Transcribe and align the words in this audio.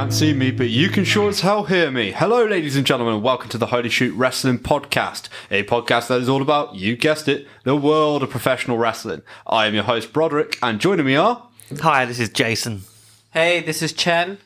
can't 0.00 0.14
see 0.14 0.32
me, 0.32 0.50
but 0.50 0.70
you 0.70 0.88
can 0.88 1.04
sure 1.04 1.28
as 1.28 1.40
hell 1.40 1.64
hear 1.64 1.90
me. 1.90 2.10
Hello, 2.10 2.46
ladies 2.46 2.74
and 2.74 2.86
gentlemen, 2.86 3.16
and 3.16 3.22
welcome 3.22 3.50
to 3.50 3.58
the 3.58 3.66
Holy 3.66 3.90
Shoot 3.90 4.14
Wrestling 4.14 4.58
Podcast, 4.58 5.28
a 5.50 5.62
podcast 5.64 6.08
that 6.08 6.22
is 6.22 6.28
all 6.28 6.40
about, 6.40 6.74
you 6.74 6.96
guessed 6.96 7.28
it, 7.28 7.46
the 7.64 7.76
world 7.76 8.22
of 8.22 8.30
professional 8.30 8.78
wrestling. 8.78 9.20
I 9.46 9.66
am 9.66 9.74
your 9.74 9.82
host, 9.82 10.14
Broderick, 10.14 10.58
and 10.62 10.80
joining 10.80 11.04
me 11.04 11.16
are. 11.16 11.46
Hi, 11.82 12.06
this 12.06 12.18
is 12.18 12.30
Jason. 12.30 12.84
Hey, 13.32 13.60
this 13.60 13.82
is 13.82 13.92
Chen. 13.92 14.38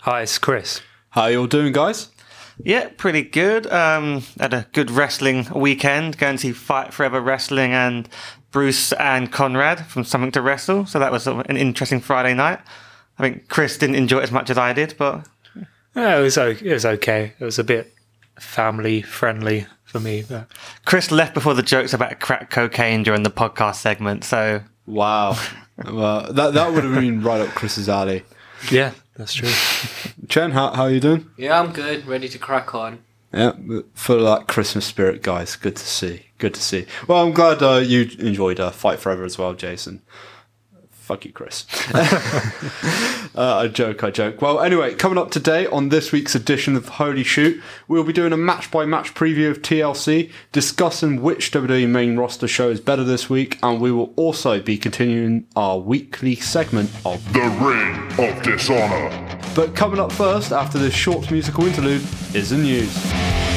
Hi, 0.00 0.20
it's 0.20 0.36
Chris. 0.36 0.82
How 1.08 1.28
you 1.28 1.40
all 1.40 1.46
doing, 1.46 1.72
guys? 1.72 2.10
Yeah, 2.62 2.90
pretty 2.94 3.22
good. 3.22 3.66
Um, 3.72 4.20
had 4.38 4.52
a 4.52 4.66
good 4.74 4.90
wrestling 4.90 5.46
weekend. 5.54 6.18
Going 6.18 6.36
to 6.36 6.42
see 6.42 6.52
Fight 6.52 6.92
Forever 6.92 7.22
Wrestling 7.22 7.72
and 7.72 8.10
Bruce 8.50 8.92
and 8.92 9.32
Conrad 9.32 9.86
from 9.86 10.04
Something 10.04 10.32
to 10.32 10.42
Wrestle. 10.42 10.84
So 10.84 10.98
that 10.98 11.10
was 11.10 11.22
sort 11.22 11.40
of 11.40 11.48
an 11.48 11.56
interesting 11.56 12.00
Friday 12.00 12.34
night. 12.34 12.60
I 13.22 13.30
think 13.30 13.48
Chris 13.48 13.78
didn't 13.78 13.94
enjoy 13.94 14.18
it 14.18 14.22
as 14.24 14.32
much 14.32 14.50
as 14.50 14.58
I 14.58 14.72
did, 14.72 14.94
but 14.98 15.26
Yeah, 15.94 16.18
it 16.18 16.22
was 16.22 16.36
o- 16.36 16.48
it 16.50 16.72
was 16.72 16.84
okay. 16.84 17.34
It 17.38 17.44
was 17.44 17.56
a 17.58 17.62
bit 17.64 17.94
family 18.40 19.00
friendly 19.02 19.66
for 19.84 20.00
me, 20.00 20.24
but 20.28 20.48
Chris 20.86 21.12
left 21.12 21.32
before 21.32 21.54
the 21.54 21.62
jokes 21.62 21.94
about 21.94 22.18
crack 22.18 22.50
cocaine 22.50 23.04
during 23.04 23.22
the 23.22 23.30
podcast 23.30 23.76
segment. 23.76 24.24
So 24.24 24.62
Wow. 24.86 25.36
well, 25.88 26.32
that, 26.32 26.54
that 26.54 26.72
would 26.72 26.82
have 26.82 26.94
been 26.94 27.22
right 27.22 27.40
up 27.40 27.54
Chris's 27.54 27.88
alley. 27.88 28.24
yeah, 28.72 28.90
that's 29.16 29.34
true. 29.34 29.50
Chen, 30.28 30.50
how, 30.50 30.72
how 30.72 30.82
are 30.84 30.90
you 30.90 30.98
doing? 31.00 31.30
Yeah, 31.36 31.60
I'm 31.60 31.72
good. 31.72 32.04
Ready 32.06 32.28
to 32.28 32.38
crack 32.38 32.74
on. 32.74 32.98
Yeah, 33.32 33.52
full 33.94 34.26
of 34.26 34.38
that 34.40 34.48
Christmas 34.48 34.84
spirit, 34.84 35.22
guys. 35.22 35.54
Good 35.56 35.76
to 35.76 35.86
see. 35.86 36.26
Good 36.38 36.54
to 36.54 36.60
see. 36.60 36.86
Well, 37.06 37.24
I'm 37.24 37.32
glad 37.32 37.62
uh, 37.62 37.76
you 37.76 38.10
enjoyed 38.18 38.58
uh, 38.58 38.70
Fight 38.72 38.98
Forever 38.98 39.24
as 39.24 39.38
well, 39.38 39.54
Jason. 39.54 40.02
Fuck 41.12 41.26
you, 41.26 41.32
Chris. 41.32 41.66
uh, 41.94 43.58
I 43.58 43.68
joke, 43.68 44.02
I 44.02 44.10
joke. 44.10 44.40
Well, 44.40 44.60
anyway, 44.60 44.94
coming 44.94 45.18
up 45.18 45.30
today 45.30 45.66
on 45.66 45.90
this 45.90 46.10
week's 46.10 46.34
edition 46.34 46.74
of 46.74 46.88
Holy 46.88 47.22
Shoot, 47.22 47.62
we'll 47.86 48.02
be 48.02 48.14
doing 48.14 48.32
a 48.32 48.38
match 48.38 48.70
by 48.70 48.86
match 48.86 49.12
preview 49.12 49.50
of 49.50 49.60
TLC, 49.60 50.32
discussing 50.52 51.20
which 51.20 51.52
WWE 51.52 51.86
main 51.86 52.16
roster 52.16 52.48
show 52.48 52.70
is 52.70 52.80
better 52.80 53.04
this 53.04 53.28
week, 53.28 53.58
and 53.62 53.78
we 53.78 53.92
will 53.92 54.14
also 54.16 54.58
be 54.58 54.78
continuing 54.78 55.46
our 55.54 55.76
weekly 55.76 56.34
segment 56.34 56.88
of 57.04 57.22
The 57.34 57.40
Ring 57.60 58.26
of 58.26 58.42
Dishonor. 58.42 59.38
But 59.54 59.76
coming 59.76 60.00
up 60.00 60.12
first, 60.12 60.50
after 60.50 60.78
this 60.78 60.94
short 60.94 61.30
musical 61.30 61.66
interlude, 61.66 62.00
is 62.34 62.48
the 62.48 62.56
news. 62.56 63.51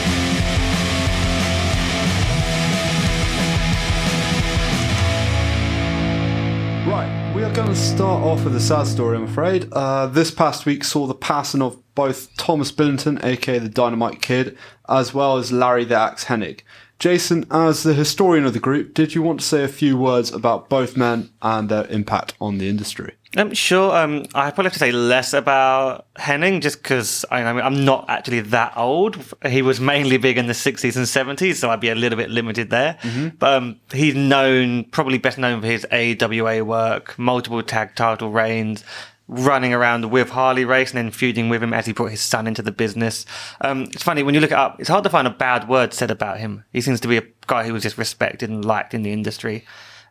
Going 7.56 7.68
to 7.70 7.76
start 7.76 8.22
off 8.22 8.44
with 8.44 8.54
a 8.54 8.60
sad 8.60 8.86
story, 8.86 9.16
I'm 9.16 9.24
afraid. 9.24 9.72
Uh, 9.72 10.08
this 10.08 10.30
past 10.30 10.66
week 10.66 10.84
saw 10.84 11.08
the 11.08 11.14
passing 11.14 11.62
of 11.62 11.82
both 11.96 12.36
Thomas 12.36 12.70
Billington, 12.70 13.18
aka 13.24 13.60
the 13.60 13.70
Dynamite 13.70 14.22
Kid, 14.22 14.58
as 14.90 15.14
well 15.14 15.38
as 15.38 15.54
Larry 15.54 15.86
the 15.86 15.96
Axe 15.96 16.26
Hennig. 16.26 16.62
Jason, 17.00 17.46
as 17.50 17.84
the 17.84 17.94
historian 17.94 18.46
of 18.46 18.52
the 18.52 18.60
group, 18.60 18.94
did 18.94 19.16
you 19.16 19.22
want 19.22 19.40
to 19.40 19.46
say 19.46 19.64
a 19.64 19.70
few 19.70 19.98
words 19.98 20.34
about 20.34 20.68
both 20.68 20.98
men 20.98 21.30
and 21.42 21.70
their 21.70 21.88
impact 21.88 22.34
on 22.42 22.58
the 22.58 22.68
industry? 22.68 23.14
Um, 23.38 23.54
sure. 23.54 23.96
Um, 23.96 24.26
I 24.34 24.50
probably 24.52 24.66
have 24.66 24.74
to 24.74 24.80
say 24.80 24.92
less 24.92 25.34
about 25.34 26.08
Hennig 26.16 26.62
just 26.62 26.82
because 26.82 27.26
I, 27.30 27.52
mean, 27.54 27.64
I'm 27.64 27.84
not 27.84 28.10
actually 28.10 28.42
that 28.42 28.74
old. 28.78 29.18
He 29.46 29.62
was 29.62 29.80
mainly 29.80 30.18
big 30.18 30.38
in 30.38 30.48
the 30.48 30.54
60s 30.54 30.96
and 30.96 31.38
70s, 31.38 31.56
so 31.56 31.70
I'd 31.70 31.80
be 31.82 31.90
a 31.90 31.96
little 31.96 32.18
bit 32.18 32.30
limited 32.30 32.70
there. 32.70 32.98
But 33.38 33.54
um, 33.54 33.80
he's 33.92 34.16
known, 34.16 34.86
probably 34.86 35.18
best 35.18 35.38
known 35.38 35.62
for 35.62 35.68
his 35.68 35.86
AWA 35.92 36.64
work, 36.64 37.18
multiple 37.20 37.62
tag 37.62 37.96
title 37.96 38.32
reigns, 38.32 38.84
running 39.28 39.74
around 39.74 40.12
with 40.12 40.30
Harley 40.30 40.66
Race 40.66 40.92
and 40.92 40.98
then 40.98 41.12
feuding 41.12 41.50
with 41.50 41.62
him 41.62 41.74
as 41.74 41.86
he 41.86 41.94
brought 41.94 42.12
his 42.12 42.22
son 42.22 42.48
into 42.48 42.62
the 42.62 42.72
business. 42.72 43.26
Um, 43.62 43.84
it's 43.84 44.04
funny, 44.04 44.24
when 44.24 44.36
you 44.36 44.40
look 44.40 44.52
it 44.52 44.58
up, 44.58 44.80
it's 44.80 44.90
hard 44.90 45.04
to 45.04 45.10
find 45.10 45.28
a 45.28 45.32
bad 45.32 45.68
word 45.68 45.94
said 45.94 46.12
about 46.12 46.40
him. 46.40 46.64
He 46.72 46.80
seems 46.82 47.00
to 47.02 47.08
be 47.08 47.18
a 47.18 47.24
guy 47.48 47.66
who 47.66 47.74
was 47.74 47.84
just 47.84 47.98
respected 47.98 48.50
and 48.50 48.64
liked 48.64 48.94
in 48.94 49.02
the 49.02 49.12
industry. 49.12 49.66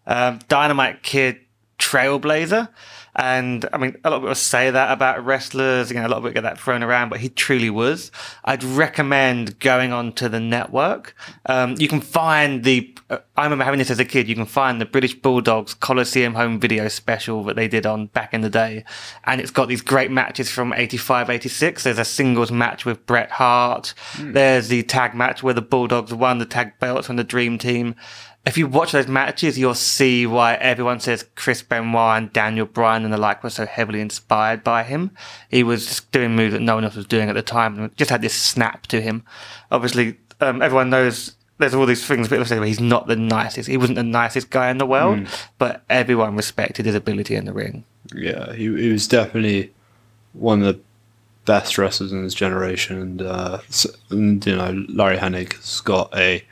Um, 0.07 0.41
Dynamite 0.49 1.03
Kid, 1.03 1.39
trailblazer. 1.79 2.69
And 3.17 3.69
I 3.73 3.79
mean, 3.79 3.97
a 4.05 4.11
lot 4.11 4.17
of 4.17 4.23
people 4.23 4.35
say 4.35 4.71
that 4.71 4.93
about 4.93 5.25
wrestlers, 5.25 5.91
you 5.91 5.97
know, 5.97 6.07
a 6.07 6.09
lot 6.09 6.19
of 6.19 6.23
people 6.25 6.35
get 6.35 6.43
that 6.43 6.59
thrown 6.59 6.83
around, 6.83 7.11
but 7.11 7.21
he 7.21 7.29
truly 7.29 7.71
was. 7.71 8.11
I'd 8.45 8.65
recommend 8.65 9.61
going 9.61 9.93
on 9.93 10.13
to 10.15 10.29
the 10.29 10.41
network. 10.41 11.15
Um, 11.47 11.77
you 11.79 11.87
can 11.87 12.01
find 12.01 12.65
the, 12.65 12.93
uh, 13.11 13.19
I 13.37 13.45
remember 13.45 13.65
having 13.65 13.79
this 13.79 13.91
as 13.91 14.01
a 14.01 14.05
kid, 14.05 14.29
you 14.29 14.35
can 14.35 14.47
find 14.47 14.81
the 14.81 14.87
British 14.87 15.15
Bulldogs 15.15 15.75
Coliseum 15.75 16.35
home 16.35 16.59
video 16.59 16.89
special 16.89 17.45
that 17.45 17.57
they 17.57 17.69
did 17.69 17.87
on 17.87 18.07
back 18.07 18.35
in 18.35 18.41
the 18.41 18.51
day. 18.51 18.85
And 19.25 19.41
it's 19.41 19.51
got 19.51 19.69
these 19.69 19.83
great 19.83 20.11
matches 20.11 20.51
from 20.51 20.73
85, 20.73 21.31
86. 21.31 21.85
There's 21.85 21.99
a 21.99 22.05
singles 22.05 22.51
match 22.51 22.85
with 22.85 23.07
Bret 23.07 23.31
Hart. 23.31 23.95
There's 24.19 24.69
the 24.69 24.83
tag 24.83 25.15
match 25.15 25.43
where 25.43 25.55
the 25.55 25.63
Bulldogs 25.63 26.13
won 26.13 26.39
the 26.39 26.47
tag 26.47 26.79
belts 26.81 27.07
from 27.07 27.17
the 27.17 27.25
Dream 27.25 27.59
Team 27.59 27.95
if 28.47 28.59
you 28.59 28.67
watch 28.67 28.93
those 28.93 29.09
matches, 29.09 29.59
you'll 29.59 29.75
see 29.75 30.27
why 30.27 30.55
everyone 30.57 31.01
says 31.01 31.25
Chris 31.35 31.63
Benoit 31.63 32.19
and 32.19 32.33
Daniel 32.33 32.67
Bryan 32.67 33.05
and 33.05 33.13
the 33.13 33.19
like 33.19 33.43
were 33.43 33.51
so 33.51 33.65
heavily 33.65 34.01
inspired 34.01 34.63
by 34.63 34.83
him. 34.83 35.13
He 35.49 35.63
was 35.63 35.87
just 35.87 36.13
doing 36.13 36.37
moves 36.37 36.53
that 36.53 36.61
no 36.61 36.75
one 36.75 36.85
else 36.85 36.97
was 36.97 37.07
doing 37.07 37.31
at 37.31 37.35
the 37.35 37.43
time 37.43 37.79
and 37.79 37.97
just 37.97 38.11
had 38.11 38.21
this 38.21 38.35
snap 38.35 38.87
to 38.89 39.01
him. 39.01 39.25
Obviously, 39.71 40.19
um, 40.41 40.61
everyone 40.61 40.91
knows 40.91 41.37
there's 41.59 41.75
all 41.75 41.87
these 41.87 42.05
things 42.05 42.29
people 42.29 42.45
say, 42.45 42.59
but 42.59 42.69
he's 42.69 42.81
not 42.81 43.07
the 43.07 43.17
nicest. 43.17 43.69
He 43.69 43.77
wasn't 43.77 43.97
the 43.97 44.03
nicest 44.03 44.51
guy 44.51 44.71
in 44.71 44.79
the 44.79 44.87
world, 44.87 45.21
but 45.59 45.83
everyone 45.89 46.37
respected 46.37 46.85
his 46.85 46.95
ability 46.95 47.37
in 47.37 47.45
the 47.47 47.53
ring. 47.53 47.85
Yeah, 48.15 48.53
he, 48.53 48.65
he 48.65 48.91
was 48.91 49.09
definitely 49.09 49.73
one 50.33 50.63
of 50.63 50.75
the 50.75 50.81
best 51.47 51.79
wrestlers 51.79 52.13
in 52.13 52.25
his 52.25 52.35
generation, 52.35 53.01
and, 53.01 53.23
uh, 53.23 53.59
and 54.11 54.45
you 54.45 54.57
know 54.57 54.85
Larry 54.89 55.17
Hennig 55.17 55.55
has 55.55 55.81
got 55.81 56.15
a 56.15 56.45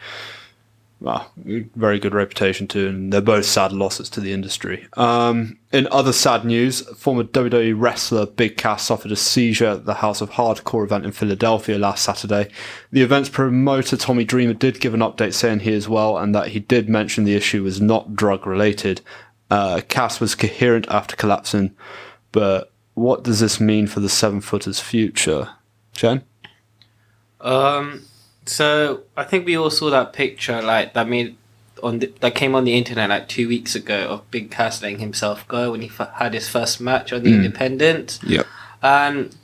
well, 1.03 1.33
very 1.37 1.99
good 1.99 2.15
reputation 2.15 2.69
too, 2.69 2.87
and 2.87 3.13
they're 3.13 3.21
both 3.21 3.45
sad 3.45 3.73
losses 3.73 4.09
to 4.11 4.21
the 4.21 4.33
industry. 4.33 4.87
Um, 4.93 5.59
in 5.73 5.89
other 5.91 6.13
sad 6.13 6.45
news, 6.45 6.83
former 6.97 7.25
WWE 7.25 7.75
wrestler 7.77 8.25
Big 8.25 8.57
Cass 8.57 8.85
suffered 8.85 9.11
a 9.11 9.17
seizure 9.17 9.67
at 9.67 9.85
the 9.85 9.95
House 9.95 10.21
of 10.21 10.31
Hardcore 10.31 10.85
event 10.85 11.05
in 11.05 11.11
Philadelphia 11.11 11.77
last 11.77 12.05
Saturday. 12.05 12.49
The 12.93 13.03
event's 13.03 13.29
promoter 13.29 13.97
Tommy 13.97 14.23
Dreamer 14.23 14.55
did 14.55 14.79
give 14.79 14.95
an 14.95 15.01
update 15.01 15.35
saying 15.35 15.61
he 15.61 15.73
is 15.73 15.89
well, 15.89 16.17
and 16.17 16.33
that 16.37 16.49
he 16.49 16.61
did 16.61 16.89
mention 16.89 17.25
the 17.25 17.34
issue 17.34 17.65
was 17.65 17.81
not 17.81 18.15
drug 18.15 18.47
related. 18.47 19.01
Uh, 19.51 19.81
Cass 19.89 20.21
was 20.21 20.37
coherent 20.37 20.87
after 20.89 21.17
collapsing, 21.17 21.75
but 22.31 22.73
what 22.95 23.25
does 23.25 23.41
this 23.41 23.59
mean 23.59 23.89
for 23.89 23.99
the 23.99 24.09
seven 24.09 24.41
footers' 24.41 24.79
future? 24.79 25.51
Chen? 25.95 26.23
Um, 27.41 28.05
so 28.47 29.03
I 29.16 29.25
think 29.25 29.47
we 29.47 29.56
all 29.56 29.70
saw 29.70 29.91
that 29.91 30.12
picture, 30.12 30.60
like 30.62 30.94
that 30.94 31.08
made 31.08 31.36
on 31.82 31.98
the, 31.98 32.12
that 32.20 32.34
came 32.34 32.54
on 32.54 32.64
the 32.64 32.75
internet 32.75 33.08
like 33.10 33.28
two 33.28 33.48
weeks 33.48 33.75
ago 33.75 34.06
of 34.08 34.30
Big 34.30 34.50
Cass 34.50 34.82
letting 34.82 35.00
himself 35.00 35.47
go 35.48 35.72
when 35.72 35.80
he 35.80 35.88
f- 35.88 36.12
had 36.14 36.32
his 36.34 36.48
first 36.48 36.80
match 36.80 37.12
on 37.12 37.22
the 37.25 37.32
mm. 37.32 37.44
Independent, 37.44 38.20
Yep. 38.22 38.47
and 38.82 39.36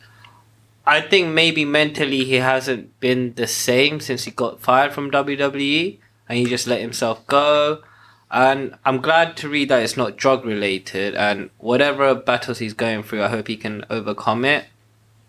I 0.86 1.00
think 1.00 1.28
maybe 1.34 1.64
mentally 1.64 2.25
he 2.25 2.36
hasn't 2.36 2.98
been 3.00 3.34
the 3.34 3.47
same 3.47 4.00
since 4.00 4.25
he 4.25 4.31
got 4.31 4.60
fired 4.60 4.92
from 4.92 5.10
WWE, 5.10 5.98
and 6.28 6.38
he 6.38 6.44
just 6.47 6.66
let 6.66 6.80
himself 6.80 7.26
go. 7.26 7.82
And 8.30 8.75
I'm 8.84 9.00
glad 9.00 9.36
to 9.38 9.48
read 9.48 9.69
that 9.70 9.83
it's 9.83 9.97
not 9.97 10.16
drug 10.16 10.44
related, 10.44 11.15
and 11.15 11.51
whatever 11.59 12.15
battles 12.15 12.59
he's 12.59 12.74
going 12.74 13.03
through, 13.03 13.22
I 13.22 13.28
hope 13.28 13.48
he 13.48 13.56
can 13.56 13.84
overcome 13.91 14.44
it. 14.44 14.66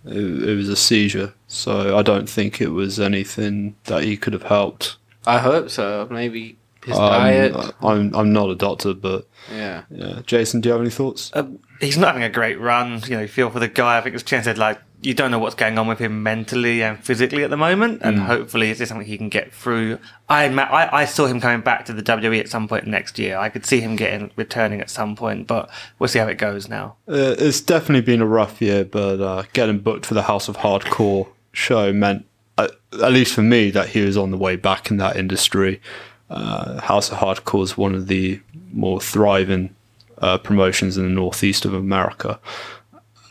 It, 0.05 0.17
it 0.49 0.55
was 0.55 0.69
a 0.69 0.75
seizure, 0.75 1.33
so 1.47 1.97
I 1.97 2.01
don't 2.01 2.29
think 2.29 2.61
it 2.61 2.69
was 2.69 2.99
anything 2.99 3.75
that 3.85 4.03
he 4.03 4.15
could 4.17 4.33
have 4.33 4.43
helped. 4.43 4.97
I 5.27 5.39
hope 5.39 5.69
so. 5.69 6.07
Maybe 6.09 6.57
his 6.85 6.97
Um, 6.97 7.09
diet. 7.09 7.55
I'm 7.81 8.15
I'm 8.15 8.31
not 8.31 8.49
a 8.49 8.55
doctor, 8.55 8.93
but 8.93 9.27
Yeah. 9.53 9.83
yeah. 9.91 10.21
Jason, 10.25 10.61
do 10.61 10.69
you 10.69 10.73
have 10.73 10.81
any 10.81 10.89
thoughts? 10.89 11.31
Um, 11.33 11.59
he's 11.81 11.97
not 11.97 12.07
having 12.07 12.23
a 12.23 12.29
great 12.29 12.59
run. 12.59 13.01
You 13.05 13.15
know, 13.17 13.21
you 13.23 13.27
feel 13.27 13.49
for 13.49 13.59
the 13.59 13.67
guy. 13.67 13.97
I 13.97 14.01
think 14.01 14.15
as 14.15 14.23
Chen 14.23 14.43
said, 14.43 14.57
like 14.57 14.79
you 15.01 15.13
don't 15.13 15.31
know 15.31 15.39
what's 15.39 15.55
going 15.55 15.77
on 15.77 15.87
with 15.87 15.99
him 15.99 16.23
mentally 16.23 16.83
and 16.83 17.01
physically 17.01 17.43
at 17.43 17.49
the 17.49 17.57
moment, 17.57 18.01
and 18.03 18.19
hopefully 18.19 18.69
it's 18.69 18.85
something 18.85 19.07
he 19.07 19.17
can 19.17 19.29
get 19.29 19.53
through. 19.53 19.97
I, 20.27 20.45
I 20.47 21.01
I 21.01 21.05
saw 21.05 21.25
him 21.25 21.39
coming 21.39 21.61
back 21.61 21.85
to 21.85 21.93
the 21.93 22.03
WWE 22.03 22.39
at 22.39 22.49
some 22.49 22.67
point 22.67 22.85
next 22.85 23.17
year. 23.17 23.37
I 23.37 23.49
could 23.49 23.65
see 23.65 23.79
him 23.79 23.95
getting 23.95 24.31
returning 24.35 24.81
at 24.81 24.89
some 24.89 25.15
point, 25.15 25.47
but 25.47 25.69
we'll 25.97 26.09
see 26.09 26.19
how 26.19 26.27
it 26.27 26.37
goes 26.37 26.67
now. 26.67 26.95
Uh, 27.07 27.35
it's 27.37 27.61
definitely 27.61 28.01
been 28.01 28.21
a 28.21 28.25
rough 28.25 28.61
year, 28.61 28.83
but 28.83 29.21
uh, 29.21 29.43
getting 29.53 29.79
booked 29.79 30.05
for 30.05 30.15
the 30.15 30.23
House 30.23 30.49
of 30.49 30.57
Hardcore 30.57 31.29
show 31.53 31.93
meant, 31.93 32.25
uh, 32.57 32.67
at 33.01 33.13
least 33.13 33.33
for 33.33 33.41
me, 33.41 33.71
that 33.71 33.89
he 33.89 34.01
was 34.01 34.17
on 34.17 34.31
the 34.31 34.37
way 34.37 34.57
back 34.57 34.91
in 34.91 34.97
that 34.97 35.15
industry. 35.15 35.81
Uh, 36.29 36.81
House 36.81 37.09
of 37.09 37.19
Hardcore 37.19 37.63
is 37.63 37.77
one 37.77 37.95
of 37.95 38.07
the 38.07 38.41
more 38.73 38.99
thriving 38.99 39.73
uh, 40.17 40.37
promotions 40.37 40.97
in 40.97 41.03
the 41.03 41.09
northeast 41.09 41.63
of 41.63 41.73
America. 41.73 42.39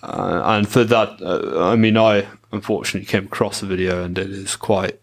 Uh, 0.02 0.42
and 0.44 0.68
for 0.68 0.84
that, 0.84 1.20
uh, 1.20 1.68
I 1.68 1.76
mean, 1.76 1.96
I 1.96 2.26
unfortunately 2.52 3.06
came 3.06 3.26
across 3.26 3.60
the 3.60 3.66
video 3.66 4.04
and 4.04 4.16
it 4.16 4.30
is 4.30 4.56
quite 4.56 5.00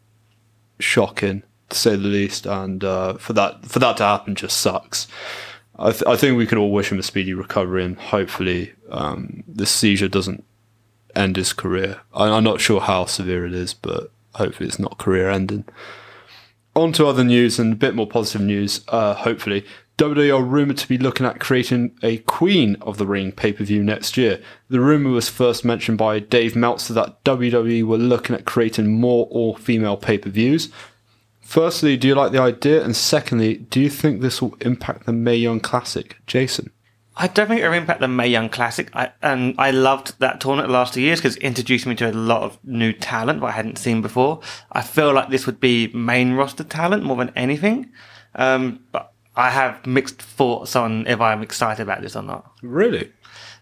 shocking 0.79 1.43
to 1.69 1.77
say 1.77 1.91
the 1.91 2.07
least. 2.07 2.45
And 2.45 2.83
uh, 2.83 3.15
for 3.15 3.33
that, 3.33 3.65
for 3.65 3.79
that 3.79 3.97
to 3.97 4.03
happen, 4.03 4.35
just 4.35 4.57
sucks. 4.57 5.07
I, 5.77 5.91
th- 5.91 6.03
I 6.07 6.15
think 6.15 6.37
we 6.37 6.47
can 6.47 6.57
all 6.57 6.71
wish 6.71 6.91
him 6.91 6.99
a 6.99 7.03
speedy 7.03 7.33
recovery, 7.33 7.83
and 7.83 7.99
hopefully, 7.99 8.73
um, 8.89 9.43
this 9.45 9.69
seizure 9.69 10.07
doesn't 10.07 10.45
end 11.15 11.35
his 11.35 11.51
career. 11.51 11.99
I, 12.13 12.29
I'm 12.29 12.45
not 12.45 12.61
sure 12.61 12.79
how 12.79 13.05
severe 13.05 13.45
it 13.45 13.53
is, 13.53 13.73
but 13.73 14.09
hopefully 14.35 14.67
it's 14.67 14.79
not 14.79 14.97
career 14.97 15.29
ending. 15.29 15.65
On 16.75 16.93
to 16.93 17.07
other 17.07 17.23
news 17.23 17.59
and 17.59 17.73
a 17.73 17.75
bit 17.75 17.95
more 17.95 18.07
positive 18.07 18.41
news, 18.41 18.85
uh, 18.87 19.15
hopefully. 19.15 19.65
WWE 19.97 20.37
are 20.37 20.43
rumoured 20.43 20.77
to 20.77 20.89
be 20.89 20.97
looking 20.97 21.25
at 21.25 21.39
creating 21.39 21.97
a 22.03 22.17
Queen 22.19 22.75
of 22.81 22.97
the 22.97 23.05
Ring 23.05 23.31
pay 23.31 23.53
per 23.53 23.63
view 23.63 23.81
next 23.81 24.17
year. 24.17 24.41
The 24.67 24.81
rumour 24.81 25.11
was 25.11 25.29
first 25.29 25.63
mentioned 25.63 25.97
by 25.97 26.19
Dave 26.19 26.53
Meltzer 26.55 26.93
that 26.95 27.23
WWE 27.23 27.83
were 27.83 27.97
looking 27.97 28.35
at 28.35 28.45
creating 28.45 28.99
more 28.99 29.25
all 29.27 29.55
female 29.55 29.95
pay 29.95 30.17
per 30.17 30.29
views. 30.29 30.69
Firstly, 31.39 31.95
do 31.95 32.09
you 32.09 32.15
like 32.15 32.33
the 32.33 32.41
idea? 32.41 32.83
And 32.83 32.95
secondly, 32.95 33.57
do 33.57 33.79
you 33.79 33.89
think 33.89 34.19
this 34.19 34.41
will 34.41 34.57
impact 34.61 35.05
the 35.05 35.13
Mae 35.13 35.35
Young 35.35 35.61
Classic? 35.61 36.17
Jason? 36.27 36.71
I 37.17 37.27
don't 37.27 37.47
think 37.47 37.61
it'll 37.61 37.73
impact 37.73 38.01
the 38.01 38.09
Mae 38.09 38.27
Young 38.27 38.49
Classic. 38.49 38.89
I, 38.93 39.11
and 39.21 39.55
I 39.57 39.71
loved 39.71 40.19
that 40.19 40.41
tournament 40.41 40.67
the 40.67 40.73
last 40.73 40.93
two 40.95 41.01
years 41.01 41.19
because 41.19 41.37
it 41.37 41.43
introduced 41.43 41.85
me 41.85 41.95
to 41.95 42.11
a 42.11 42.11
lot 42.11 42.43
of 42.43 42.59
new 42.65 42.91
talent 42.91 43.39
that 43.39 43.45
I 43.45 43.51
hadn't 43.51 43.77
seen 43.77 44.01
before. 44.01 44.41
I 44.73 44.81
feel 44.81 45.13
like 45.13 45.29
this 45.29 45.45
would 45.45 45.61
be 45.61 45.87
main 45.93 46.33
roster 46.33 46.65
talent 46.65 47.03
more 47.03 47.15
than 47.15 47.31
anything. 47.35 47.91
Um, 48.33 48.81
but 48.91 49.13
I 49.35 49.49
have 49.49 49.85
mixed 49.85 50.21
thoughts 50.21 50.75
on 50.75 51.07
if 51.07 51.19
I'm 51.19 51.41
excited 51.41 51.83
about 51.83 52.01
this 52.01 52.15
or 52.15 52.23
not. 52.23 52.51
Really? 52.61 53.11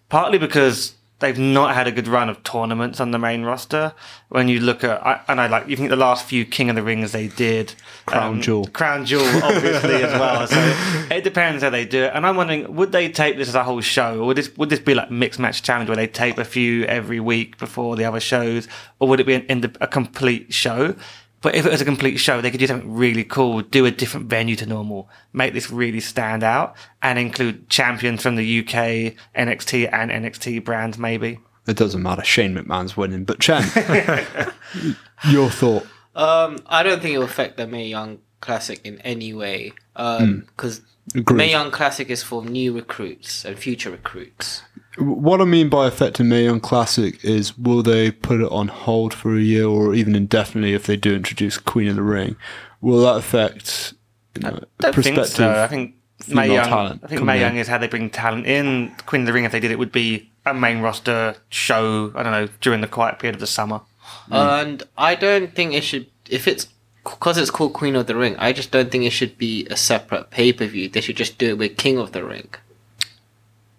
Partly 0.10 0.38
because 0.38 0.96
they've 1.20 1.40
not 1.40 1.74
had 1.74 1.88
a 1.88 1.92
good 1.92 2.08
run 2.08 2.28
of 2.28 2.44
tournaments 2.44 3.00
on 3.00 3.12
the 3.12 3.18
main 3.18 3.44
roster. 3.44 3.94
When 4.28 4.50
you 4.50 4.60
look 4.60 4.84
at, 4.84 5.04
I, 5.06 5.22
and 5.28 5.40
I 5.40 5.48
like, 5.48 5.68
you 5.68 5.78
think 5.78 5.90
the 5.90 5.96
last 5.96 6.26
few 6.26 6.44
King 6.44 6.70
of 6.70 6.76
the 6.76 6.84
Rings 6.84 7.14
they 7.14 7.30
did, 7.30 7.72
um, 8.08 8.14
Crown 8.14 8.42
Jewel. 8.42 8.68
Crown 8.68 9.06
Jewel, 9.06 9.26
obviously 9.44 10.04
as 10.04 10.12
well. 10.20 10.46
So 10.48 10.76
it 11.10 11.24
depends 11.24 11.64
how 11.64 11.70
they 11.70 11.86
do 11.86 12.04
it. 12.04 12.12
And 12.14 12.26
I'm 12.26 12.36
wondering, 12.36 12.76
would 12.76 12.92
they 12.92 13.10
tape 13.10 13.38
this 13.38 13.48
as 13.48 13.56
a 13.56 13.64
whole 13.64 13.82
show, 13.82 14.20
or 14.20 14.28
would 14.28 14.38
this 14.38 14.56
would 14.58 14.70
this 14.70 14.80
be 14.80 14.94
like 14.94 15.10
mixed 15.10 15.40
match 15.40 15.64
challenge 15.64 15.90
where 15.90 15.96
they 15.96 16.08
tape 16.08 16.38
a 16.38 16.46
few 16.46 16.84
every 16.86 17.20
week 17.20 17.58
before 17.58 17.96
the 17.96 18.06
other 18.06 18.20
shows, 18.20 18.68
or 19.00 19.08
would 19.08 19.20
it 19.20 19.26
be 19.26 19.36
an, 19.36 19.44
in 19.44 19.74
a 19.80 19.88
complete 19.88 20.54
show? 20.54 20.96
But 21.44 21.56
if 21.56 21.66
it 21.66 21.72
was 21.72 21.82
a 21.82 21.86
complete 21.86 22.18
show, 22.18 22.40
they 22.40 22.50
could 22.50 22.62
do 22.62 22.68
something 22.68 22.96
really 22.96 23.26
cool, 23.26 23.62
do 23.62 23.86
a 23.86 23.92
different 23.92 24.28
venue 24.28 24.56
to 24.56 24.66
normal, 24.66 25.10
make 25.34 25.54
this 25.54 25.70
really 25.70 26.00
stand 26.00 26.42
out, 26.42 26.76
and 27.02 27.20
include 27.20 27.70
champions 27.70 28.22
from 28.24 28.38
the 28.38 28.60
UK, 28.62 29.14
NXT, 29.36 29.90
and 29.92 30.10
NXT 30.10 30.64
brands, 30.64 30.98
maybe. 30.98 31.40
It 31.68 31.76
doesn't 31.76 32.02
matter. 32.02 32.24
Shane 32.24 32.56
McMahon's 32.56 32.96
winning. 32.96 33.26
But 33.26 33.40
Chen, 33.40 33.64
your 35.30 35.50
thought? 35.50 35.86
Um, 36.16 36.60
I 36.66 36.82
don't 36.82 37.02
think 37.02 37.14
it 37.14 37.18
will 37.18 37.26
affect 37.26 37.58
the 37.58 37.68
Mae 37.68 37.88
Young 37.88 38.20
Classic 38.40 38.80
in 38.86 39.00
any 39.02 39.34
way. 39.34 39.74
Because 39.94 40.82
Agreed. 41.14 41.36
Mae 41.36 41.52
Young 41.52 41.72
Classic 41.72 42.10
is 42.10 42.24
for 42.24 42.46
new 42.46 42.74
recruits 42.74 43.44
and 43.44 43.58
future 43.60 43.92
recruits. 43.92 44.64
What 44.98 45.42
I 45.42 45.46
mean 45.46 45.70
by 45.70 45.88
affecting 45.88 46.30
Mae 46.30 46.44
Young 46.44 46.60
Classic 46.60 47.24
is 47.24 47.58
will 47.58 47.82
they 47.82 48.12
put 48.12 48.42
it 48.42 48.52
on 48.52 48.68
hold 48.68 49.14
for 49.14 49.36
a 49.36 49.42
year 49.42 49.66
or 49.66 49.96
even 49.96 50.16
indefinitely 50.16 50.74
if 50.74 50.86
they 50.86 50.96
do 50.96 51.16
introduce 51.16 51.58
Queen 51.58 51.88
of 51.88 51.96
the 51.96 52.04
Ring? 52.04 52.36
Will 52.82 53.02
that 53.02 53.16
affect 53.16 53.94
you 54.36 54.42
know, 54.42 54.60
I 54.80 54.92
don't 54.92 55.04
think 55.04 55.26
so. 55.26 55.52
I 55.52 55.68
think 55.68 55.96
Mae 56.28 56.44
female 56.44 56.54
Young, 56.54 56.66
talent 56.66 57.02
I 57.04 57.08
think 57.08 57.20
coming 57.20 57.36
Mae 57.36 57.42
Young 57.42 57.58
is 57.58 57.68
how 57.68 57.78
they 57.78 57.88
bring 57.88 58.10
talent 58.10 58.46
in. 58.46 58.94
Queen 59.06 59.22
of 59.22 59.28
the 59.28 59.34
Ring, 59.34 59.46
if 59.46 59.52
they 59.52 59.60
did 59.60 59.72
it, 59.72 59.80
would 59.80 59.92
be 59.92 60.30
a 60.46 60.54
main 60.54 60.82
roster 60.82 61.36
show. 61.50 62.12
I 62.16 62.24
don't 62.24 62.32
know 62.32 62.50
during 62.62 62.82
the 62.82 62.88
quiet 62.88 63.20
period 63.20 63.36
of 63.36 63.42
the 63.42 63.48
summer. 63.48 63.82
Mm. 64.30 64.62
And 64.62 64.84
I 64.98 65.16
don't 65.16 65.54
think 65.54 65.74
it 65.74 65.84
should, 65.84 66.08
if 66.30 66.48
it's 66.48 66.68
because 67.04 67.38
it's 67.38 67.52
called 67.52 67.74
Queen 67.74 67.96
of 67.96 68.08
the 68.08 68.16
Ring, 68.16 68.36
I 68.38 68.54
just 68.54 68.72
don't 68.72 68.92
think 68.92 69.04
it 69.04 69.12
should 69.12 69.38
be 69.38 69.68
a 69.68 69.78
separate 69.78 70.30
pay 70.30 70.54
per 70.54 70.66
view. 70.66 70.90
They 70.90 71.02
should 71.02 71.18
just 71.18 71.38
do 71.38 71.50
it 71.50 71.58
with 71.58 71.78
King 71.78 71.98
of 71.98 72.12
the 72.12 72.24
Ring. 72.24 72.50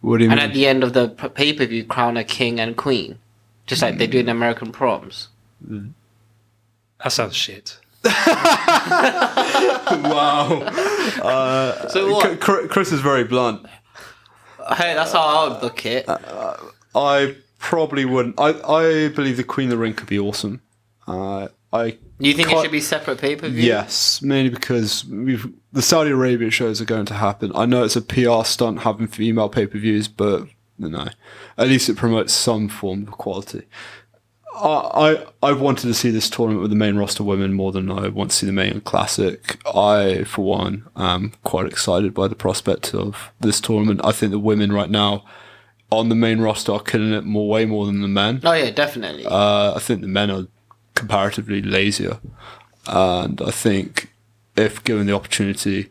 What 0.04 0.18
do 0.18 0.24
you 0.24 0.30
And 0.30 0.38
mean? 0.40 0.48
at 0.50 0.54
the 0.54 0.66
end 0.66 0.84
of 0.84 0.92
the 0.92 1.08
pay 1.08 1.52
per 1.54 1.64
view, 1.66 1.84
crown 1.84 2.16
a 2.16 2.24
king 2.24 2.60
and 2.60 2.76
queen. 2.76 3.18
Just 3.66 3.80
like 3.82 3.96
they 3.98 4.06
do 4.06 4.18
in 4.18 4.28
American 4.28 4.70
proms. 4.72 5.28
Mm. 5.66 5.92
That 7.02 7.10
sounds 7.10 7.34
shit. 7.34 7.78
Wow. 9.94 10.60
Uh, 11.22 11.88
so 11.88 12.06
C- 12.06 12.12
what? 12.12 12.40
Chr- 12.40 12.66
Chris 12.68 12.92
is 12.92 13.00
very 13.00 13.24
blunt. 13.24 13.64
Hey, 14.76 14.94
that's 14.94 15.12
how 15.12 15.20
I 15.20 15.48
would 15.48 15.60
book 15.60 15.84
it. 15.86 16.08
Uh, 16.08 16.12
uh, 16.26 16.56
I 16.94 17.36
probably 17.58 18.04
wouldn't. 18.04 18.38
I, 18.40 18.50
I 18.62 19.08
believe 19.08 19.36
the 19.36 19.44
Queen 19.44 19.68
of 19.68 19.70
the 19.72 19.76
Ring 19.78 19.94
could 19.94 20.08
be 20.08 20.18
awesome. 20.18 20.60
Uh, 21.06 21.48
I 21.74 21.98
You 22.20 22.32
think 22.34 22.52
it 22.52 22.62
should 22.62 22.70
be 22.70 22.80
separate 22.80 23.18
pay 23.18 23.34
per 23.34 23.48
view? 23.48 23.64
Yes, 23.64 24.22
mainly 24.22 24.50
because 24.50 25.04
we've 25.04 25.52
the 25.72 25.82
Saudi 25.82 26.10
Arabia 26.10 26.50
shows 26.50 26.80
are 26.80 26.84
going 26.84 27.06
to 27.06 27.14
happen. 27.14 27.50
I 27.54 27.66
know 27.66 27.82
it's 27.82 27.96
a 27.96 28.02
PR 28.02 28.44
stunt 28.44 28.80
having 28.80 29.08
female 29.08 29.48
pay 29.48 29.66
per 29.66 29.78
views, 29.78 30.06
but 30.06 30.46
you 30.78 30.88
know, 30.88 31.08
at 31.58 31.68
least 31.68 31.88
it 31.88 31.96
promotes 31.96 32.32
some 32.32 32.68
form 32.68 33.02
of 33.02 33.08
equality. 33.08 33.64
I, 34.54 35.26
I 35.42 35.48
I've 35.50 35.60
wanted 35.60 35.88
to 35.88 35.94
see 35.94 36.10
this 36.10 36.30
tournament 36.30 36.62
with 36.62 36.70
the 36.70 36.76
main 36.76 36.96
roster 36.96 37.24
women 37.24 37.54
more 37.54 37.72
than 37.72 37.90
I 37.90 38.06
want 38.06 38.30
to 38.30 38.36
see 38.36 38.46
the 38.46 38.52
main 38.52 38.80
classic. 38.82 39.60
I, 39.66 40.22
for 40.24 40.44
one, 40.44 40.86
am 40.94 41.32
quite 41.42 41.66
excited 41.66 42.14
by 42.14 42.28
the 42.28 42.36
prospect 42.36 42.94
of 42.94 43.32
this 43.40 43.60
tournament. 43.60 44.00
I 44.04 44.12
think 44.12 44.30
the 44.30 44.38
women 44.38 44.70
right 44.72 44.90
now 44.90 45.24
on 45.90 46.08
the 46.08 46.14
main 46.14 46.40
roster 46.40 46.72
are 46.72 46.80
killing 46.80 47.12
it 47.12 47.24
more, 47.24 47.48
way 47.48 47.66
more 47.66 47.86
than 47.86 48.00
the 48.00 48.08
men. 48.08 48.40
Oh 48.44 48.52
yeah, 48.52 48.70
definitely. 48.70 49.26
Uh, 49.26 49.74
I 49.74 49.80
think 49.80 50.02
the 50.02 50.08
men 50.08 50.30
are 50.30 50.46
comparatively 50.94 51.60
lazier, 51.62 52.18
and 52.86 53.40
I 53.42 53.50
think 53.50 54.10
if 54.56 54.82
given 54.84 55.06
the 55.06 55.14
opportunity, 55.14 55.90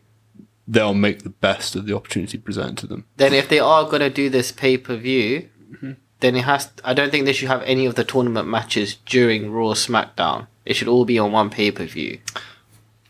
they'll 0.66 0.94
make 0.94 1.22
the 1.22 1.28
best 1.30 1.76
of 1.76 1.86
the 1.86 1.94
opportunity 1.94 2.38
presented 2.38 2.78
to 2.78 2.86
them. 2.86 3.04
then 3.16 3.32
if 3.34 3.48
they 3.48 3.58
are 3.58 3.84
gonna 3.88 4.08
do 4.10 4.30
this 4.30 4.52
pay 4.52 4.76
per 4.78 4.96
view, 4.96 5.48
Mm-hmm. 5.74 5.92
then 6.20 6.36
it 6.36 6.44
has. 6.44 6.70
I 6.84 6.94
don't 6.94 7.10
think 7.10 7.24
they 7.24 7.32
should 7.32 7.48
have 7.48 7.62
any 7.64 7.84
of 7.86 7.96
the 7.96 8.04
tournament 8.04 8.46
matches 8.48 8.94
during 9.06 9.50
Raw 9.50 9.72
SmackDown. 9.74 10.46
It 10.64 10.74
should 10.74 10.86
all 10.88 11.04
be 11.04 11.18
on 11.18 11.32
one 11.32 11.50
pay 11.50 11.72
per 11.72 11.84
view. 11.84 12.20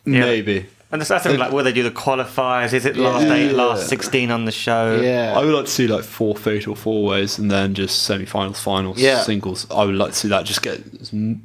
Maybe 0.06 0.66
And 0.94 1.00
that's 1.02 1.08
that's 1.08 1.26
like, 1.26 1.50
will 1.50 1.64
they 1.64 1.72
do 1.72 1.82
the 1.82 1.90
qualifiers? 1.90 2.72
Is 2.72 2.84
it 2.84 2.96
last 2.96 3.26
eight, 3.26 3.50
last 3.52 3.88
sixteen 3.88 4.30
on 4.30 4.44
the 4.44 4.52
show? 4.52 5.00
Yeah. 5.02 5.34
I 5.36 5.44
would 5.44 5.52
like 5.52 5.64
to 5.64 5.70
see 5.70 5.88
like 5.88 6.04
four 6.04 6.36
fatal 6.36 6.76
four 6.76 7.04
ways 7.04 7.36
and 7.36 7.50
then 7.50 7.74
just 7.74 8.04
semi-finals, 8.04 8.60
finals, 8.60 8.98
Yeah. 9.00 9.20
singles. 9.22 9.66
I 9.72 9.84
would 9.84 9.96
like 9.96 10.12
to 10.12 10.16
see 10.16 10.28
that. 10.28 10.44
Just 10.46 10.62
get 10.62 10.80
you 11.12 11.40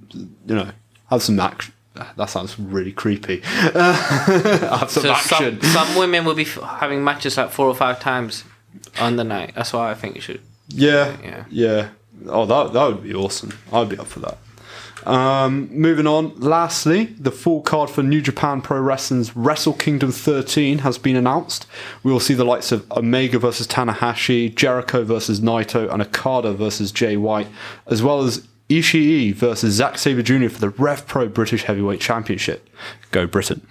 know, 0.45 0.69
have 1.09 1.23
some 1.23 1.39
action. 1.39 1.73
That 2.15 2.29
sounds 2.29 2.59
really 2.59 2.91
creepy. 2.91 3.39
have 3.43 4.91
some 4.91 5.03
So 5.03 5.11
action. 5.11 5.61
some, 5.63 5.87
some 5.87 5.95
women 5.97 6.25
will 6.25 6.35
be 6.35 6.43
f- 6.43 6.61
having 6.79 7.03
matches 7.03 7.35
like 7.35 7.49
four 7.49 7.65
or 7.65 7.75
five 7.75 7.99
times 7.99 8.43
on 8.99 9.15
the 9.15 9.23
night. 9.23 9.53
That's 9.55 9.73
why 9.73 9.89
I 9.89 9.95
think 9.95 10.15
it 10.15 10.21
should. 10.21 10.41
Yeah, 10.69 11.17
Yeah. 11.23 11.43
yeah, 11.49 11.89
Oh, 12.27 12.45
that 12.45 12.73
that 12.73 12.85
would 12.85 13.01
be 13.03 13.15
awesome. 13.15 13.51
I'd 13.73 13.89
be 13.89 13.97
up 13.97 14.05
for 14.07 14.19
that. 14.19 14.37
Um, 15.05 15.69
moving 15.71 16.07
on. 16.07 16.35
Lastly, 16.39 17.05
the 17.05 17.31
full 17.31 17.61
card 17.61 17.89
for 17.89 18.03
New 18.03 18.21
Japan 18.21 18.61
Pro 18.61 18.79
Wrestling's 18.79 19.35
Wrestle 19.35 19.73
Kingdom 19.73 20.11
13 20.11 20.79
has 20.79 20.97
been 20.97 21.15
announced. 21.15 21.65
We 22.03 22.11
will 22.11 22.19
see 22.19 22.33
the 22.33 22.43
likes 22.43 22.71
of 22.71 22.89
Omega 22.91 23.39
versus 23.39 23.67
Tanahashi, 23.67 24.53
Jericho 24.53 25.03
versus 25.03 25.39
Naito, 25.39 25.91
and 25.91 26.01
Okada 26.01 26.53
versus 26.53 26.91
Jay 26.91 27.17
White, 27.17 27.47
as 27.87 28.03
well 28.03 28.21
as 28.21 28.47
Ishii 28.69 29.33
versus 29.33 29.73
Zack 29.75 29.97
Sabre 29.97 30.21
Jr. 30.21 30.49
for 30.49 30.59
the 30.59 30.69
Rev 30.69 31.07
Pro 31.07 31.27
British 31.27 31.63
Heavyweight 31.63 32.01
Championship. 32.01 32.69
Go 33.11 33.25
Britain. 33.25 33.65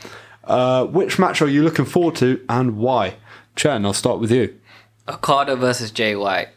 Uh, 0.45 0.87
which 0.87 1.19
match 1.19 1.43
are 1.43 1.49
you 1.49 1.63
looking 1.63 1.85
forward 1.85 2.17
to, 2.17 2.45
and 2.49 2.77
why? 2.79 3.17
Chen, 3.55 3.85
I'll 3.85 3.93
start 3.93 4.19
with 4.19 4.33
you. 4.33 4.59
Okada 5.07 5.57
versus 5.57 5.91
Jay 5.91 6.17
White. 6.17 6.49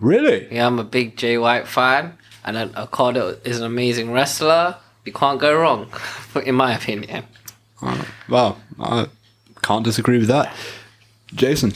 Really? 0.00 0.48
Yeah, 0.52 0.66
I'm 0.66 0.78
a 0.78 0.84
big 0.84 1.16
Jay 1.16 1.38
White 1.38 1.66
fan, 1.68 2.16
and 2.44 2.56
then 2.56 2.72
Okada 2.76 3.38
is 3.44 3.58
an 3.60 3.64
amazing 3.66 4.12
wrestler. 4.12 4.76
You 5.04 5.12
can't 5.12 5.40
go 5.40 5.56
wrong, 5.58 5.90
in 6.44 6.54
my 6.54 6.74
opinion. 6.74 7.24
Well, 8.28 8.58
I 8.80 9.06
can't 9.62 9.84
disagree 9.84 10.18
with 10.18 10.28
that. 10.28 10.54
Jason, 11.34 11.72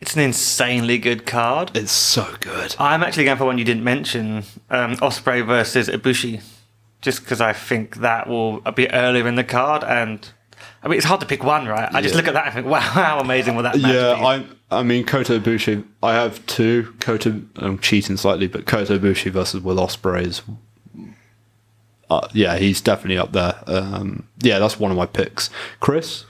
It's 0.00 0.14
an 0.14 0.22
insanely 0.22 0.98
good 0.98 1.26
card. 1.26 1.70
it's 1.74 1.92
so 1.92 2.34
good. 2.40 2.74
I'm 2.78 3.02
actually 3.02 3.24
going 3.24 3.38
for 3.38 3.44
one 3.44 3.58
you 3.58 3.64
didn't 3.64 3.84
mention 3.84 4.44
um, 4.70 4.96
Ospreay 4.96 5.44
versus 5.46 5.88
Ibushi, 5.88 6.42
just 7.02 7.20
because 7.22 7.40
I 7.40 7.52
think 7.52 7.96
that 7.96 8.28
will 8.28 8.60
be 8.74 8.90
earlier 8.90 9.26
in 9.28 9.34
the 9.34 9.44
card. 9.44 9.84
And 9.84 10.28
I 10.82 10.88
mean, 10.88 10.96
it's 10.96 11.06
hard 11.06 11.20
to 11.20 11.26
pick 11.26 11.44
one, 11.44 11.66
right? 11.68 11.88
I 11.94 12.00
just 12.00 12.14
look 12.14 12.26
at 12.26 12.34
that 12.34 12.46
and 12.46 12.54
think, 12.54 12.66
wow, 12.66 12.80
how 12.80 13.18
amazing 13.20 13.54
will 13.54 13.64
that 13.64 13.76
match 13.78 13.92
Yeah, 13.94 14.14
be? 14.14 14.20
I 14.72 14.78
I 14.80 14.82
mean 14.82 15.04
Kota 15.04 15.38
Ibushi. 15.38 15.84
I 16.02 16.14
have 16.14 16.44
two 16.46 16.94
Kota. 17.00 17.42
I'm 17.56 17.78
cheating 17.78 18.16
slightly, 18.16 18.46
but 18.46 18.66
Kota 18.66 18.98
Ibushi 18.98 19.30
versus 19.30 19.60
Will 19.62 19.76
Ospreay 19.76 20.26
is. 20.26 20.42
Uh, 22.08 22.26
yeah, 22.32 22.56
he's 22.56 22.80
definitely 22.80 23.18
up 23.18 23.32
there. 23.32 23.62
Um, 23.66 24.26
yeah, 24.40 24.58
that's 24.58 24.80
one 24.80 24.90
of 24.90 24.96
my 24.96 25.06
picks. 25.06 25.48
Chris. 25.78 26.24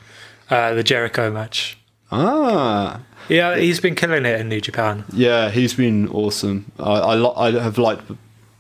Uh, 0.51 0.75
the 0.75 0.83
Jericho 0.83 1.31
match. 1.31 1.79
Ah, 2.13 3.01
Yeah, 3.29 3.57
he's 3.57 3.81
been 3.81 3.95
killing 3.95 4.27
it 4.27 4.41
in 4.41 4.49
New 4.49 4.61
Japan. 4.61 5.05
yeah, 5.13 5.49
he's 5.51 5.73
been 5.75 6.09
awesome. 6.09 6.71
I 6.79 6.91
I, 6.93 7.15
li- 7.15 7.33
I 7.37 7.51
have 7.63 7.79
liked. 7.79 8.03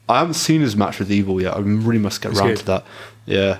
I 0.09 0.18
haven't 0.20 0.35
seen 0.35 0.61
his 0.61 0.76
match 0.76 0.99
with 0.99 1.11
Evil 1.12 1.42
yet. 1.42 1.56
I 1.56 1.61
really 1.61 1.99
must 1.99 2.20
get 2.23 2.30
It's 2.30 2.40
around 2.40 2.49
good. 2.50 2.59
to 2.59 2.64
that. 2.66 2.85
Yeah, 3.26 3.59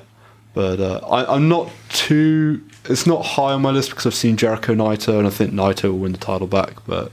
but 0.55 0.81
uh, 0.81 0.99
I, 1.09 1.35
I'm 1.35 1.49
not 1.49 1.71
too. 1.91 2.63
It's 2.87 3.07
not 3.07 3.25
high 3.25 3.53
on 3.53 3.63
my 3.63 3.71
list 3.71 3.91
because 3.91 4.07
I've 4.07 4.15
seen 4.15 4.37
Jericho 4.37 4.75
Naito, 4.75 5.19
and 5.19 5.27
I 5.27 5.31
think 5.31 5.53
Naito 5.53 5.85
will 5.85 5.99
win 5.99 6.13
the 6.13 6.19
title 6.19 6.47
back. 6.47 6.85
But 6.87 7.13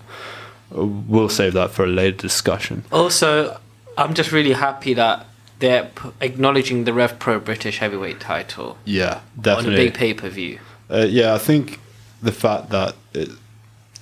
uh, 0.75 0.86
we'll 0.86 1.29
save 1.29 1.53
that 1.53 1.72
for 1.72 1.84
a 1.84 1.88
later 1.88 2.17
discussion. 2.17 2.84
Also, 2.91 3.60
I'm 3.98 4.13
just 4.13 4.32
really 4.32 4.53
happy 4.53 4.94
that 4.94 5.25
they're 5.60 5.86
p- 5.86 6.10
acknowledging 6.22 6.84
the 6.86 6.94
Rev 6.94 7.20
Pro 7.20 7.39
British 7.39 7.79
Heavyweight 7.79 8.20
title 8.20 8.77
Yeah, 8.86 9.22
definitely. 9.39 9.74
on 9.74 9.79
a 9.79 9.84
big 9.86 9.94
pay 9.94 10.13
per 10.13 10.29
view. 10.29 10.60
Uh, 10.89 11.06
yeah, 11.10 11.34
I 11.34 11.38
think 11.38 11.79
the 12.22 12.32
fact 12.32 12.70
that 12.70 12.96
it, 13.13 13.29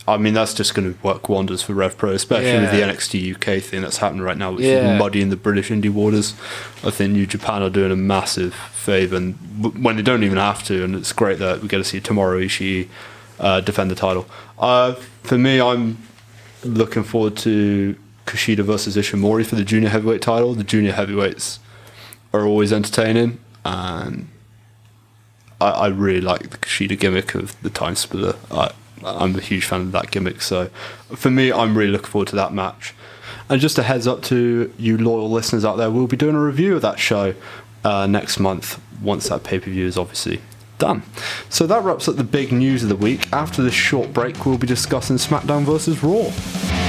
I 0.07 0.17
mean 0.17 0.35
that's 0.35 0.53
just 0.53 0.75
going 0.75 0.93
to 0.93 0.99
work 1.01 1.29
wonders 1.29 1.63
for 1.63 1.73
Rev 1.73 1.97
Pro, 1.97 2.11
especially 2.11 2.59
with 2.61 2.71
the 2.71 2.77
Yeah. 2.79 2.91
NXT 2.91 3.31
UK 3.35 3.59
thing 3.63 3.81
that's 3.81 3.97
happening 3.97 4.21
right 4.21 4.37
now, 4.37 4.51
which 4.51 4.63
Yeah. 4.65 4.93
is 4.93 4.99
muddying 4.99 5.29
the 5.29 5.35
British 5.35 5.69
indie 5.69 5.89
waters. 5.89 6.35
I 6.83 6.91
think 6.91 7.13
New 7.13 7.25
Japan 7.25 7.63
are 7.63 7.71
doing 7.71 7.91
a 7.91 7.95
massive 7.95 8.53
favour, 8.53 9.15
and 9.15 9.33
when 9.81 9.95
they 9.95 10.03
don't 10.03 10.23
even 10.23 10.37
have 10.37 10.63
to, 10.65 10.83
and 10.83 10.95
it's 10.95 11.11
great 11.11 11.39
that 11.39 11.61
we 11.63 11.67
get 11.67 11.77
to 11.79 11.83
see 11.83 11.99
Tomohiro 11.99 12.45
Ishii 12.45 12.87
uh, 13.39 13.61
defend 13.61 13.89
the 13.89 13.95
title. 13.95 14.27
Uh, 14.59 14.93
for 15.23 15.37
me, 15.39 15.59
I'm 15.59 15.97
looking 16.63 17.03
forward 17.03 17.35
to 17.37 17.95
Kushida 18.27 18.63
versus 18.63 18.95
Ishimori 18.95 19.45
for 19.45 19.55
the 19.55 19.63
junior 19.63 19.89
heavyweight 19.89 20.21
title. 20.21 20.53
The 20.53 20.63
junior 20.63 20.91
heavyweights 20.91 21.59
are 22.31 22.45
always 22.45 22.71
entertaining, 22.71 23.39
and 23.65 24.27
I, 25.59 25.69
I 25.69 25.87
really 25.87 26.21
like 26.21 26.51
the 26.51 26.57
Kushida 26.57 26.97
gimmick 26.99 27.33
of 27.33 27.59
the 27.63 27.69
time 27.71 27.95
splitter. 27.95 28.37
I, 28.51 28.71
I'm 29.05 29.35
a 29.35 29.41
huge 29.41 29.65
fan 29.65 29.81
of 29.81 29.91
that 29.93 30.11
gimmick. 30.11 30.41
So 30.41 30.67
for 31.15 31.29
me, 31.29 31.51
I'm 31.51 31.77
really 31.77 31.91
looking 31.91 32.09
forward 32.09 32.27
to 32.29 32.35
that 32.37 32.53
match. 32.53 32.93
And 33.49 33.61
just 33.61 33.77
a 33.77 33.83
heads 33.83 34.07
up 34.07 34.23
to 34.23 34.73
you 34.77 34.97
loyal 34.97 35.29
listeners 35.29 35.63
out 35.63 35.77
there, 35.77 35.91
we'll 35.91 36.07
be 36.07 36.17
doing 36.17 36.35
a 36.35 36.41
review 36.41 36.75
of 36.75 36.81
that 36.81 36.99
show 36.99 37.35
uh, 37.83 38.07
next 38.07 38.39
month 38.39 38.81
once 39.01 39.29
that 39.29 39.43
pay 39.43 39.59
per 39.59 39.69
view 39.69 39.85
is 39.85 39.97
obviously 39.97 40.41
done. 40.79 41.03
So 41.49 41.67
that 41.67 41.83
wraps 41.83 42.07
up 42.07 42.15
the 42.15 42.23
big 42.23 42.51
news 42.51 42.83
of 42.83 42.89
the 42.89 42.95
week. 42.95 43.31
After 43.31 43.61
this 43.61 43.73
short 43.73 44.13
break, 44.13 44.45
we'll 44.45 44.57
be 44.57 44.67
discussing 44.67 45.17
SmackDown 45.17 45.63
versus 45.63 46.03
Raw. 46.03 46.84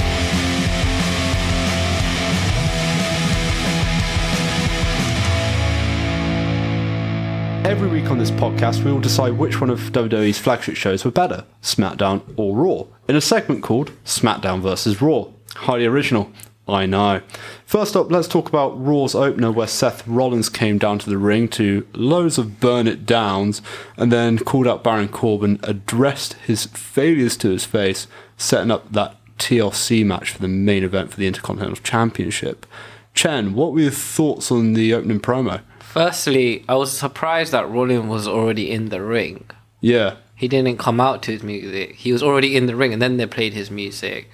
Every 7.67 7.89
week 7.89 8.13
on 8.13 8.19
this 8.19 8.31
podcast, 8.31 8.85
we 8.85 8.93
will 8.93 9.01
decide 9.01 9.33
which 9.33 9.61
one 9.61 9.71
of 9.71 9.81
WWE's 9.91 10.39
flagship 10.39 10.77
shows 10.77 11.05
were 11.05 11.11
better, 11.11 11.45
SmackDown 11.63 12.23
or 12.37 12.55
Raw, 12.55 12.85
in 13.09 13.17
a 13.17 13.21
segment 13.21 13.65
called 13.65 13.91
SmackDown 14.05 14.61
vs. 14.61 15.03
Raw. 15.03 15.27
Highly 15.57 15.85
original, 15.85 16.31
I 16.69 16.87
know. 16.87 17.23
First 17.67 17.97
up, 17.97 18.09
let's 18.09 18.29
talk 18.29 18.49
about 18.49 18.81
Raw's 18.81 19.17
opener, 19.17 19.51
where 19.51 19.67
Seth 19.67 20.07
Rollins 20.07 20.49
came 20.49 20.79
down 20.79 21.01
to 21.01 21.11
the 21.11 21.19
ring 21.19 21.49
to 21.49 21.85
loads 21.93 22.39
of 22.39 22.61
burn 22.61 22.87
it 22.87 23.05
downs, 23.05 23.61
and 23.97 24.13
then 24.13 24.39
called 24.39 24.69
out 24.69 24.85
Baron 24.85 25.09
Corbin, 25.09 25.59
addressed 25.65 26.35
his 26.35 26.67
failures 26.67 27.37
to 27.39 27.51
his 27.51 27.65
face, 27.65 28.07
setting 28.37 28.71
up 28.71 28.93
that 28.93 29.17
TLC 29.39 30.07
match 30.07 30.31
for 30.31 30.39
the 30.39 30.47
main 30.47 30.85
event 30.85 31.11
for 31.11 31.17
the 31.17 31.27
Intercontinental 31.27 31.83
Championship. 31.83 32.65
Chen, 33.13 33.55
what 33.55 33.73
were 33.73 33.81
your 33.81 33.91
thoughts 33.91 34.53
on 34.53 34.75
the 34.75 34.95
opening 34.95 35.19
promo? 35.19 35.63
Firstly, 35.97 36.63
I 36.69 36.75
was 36.75 36.93
surprised 36.93 37.53
that 37.53 37.71
Rollins 37.71 38.07
was 38.07 38.29
already 38.29 38.71
in 38.71 38.91
the 38.91 39.01
ring. 39.01 39.49
Yeah, 39.81 40.17
He 40.35 40.47
didn't 40.47 40.77
come 40.77 41.01
out 41.01 41.23
to 41.23 41.33
his 41.33 41.43
music. 41.43 41.95
He 41.95 42.13
was 42.13 42.23
already 42.23 42.55
in 42.55 42.67
the 42.67 42.77
ring, 42.77 42.93
and 42.93 43.01
then 43.01 43.17
they 43.17 43.25
played 43.25 43.55
his 43.55 43.71
music. 43.71 44.29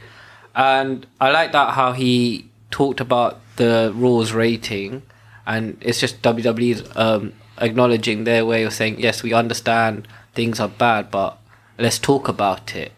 And 0.57 1.07
I 1.21 1.31
like 1.31 1.53
that 1.53 1.75
how 1.75 1.93
he 1.93 2.47
talked 2.73 2.99
about 2.99 3.39
the 3.55 3.93
Raw's 3.95 4.33
rating, 4.33 5.03
and 5.47 5.77
it's 5.81 6.01
just 6.01 6.21
WWE's 6.21 6.83
um, 6.97 7.33
acknowledging 7.59 8.25
their 8.25 8.45
way 8.45 8.65
of 8.65 8.73
saying, 8.73 8.99
yes, 8.99 9.23
we 9.23 9.33
understand 9.33 10.09
things 10.35 10.59
are 10.59 10.69
bad, 10.69 11.13
but 11.13 11.39
let's 11.79 12.01
talk 12.01 12.27
about 12.27 12.75
it. 12.75 12.91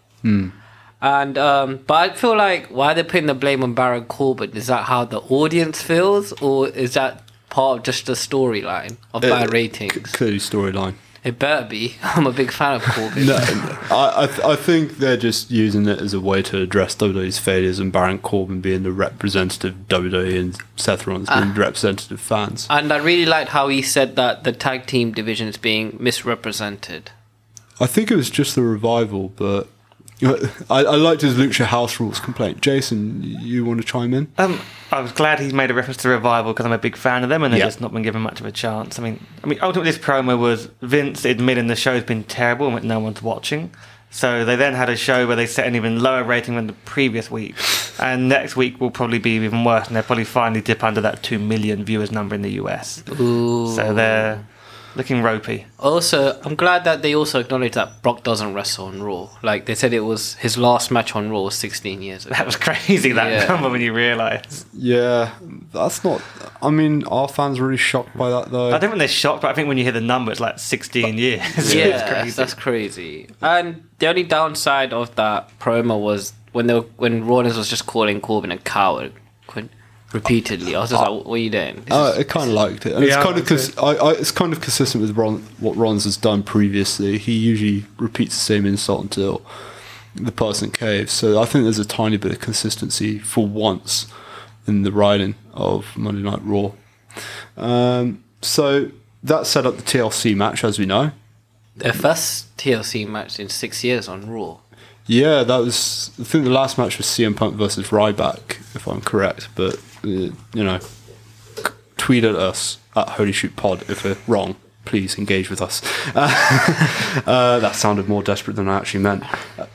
And 1.02 1.36
um, 1.36 1.80
but 1.86 1.94
I 2.12 2.14
feel 2.14 2.34
like 2.34 2.68
why 2.68 2.92
are 2.92 2.94
they're 2.94 3.04
putting 3.04 3.26
the 3.26 3.34
blame 3.34 3.62
on 3.62 3.74
Baron 3.74 4.06
Corbin 4.06 4.52
is 4.56 4.68
that 4.68 4.84
how 4.84 5.04
the 5.04 5.20
audience 5.20 5.82
feels, 5.82 6.32
or 6.40 6.68
is 6.68 6.94
that 6.94 7.23
part 7.54 7.78
of 7.78 7.84
just 7.84 8.06
the 8.06 8.12
storyline 8.14 8.96
of 9.14 9.22
bad 9.22 9.48
Uh, 9.48 9.52
ratings? 9.52 10.10
clearly 10.12 10.38
storyline. 10.38 10.94
It 11.22 11.38
better 11.38 11.66
be. 11.66 11.94
I'm 12.02 12.26
a 12.26 12.32
big 12.32 12.50
fan 12.52 12.74
of 12.76 12.82
Corbin. 12.82 13.26
No, 13.26 13.36
I 13.36 14.24
I, 14.24 14.26
th- 14.26 14.40
I 14.40 14.56
think 14.56 14.98
they're 14.98 15.16
just 15.16 15.50
using 15.50 15.86
it 15.88 15.98
as 15.98 16.12
a 16.12 16.20
way 16.20 16.42
to 16.42 16.60
address 16.60 16.94
WWE's 16.96 17.38
failures 17.38 17.78
and 17.78 17.90
Baron 17.90 18.18
Corbin 18.18 18.60
being 18.60 18.82
the 18.82 18.92
representative 18.92 19.74
WWE 19.88 20.38
and 20.38 20.58
Seth 20.76 21.06
Rollins 21.06 21.30
being 21.30 21.54
the 21.54 21.60
representative 21.60 22.20
fans. 22.20 22.66
And 22.68 22.92
I 22.92 22.98
really 22.98 23.24
liked 23.24 23.50
how 23.50 23.68
he 23.68 23.80
said 23.80 24.16
that 24.16 24.44
the 24.44 24.52
tag 24.52 24.84
team 24.86 25.12
division 25.12 25.48
is 25.48 25.56
being 25.56 25.96
misrepresented. 25.98 27.10
I 27.80 27.86
think 27.86 28.10
it 28.10 28.16
was 28.16 28.28
just 28.30 28.54
the 28.54 28.62
revival, 28.62 29.30
but 29.30 29.68
I, 30.22 30.84
I 30.84 30.96
liked 30.96 31.22
his 31.22 31.34
Lucha 31.34 31.64
House 31.64 31.98
Rules 32.00 32.20
complaint. 32.20 32.60
Jason, 32.60 33.22
you 33.22 33.64
want 33.64 33.80
to 33.80 33.86
chime 33.86 34.14
in? 34.14 34.30
Um, 34.38 34.60
I 34.92 35.00
was 35.00 35.12
glad 35.12 35.40
he 35.40 35.52
made 35.52 35.70
a 35.70 35.74
reference 35.74 35.96
to 35.98 36.08
revival 36.08 36.52
because 36.52 36.66
I'm 36.66 36.72
a 36.72 36.78
big 36.78 36.96
fan 36.96 37.24
of 37.24 37.28
them, 37.28 37.42
and 37.42 37.52
they've 37.52 37.58
Yeah. 37.58 37.66
just 37.66 37.80
not 37.80 37.92
been 37.92 38.02
given 38.02 38.22
much 38.22 38.40
of 38.40 38.46
a 38.46 38.52
chance. 38.52 38.98
I 38.98 39.02
mean, 39.02 39.24
I 39.42 39.46
mean, 39.48 39.58
ultimately, 39.60 39.90
this 39.90 40.00
promo 40.00 40.38
was 40.38 40.68
Vince 40.82 41.24
admitting 41.24 41.66
the 41.66 41.76
show's 41.76 42.04
been 42.04 42.24
terrible 42.24 42.68
and 42.74 42.84
no 42.86 43.00
one's 43.00 43.22
watching. 43.22 43.70
So 44.10 44.44
they 44.44 44.54
then 44.54 44.74
had 44.74 44.88
a 44.88 44.96
show 44.96 45.26
where 45.26 45.34
they 45.34 45.46
set 45.46 45.66
an 45.66 45.74
even 45.74 46.00
lower 46.00 46.22
rating 46.22 46.54
than 46.54 46.68
the 46.68 46.72
previous 46.84 47.28
week, 47.32 47.56
and 47.98 48.28
next 48.28 48.54
week 48.54 48.80
will 48.80 48.92
probably 48.92 49.18
be 49.18 49.30
even 49.32 49.64
worse, 49.64 49.88
and 49.88 49.96
they'll 49.96 50.04
probably 50.04 50.22
finally 50.24 50.60
dip 50.60 50.84
under 50.84 51.00
that 51.00 51.24
two 51.24 51.40
million 51.40 51.84
viewers 51.84 52.12
number 52.12 52.36
in 52.36 52.42
the 52.42 52.52
US. 52.52 53.02
Ooh. 53.18 53.74
So 53.74 53.92
they're 53.92 54.46
looking 54.96 55.22
ropey. 55.22 55.66
Also, 55.78 56.40
I'm 56.44 56.54
glad 56.54 56.84
that 56.84 57.02
they 57.02 57.14
also 57.14 57.40
acknowledged 57.40 57.74
that 57.74 58.02
Brock 58.02 58.22
doesn't 58.22 58.54
wrestle 58.54 58.86
on 58.86 59.02
Raw. 59.02 59.28
Like 59.42 59.66
they 59.66 59.74
said, 59.74 59.92
it 59.92 60.00
was 60.00 60.34
his 60.34 60.56
last 60.56 60.90
match 60.90 61.14
on 61.16 61.30
Raw 61.30 61.42
was 61.42 61.54
16 61.56 62.00
years 62.02 62.26
ago. 62.26 62.34
That 62.36 62.46
was 62.46 62.56
crazy 62.56 63.12
that 63.12 63.30
Yeah. 63.30 63.46
number 63.46 63.70
when 63.70 63.80
you 63.80 63.92
realise. 63.92 64.64
Yeah, 64.72 65.34
that's 65.72 66.04
not. 66.04 66.22
I 66.62 66.70
mean, 66.70 67.04
our 67.08 67.28
fans 67.28 67.60
really 67.60 67.76
shocked 67.76 68.16
by 68.16 68.30
that 68.30 68.50
though? 68.50 68.68
I 68.68 68.78
don't 68.78 68.90
think 68.90 68.98
they're 68.98 69.08
shocked, 69.08 69.42
but 69.42 69.50
I 69.50 69.54
think 69.54 69.68
when 69.68 69.76
you 69.78 69.84
hear 69.84 69.92
the 69.92 70.00
number, 70.00 70.30
it's 70.32 70.40
like 70.40 70.58
16 70.58 71.18
years. 71.18 71.42
It's 71.56 71.74
yeah, 71.74 72.08
crazy. 72.08 72.30
that's 72.36 72.54
crazy. 72.54 73.28
And 73.42 73.84
the 73.98 74.06
only 74.08 74.22
downside 74.22 74.92
of 74.92 75.14
that 75.16 75.50
promo 75.58 76.00
was 76.00 76.32
when 76.52 76.66
they 76.68 76.74
were, 76.74 76.86
when 76.96 77.26
Rollins 77.26 77.56
was 77.56 77.68
just 77.68 77.86
calling 77.86 78.20
Corbin 78.20 78.52
a 78.52 78.58
coward 78.58 79.12
qu- 79.48 79.68
repeatedly. 80.14 80.74
I 80.74 80.80
was 80.80 80.90
just 80.90 81.02
like, 81.02 81.10
"What 81.26 81.34
are 81.34 81.36
you 81.38 81.50
doing?" 81.50 81.82
This 81.84 81.92
Uh, 81.94 82.12
is- 82.14 82.18
I 82.20 82.22
kind 82.24 82.48
of 82.50 82.54
liked 82.54 82.86
it, 82.86 82.92
and 82.94 83.04
it's 83.04 83.12
Yeah, 83.14 83.20
I 83.20 83.24
kind 83.24 83.38
of 83.38 83.50
liked 83.50 83.74
cons- 83.76 83.78
I, 83.78 83.90
I, 84.06 84.12
it's 84.12 84.30
kind 84.30 84.52
of 84.52 84.60
consistent 84.60 85.02
with 85.02 85.16
Ron, 85.16 85.42
what 85.60 85.76
Ron's 85.76 86.04
has 86.04 86.16
done 86.16 86.42
previously. 86.42 87.18
He 87.18 87.32
usually 87.32 87.84
repeats 87.98 88.34
the 88.34 88.40
same 88.40 88.64
insult 88.64 89.02
until 89.02 89.42
the 90.14 90.32
person 90.32 90.70
caves. 90.70 91.12
So 91.12 91.40
I 91.42 91.44
think 91.44 91.64
there's 91.64 91.78
a 91.80 91.84
tiny 91.84 92.16
bit 92.16 92.32
of 92.32 92.40
consistency 92.40 93.18
for 93.18 93.46
once 93.46 94.06
in 94.66 94.82
the 94.82 94.92
writing 94.92 95.34
of 95.52 95.96
Monday 95.96 96.22
Night 96.22 96.40
Raw. 96.42 96.70
Um, 97.56 98.22
so 98.40 98.90
that 99.22 99.46
set 99.46 99.66
up 99.66 99.76
the 99.76 99.82
TLC 99.82 100.34
match, 100.36 100.64
as 100.64 100.78
we 100.78 100.86
know. 100.86 101.10
their 101.76 101.92
first 101.92 102.56
TLC 102.56 103.04
match 103.08 103.40
in 103.40 103.48
six 103.48 103.82
years 103.82 104.08
on 104.08 104.30
Raw. 104.30 104.58
Yeah, 105.06 105.42
that 105.42 105.56
was. 105.58 106.10
I 106.20 106.24
think 106.24 106.44
the 106.44 106.50
last 106.50 106.78
match 106.78 106.96
was 106.96 107.06
CM 107.06 107.34
Punk 107.36 107.56
versus 107.56 107.88
Ryback, 107.88 108.58
if 108.74 108.86
I'm 108.86 109.00
correct. 109.02 109.48
But 109.54 109.74
uh, 109.74 109.78
you 110.04 110.34
know, 110.54 110.80
tweet 111.96 112.24
at 112.24 112.34
us 112.34 112.78
at 112.96 113.10
Holy 113.10 113.32
Shoot 113.32 113.56
Pod 113.56 113.88
if 113.88 114.04
we're 114.04 114.16
wrong. 114.26 114.56
Please 114.84 115.18
engage 115.18 115.48
with 115.50 115.62
us. 115.62 115.82
Uh, 117.26 117.60
that 117.60 117.74
sounded 117.76 118.08
more 118.08 118.22
desperate 118.22 118.54
than 118.54 118.68
I 118.68 118.76
actually 118.76 119.00
meant. 119.00 119.22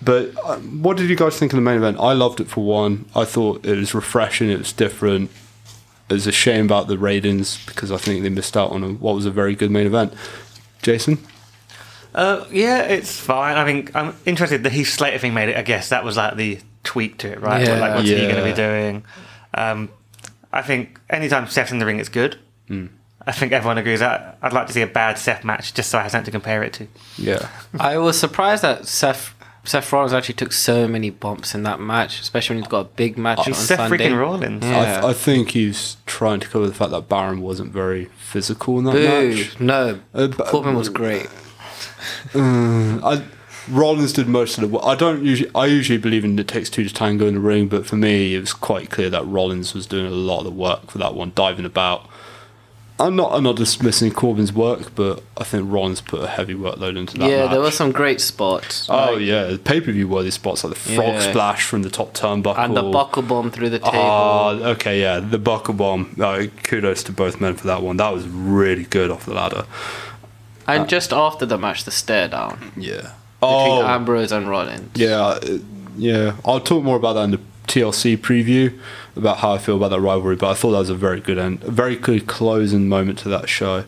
But 0.03 0.33
uh, 0.43 0.57
what 0.57 0.97
did 0.97 1.09
you 1.09 1.15
guys 1.15 1.39
think 1.39 1.53
of 1.53 1.55
the 1.55 1.61
main 1.61 1.77
event? 1.77 1.97
I 1.99 2.11
loved 2.11 2.41
it 2.41 2.47
for 2.47 2.63
one. 2.63 3.05
I 3.15 3.23
thought 3.23 3.65
it 3.65 3.75
was 3.75 3.95
refreshing. 3.95 4.49
It 4.49 4.59
was 4.59 4.73
different. 4.73 5.31
It 6.09 6.13
was 6.13 6.27
a 6.27 6.31
shame 6.31 6.65
about 6.65 6.87
the 6.87 6.97
ratings 6.97 7.65
because 7.65 7.91
I 7.91 7.97
think 7.97 8.21
they 8.21 8.29
missed 8.29 8.57
out 8.57 8.71
on 8.71 8.83
a, 8.83 8.89
what 8.89 9.15
was 9.15 9.25
a 9.25 9.31
very 9.31 9.55
good 9.55 9.71
main 9.71 9.87
event. 9.87 10.13
Jason. 10.81 11.17
Uh, 12.13 12.45
yeah, 12.51 12.81
it's 12.83 13.19
fine. 13.19 13.57
I 13.57 13.65
think 13.65 13.95
I'm 13.95 14.15
interested. 14.25 14.63
The 14.63 14.69
Heath 14.69 14.89
Slater 14.89 15.17
thing 15.17 15.33
made 15.33 15.49
it. 15.49 15.55
I 15.57 15.61
guess 15.61 15.89
that 15.89 16.03
was 16.03 16.17
like 16.17 16.35
the 16.35 16.59
tweak 16.83 17.17
to 17.19 17.31
it, 17.31 17.41
right? 17.41 17.65
Yeah. 17.65 17.79
like, 17.79 17.95
what's 17.95 18.09
he 18.09 18.15
going 18.15 18.35
to 18.35 18.43
be 18.43 18.53
doing? 18.53 19.03
Um, 19.53 19.89
I 20.51 20.61
think 20.61 20.99
anytime 21.09 21.47
Seth's 21.47 21.71
in 21.71 21.79
the 21.79 21.85
ring, 21.85 21.99
it's 21.99 22.09
good. 22.09 22.37
Hmm. 22.67 22.87
I 23.27 23.31
think 23.31 23.51
everyone 23.51 23.77
agrees 23.77 23.99
that. 23.99 24.37
I'd 24.41 24.53
like 24.53 24.67
to 24.67 24.73
see 24.73 24.81
a 24.81 24.87
bad 24.87 25.17
Seth 25.17 25.43
match 25.43 25.73
just 25.73 25.89
so 25.91 25.99
I 25.99 26.03
have 26.03 26.11
something 26.11 26.25
to 26.25 26.31
compare 26.31 26.63
it 26.63 26.73
to. 26.73 26.87
Yeah. 27.17 27.47
I 27.79 27.97
was 27.97 28.19
surprised 28.19 28.63
that 28.63 28.87
Seth 28.87 29.35
Seth 29.65 29.91
Rollins 29.91 30.13
actually 30.13 30.35
took 30.35 30.51
so 30.53 30.87
many 30.87 31.09
bumps 31.11 31.53
in 31.53 31.63
that 31.63 31.79
match, 31.79 32.21
especially 32.21 32.55
when 32.55 32.63
he's 32.63 32.71
got 32.71 32.79
a 32.79 32.89
big 32.89 33.17
match 33.17 33.39
on 33.39 33.45
He's 33.45 33.57
Seth 33.57 33.77
Sunday. 33.77 34.09
freaking 34.09 34.17
Rollins. 34.19 34.63
Yeah. 34.65 34.79
I, 34.79 34.85
th- 34.85 35.03
I 35.03 35.13
think 35.13 35.51
he's 35.51 35.97
trying 36.07 36.39
to 36.39 36.47
cover 36.47 36.65
the 36.65 36.73
fact 36.73 36.91
that 36.91 37.09
Baron 37.09 37.41
wasn't 37.41 37.71
very 37.71 38.05
physical 38.17 38.79
in 38.79 38.85
that 38.85 38.93
Boo! 38.93 39.35
match. 39.35 39.59
No, 39.59 39.99
Uh, 40.13 40.27
but- 40.27 40.47
Corbin 40.47 40.75
was 40.75 40.87
um, 40.87 40.93
great. 40.95 41.27
Uh, 42.33 42.99
I, 43.03 43.23
Rollins 43.69 44.13
did 44.13 44.27
most 44.27 44.57
of 44.57 44.61
the 44.61 44.67
work. 44.67 44.83
I 44.85 44.95
don't 44.95 45.23
usually. 45.23 45.51
I 45.55 45.65
usually 45.65 45.97
believe 45.99 46.25
in 46.25 46.37
it 46.39 46.47
takes 46.47 46.69
two 46.69 46.83
to 46.83 46.93
tango 46.93 47.27
in 47.27 47.35
the 47.35 47.39
ring, 47.39 47.67
but 47.67 47.85
for 47.85 47.95
me, 47.95 48.35
it 48.35 48.39
was 48.39 48.53
quite 48.53 48.89
clear 48.89 49.09
that 49.09 49.25
Rollins 49.25 49.73
was 49.73 49.85
doing 49.87 50.05
a 50.07 50.09
lot 50.15 50.39
of 50.39 50.45
the 50.45 50.51
work 50.51 50.91
for 50.91 50.97
that 50.97 51.13
one, 51.15 51.31
diving 51.35 51.65
about, 51.65 52.07
I'm 52.99 53.15
not 53.15 53.31
I'm 53.31 53.43
not 53.43 53.55
dismissing 53.55 54.11
Corbin's 54.11 54.51
work, 54.51 54.93
but 54.93 55.23
I 55.37 55.45
think 55.45 55.71
Ron's 55.71 56.01
put 56.01 56.21
a 56.21 56.27
heavy 56.27 56.53
workload 56.53 56.97
into 56.97 57.17
that. 57.17 57.29
yeah, 57.29 57.43
match. 57.43 57.51
there 57.51 57.61
were 57.61 57.71
some 57.71 57.93
great 57.93 58.19
spots. 58.19 58.89
Oh 58.89 59.13
like- 59.13 59.21
yeah, 59.21 59.55
pay 59.63 59.79
per 59.79 59.91
view 59.93 60.07
worthy 60.09 60.31
spots 60.31 60.65
like 60.65 60.73
the 60.73 60.79
frog 60.79 61.13
Yeah. 61.13 61.19
splash 61.21 61.63
from 61.65 61.83
the 61.83 61.89
top 61.89 62.13
turnbuckle 62.13 62.57
and 62.59 62.75
the 62.75 62.83
buckle 62.83 63.21
bomb 63.23 63.51
through 63.51 63.69
the 63.69 63.79
table. 63.79 63.91
Oh, 63.97 64.59
okay, 64.71 64.99
yeah, 64.99 65.19
the 65.21 65.37
buckle 65.37 65.75
bomb. 65.75 66.13
Uh, 66.19 66.47
kudos 66.63 67.03
to 67.03 67.13
both 67.13 67.39
men 67.39 67.55
for 67.55 67.67
that 67.67 67.81
one. 67.83 67.95
That 67.97 68.13
was 68.13 68.27
really 68.27 68.83
good 68.83 69.11
off 69.11 69.25
the 69.25 69.33
ladder. 69.33 69.65
and 70.67 70.89
just 70.89 71.13
after 71.13 71.45
the 71.45 71.57
match, 71.57 71.85
the 71.85 71.91
stare 71.91 72.27
down 72.27 72.73
Yeah. 72.75 73.11
Between 73.39 73.81
Oh, 73.81 73.85
Ambrose 73.87 74.31
and 74.31 74.49
Rollins. 74.49 74.89
yeah, 74.95 75.17
uh, 75.21 75.57
yeah. 75.97 76.35
I'll 76.45 76.59
talk 76.59 76.83
more 76.83 76.97
about 76.97 77.13
that 77.13 77.23
in 77.23 77.31
the 77.31 77.39
TLC 77.67 78.17
preview 78.17 78.77
about 79.15 79.37
how 79.37 79.53
I 79.53 79.57
feel 79.59 79.77
about 79.77 79.89
that 79.89 80.01
rivalry. 80.01 80.35
But 80.35 80.49
I 80.49 80.53
thought 80.55 80.71
that 80.71 80.79
was 80.79 80.89
a 80.89 80.95
very 80.95 81.19
good 81.21 81.37
end, 81.37 81.63
a 81.63 81.71
very 81.71 81.95
good 81.95 82.27
closing 82.27 82.89
moment 82.89 83.19
to 83.19 83.29
that 83.29 83.47
show. 83.47 83.85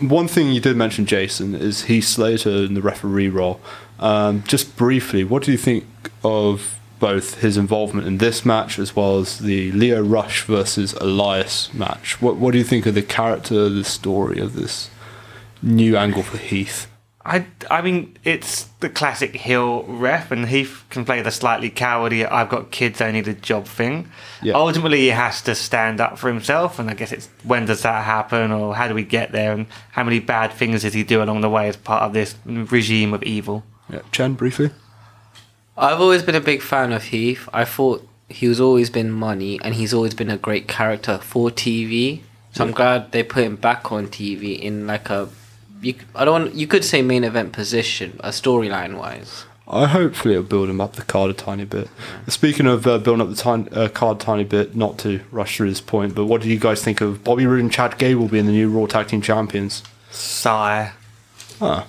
One 0.00 0.28
thing 0.28 0.52
you 0.52 0.60
did 0.60 0.76
mention, 0.76 1.06
Jason, 1.06 1.54
is 1.56 1.84
Heath 1.84 2.04
Slater 2.04 2.50
in 2.50 2.74
the 2.74 2.82
referee 2.82 3.28
role. 3.30 3.60
Um, 3.98 4.44
just 4.46 4.76
briefly, 4.76 5.24
what 5.24 5.42
do 5.42 5.50
you 5.50 5.58
think 5.58 5.84
of 6.22 6.78
both 7.00 7.40
his 7.40 7.56
involvement 7.56 8.06
in 8.06 8.18
this 8.18 8.44
match 8.44 8.78
as 8.78 8.94
well 8.94 9.18
as 9.18 9.38
the 9.38 9.72
Lio 9.72 10.00
Rush 10.02 10.44
versus 10.44 10.92
Elias 10.94 11.72
match? 11.74 12.20
What 12.22 12.36
What 12.36 12.52
do 12.52 12.58
you 12.58 12.64
think 12.64 12.86
of 12.86 12.94
the 12.94 13.02
character, 13.02 13.68
the 13.68 13.82
story 13.84 14.38
of 14.38 14.54
this 14.54 14.88
new 15.62 15.96
angle 15.96 16.22
for 16.22 16.38
Heath? 16.38 16.86
I, 17.28 17.46
I 17.70 17.82
mean, 17.82 18.16
it's 18.24 18.64
the 18.80 18.88
classic 18.88 19.36
heel 19.36 19.82
ref, 19.84 20.30
and 20.30 20.48
he 20.48 20.62
f- 20.62 20.86
can 20.88 21.04
play 21.04 21.20
the 21.20 21.30
slightly 21.30 21.68
cowardly 21.68 22.24
"I've 22.24 22.48
got 22.48 22.70
kids, 22.70 23.00
I 23.02 23.12
need 23.12 23.28
a 23.28 23.34
job" 23.34 23.66
thing. 23.66 24.08
Yeah. 24.42 24.54
Ultimately, 24.54 25.00
he 25.00 25.08
has 25.08 25.42
to 25.42 25.54
stand 25.54 26.00
up 26.00 26.18
for 26.18 26.28
himself, 26.28 26.78
and 26.78 26.88
I 26.88 26.94
guess 26.94 27.12
it's 27.12 27.28
when 27.44 27.66
does 27.66 27.82
that 27.82 28.04
happen, 28.04 28.50
or 28.50 28.74
how 28.74 28.88
do 28.88 28.94
we 28.94 29.04
get 29.04 29.32
there, 29.32 29.52
and 29.52 29.66
how 29.92 30.04
many 30.04 30.20
bad 30.20 30.52
things 30.52 30.82
does 30.82 30.94
he 30.94 31.02
do 31.02 31.22
along 31.22 31.42
the 31.42 31.50
way 31.50 31.68
as 31.68 31.76
part 31.76 32.02
of 32.02 32.14
this 32.14 32.34
regime 32.46 33.12
of 33.12 33.22
evil? 33.22 33.62
Yeah, 33.92 34.00
Chen, 34.10 34.32
briefly. 34.34 34.70
I've 35.76 36.00
always 36.00 36.22
been 36.22 36.34
a 36.34 36.40
big 36.40 36.62
fan 36.62 36.92
of 36.92 37.04
Heath. 37.04 37.48
I 37.52 37.64
thought 37.64 38.08
he 38.28 38.48
was 38.48 38.58
always 38.60 38.90
been 38.90 39.10
money, 39.10 39.60
and 39.62 39.74
he's 39.74 39.92
always 39.92 40.14
been 40.14 40.30
a 40.30 40.38
great 40.38 40.66
character 40.66 41.18
for 41.18 41.50
TV. 41.50 42.22
So 42.52 42.64
I'm 42.64 42.72
glad 42.72 43.12
they 43.12 43.22
put 43.22 43.44
him 43.44 43.56
back 43.56 43.92
on 43.92 44.08
TV 44.08 44.58
in 44.58 44.86
like 44.86 45.10
a, 45.10 45.28
you, 45.80 45.94
I 46.14 46.24
don't. 46.24 46.42
want- 46.44 46.54
You 46.54 46.66
could 46.66 46.84
say 46.84 47.02
main 47.02 47.24
event 47.24 47.52
position, 47.52 48.18
a 48.22 48.30
storyline 48.30 48.96
wise. 48.98 49.44
I 49.70 49.84
hopefully 49.86 50.32
it'll 50.34 50.46
build 50.46 50.70
him 50.70 50.80
up 50.80 50.94
the 50.94 51.02
card 51.02 51.30
a 51.30 51.34
tiny 51.34 51.66
bit. 51.66 51.88
Speaking 52.26 52.66
of 52.66 52.86
uh, 52.86 52.96
building 52.98 53.20
up 53.20 53.28
the 53.28 53.36
tiny, 53.36 53.68
uh, 53.70 53.88
card 53.88 54.16
a 54.16 54.20
tiny 54.20 54.44
bit, 54.44 54.74
not 54.74 54.96
to 55.00 55.20
rush 55.30 55.56
through 55.58 55.68
this 55.68 55.82
point, 55.82 56.14
but 56.14 56.24
what 56.24 56.40
do 56.40 56.48
you 56.48 56.58
guys 56.58 56.82
think 56.82 57.02
of 57.02 57.22
Bobby 57.22 57.44
Roode 57.46 57.60
and 57.60 57.70
Chad 57.70 57.98
Gable 57.98 58.28
being 58.28 58.46
the 58.46 58.52
new 58.52 58.70
Raw 58.70 58.86
Tag 58.86 59.08
Team 59.08 59.20
Champions? 59.20 59.82
Sigh. 60.10 60.92
Huh. 61.58 61.84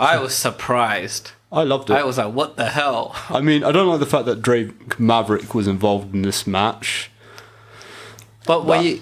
I 0.00 0.18
was 0.18 0.34
surprised. 0.34 1.32
I 1.52 1.62
loved 1.62 1.90
it. 1.90 1.92
I 1.94 2.04
was 2.04 2.16
like, 2.16 2.32
what 2.32 2.56
the 2.56 2.70
hell? 2.70 3.14
I 3.28 3.40
mean, 3.42 3.62
I 3.64 3.70
don't 3.70 3.86
like 3.86 4.00
the 4.00 4.06
fact 4.06 4.24
that 4.24 4.40
Drake 4.40 4.98
Maverick 4.98 5.54
was 5.54 5.68
involved 5.68 6.14
in 6.14 6.22
this 6.22 6.46
match, 6.46 7.10
But 8.46 8.64
when 8.64 8.82
you, 8.84 9.00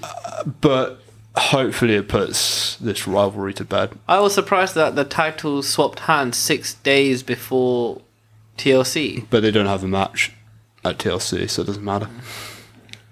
but 0.61 1.02
hopefully 1.37 1.95
it 1.95 2.09
puts 2.09 2.77
this 2.77 3.07
rivalry 3.07 3.55
to 3.55 3.65
bed. 3.65 3.93
I 4.09 4.21
was 4.21 4.35
surprised 4.35 4.75
that 4.75 4.95
the 4.95 5.05
title 5.05 5.63
swapped 5.63 6.01
hands 6.01 6.37
six 6.37 6.75
days 6.75 7.23
before 7.23 8.03
TLC. 8.59 9.27
But 9.31 9.41
they 9.41 9.51
don't 9.51 9.67
have 9.67 9.85
a 9.85 9.89
match 9.89 10.33
at 10.85 10.99
TLC, 10.99 11.49
so 11.49 11.63
it 11.63 11.67
doesn't 11.67 11.85
matter. 11.85 12.09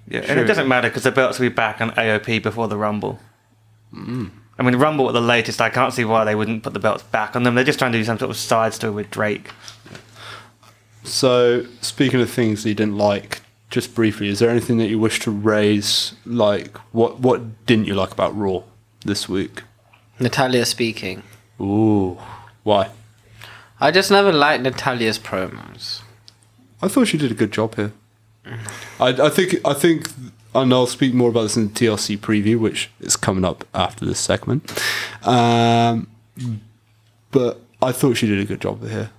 Yeah, 0.09 0.21
and 0.29 0.41
it 0.41 0.45
doesn't 0.45 0.69
matter 0.69 0.89
because 0.89 1.05
the 1.05 1.13
belts 1.13 1.39
will 1.39 1.49
be 1.49 1.55
back 1.55 1.81
on 1.81 1.91
AOP 1.93 2.43
before 2.43 2.69
the 2.69 2.77
Rumble. 2.77 3.21
Mm. 3.95 4.31
I 4.59 4.63
mean, 4.63 4.77
Rumble 4.77 5.07
at 5.09 5.13
the 5.13 5.21
latest. 5.21 5.61
I 5.61 5.71
can't 5.71 5.95
see 5.95 6.05
why 6.05 6.25
they 6.25 6.35
wouldn't 6.35 6.63
put 6.63 6.75
the 6.75 6.81
belts 6.81 7.03
back 7.05 7.37
on 7.37 7.45
them. 7.45 7.55
They're 7.55 7.65
just 7.65 7.79
trying 7.79 7.93
to 7.93 7.99
do 7.99 8.05
some 8.05 8.19
sort 8.19 8.31
of 8.31 8.37
side 8.37 8.75
story 8.75 8.93
with 8.93 9.11
Drake. 9.11 9.51
So, 11.05 11.65
speaking 11.81 12.21
of 12.21 12.29
things 12.29 12.63
that 12.63 12.69
you 12.69 12.75
didn't 12.75 12.99
like, 12.99 13.41
just 13.71 13.95
briefly, 13.95 14.29
is 14.29 14.41
there 14.41 14.51
anything 14.51 14.79
that 14.79 14.89
you 14.89 14.99
wish 14.99 15.21
to 15.21 15.31
raise? 15.31 16.15
Like, 16.27 16.77
what 16.93 17.21
what 17.21 17.67
didn't 17.67 17.87
you 17.87 17.95
like 17.95 18.11
about 18.13 18.37
Raw 18.37 18.63
this 19.05 19.29
week? 19.29 19.63
Natalya 20.19 20.67
speaking. 20.67 21.23
Ooh, 21.61 22.19
why? 22.63 22.91
I 23.81 23.91
just 23.91 24.11
never 24.11 24.33
liked 24.33 24.63
Natalya's 24.63 25.19
promos. 25.19 26.03
I 26.83 26.89
thought 26.89 27.09
she 27.09 27.17
did 27.17 27.31
a 27.31 27.35
good 27.35 27.53
job 27.53 27.77
here. 27.77 27.93
I, 28.99 29.09
I 29.09 29.29
think 29.29 29.57
I 29.65 29.75
think, 29.75 30.11
and 30.55 30.73
I'll 30.73 30.87
speak 30.87 31.15
more 31.15 31.31
about 31.31 31.43
this 31.43 31.57
in 31.57 31.69
the 31.69 31.73
TLC 31.73 32.19
preview, 32.19 32.59
which 32.59 32.91
is 33.01 33.17
coming 33.17 33.45
up 33.45 33.65
after 33.73 34.05
this 34.05 34.19
segment. 34.19 34.71
Um, 35.23 36.09
but 37.31 37.61
I 37.81 37.93
thought 37.93 38.17
she 38.17 38.27
did 38.27 38.41
a 38.41 38.45
good 38.45 38.61
job 38.61 38.87
here. 38.87 39.11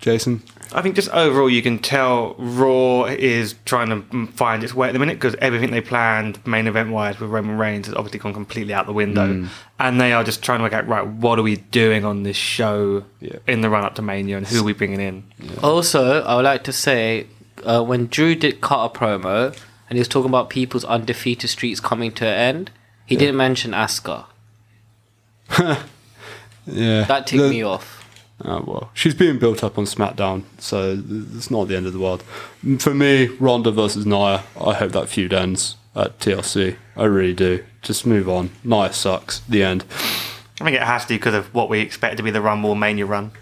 Jason, 0.00 0.42
I 0.72 0.82
think 0.82 0.94
just 0.96 1.08
overall, 1.10 1.48
you 1.48 1.62
can 1.62 1.78
tell 1.78 2.34
Raw 2.38 3.04
is 3.04 3.54
trying 3.64 3.88
to 3.88 3.96
mm, 3.96 4.28
find 4.34 4.62
its 4.62 4.74
way 4.74 4.88
at 4.88 4.92
the 4.92 4.98
minute 4.98 5.14
because 5.14 5.34
everything 5.40 5.70
they 5.70 5.80
planned 5.80 6.46
main 6.46 6.66
event 6.66 6.90
wise 6.90 7.18
with 7.18 7.30
Roman 7.30 7.56
Reigns 7.56 7.86
has 7.86 7.94
obviously 7.94 8.18
gone 8.20 8.34
completely 8.34 8.74
out 8.74 8.84
the 8.86 8.92
window, 8.92 9.48
and 9.78 10.00
they 10.00 10.12
are 10.12 10.22
just 10.24 10.42
trying 10.42 10.58
to 10.58 10.64
work 10.64 10.74
out 10.74 10.86
right 10.86 11.06
what 11.06 11.38
are 11.38 11.42
we 11.42 11.56
doing 11.56 12.04
on 12.04 12.22
this 12.22 12.36
show 12.36 13.04
Yeah. 13.20 13.36
in 13.46 13.62
the 13.62 13.70
run 13.70 13.82
up 13.84 13.94
to 13.94 14.02
Mania 14.02 14.36
and 14.36 14.46
who 14.46 14.60
are 14.60 14.64
we 14.64 14.74
bringing 14.74 15.00
in. 15.00 15.24
Also, 15.62 16.22
I 16.22 16.36
would 16.36 16.44
like 16.44 16.64
to 16.64 16.72
say 16.72 17.26
uh, 17.64 17.82
when 17.82 18.06
Drew 18.06 18.34
did 18.34 18.60
cut 18.60 18.84
a 18.84 18.88
promo 18.98 19.56
and 19.88 19.96
he 19.96 20.00
was 20.00 20.08
talking 20.08 20.28
about 20.28 20.50
people's 20.50 20.84
undefeated 20.84 21.48
streaks 21.48 21.80
coming 21.80 22.12
to 22.12 22.26
an 22.26 22.34
end, 22.34 22.70
he 23.06 23.16
didn't 23.16 23.36
mention 23.38 23.70
Asuka. 23.72 24.26
yeah, 26.66 27.04
That 27.04 27.26
ticked 27.26 27.42
the- 27.42 27.48
me 27.50 27.62
off. 27.62 27.97
Oh 28.44 28.62
well, 28.66 28.90
she's 28.94 29.14
being 29.14 29.38
built 29.38 29.64
up 29.64 29.78
on 29.78 29.84
SmackDown, 29.84 30.44
so 30.58 31.02
it's 31.36 31.50
not 31.50 31.66
the 31.66 31.76
end 31.76 31.86
of 31.86 31.92
the 31.92 31.98
world. 31.98 32.22
For 32.78 32.94
me, 32.94 33.26
Ronda 33.26 33.72
versus 33.72 34.06
Nia, 34.06 34.44
I 34.60 34.74
hope 34.74 34.92
that 34.92 35.08
feud 35.08 35.32
ends 35.32 35.76
at 35.96 36.18
TLC. 36.20 36.76
I 36.96 37.04
really 37.04 37.34
do. 37.34 37.64
Just 37.82 38.06
move 38.06 38.28
on. 38.28 38.50
Nia 38.62 38.92
sucks. 38.92 39.40
The 39.40 39.64
end. 39.64 39.84
I 40.60 40.64
think 40.64 40.76
it 40.76 40.82
has 40.82 41.04
to 41.06 41.14
because 41.14 41.34
of 41.34 41.52
what 41.52 41.68
we 41.68 41.80
expect 41.80 42.16
to 42.18 42.22
be 42.22 42.30
the 42.30 42.40
Rumble 42.40 42.74
Mania 42.74 43.06
run. 43.06 43.32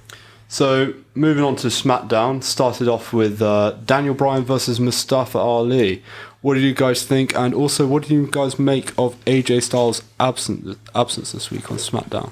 So 0.49 0.95
moving 1.15 1.43
on 1.43 1.57
to 1.57 1.69
SmackDown, 1.69 2.43
started 2.43 2.89
off 2.89 3.13
with 3.13 3.43
uh, 3.43 3.73
Daniel 3.85 4.15
Bryan 4.15 4.45
versus 4.45 4.79
Mustafa 4.79 5.39
Ali. 5.39 6.03
What 6.41 6.55
did 6.55 6.63
you 6.63 6.75
guys 6.75 7.05
think? 7.05 7.35
And 7.35 7.53
also, 7.53 7.87
what 7.87 8.07
do 8.07 8.15
you 8.15 8.29
guys 8.31 8.59
make 8.59 8.93
of 8.97 9.23
AJ 9.25 9.65
Styles' 9.65 10.03
absence 10.21 10.79
absence 10.95 11.33
this 11.33 11.51
week 11.51 11.71
on 11.71 11.79
SmackDown? 11.79 12.31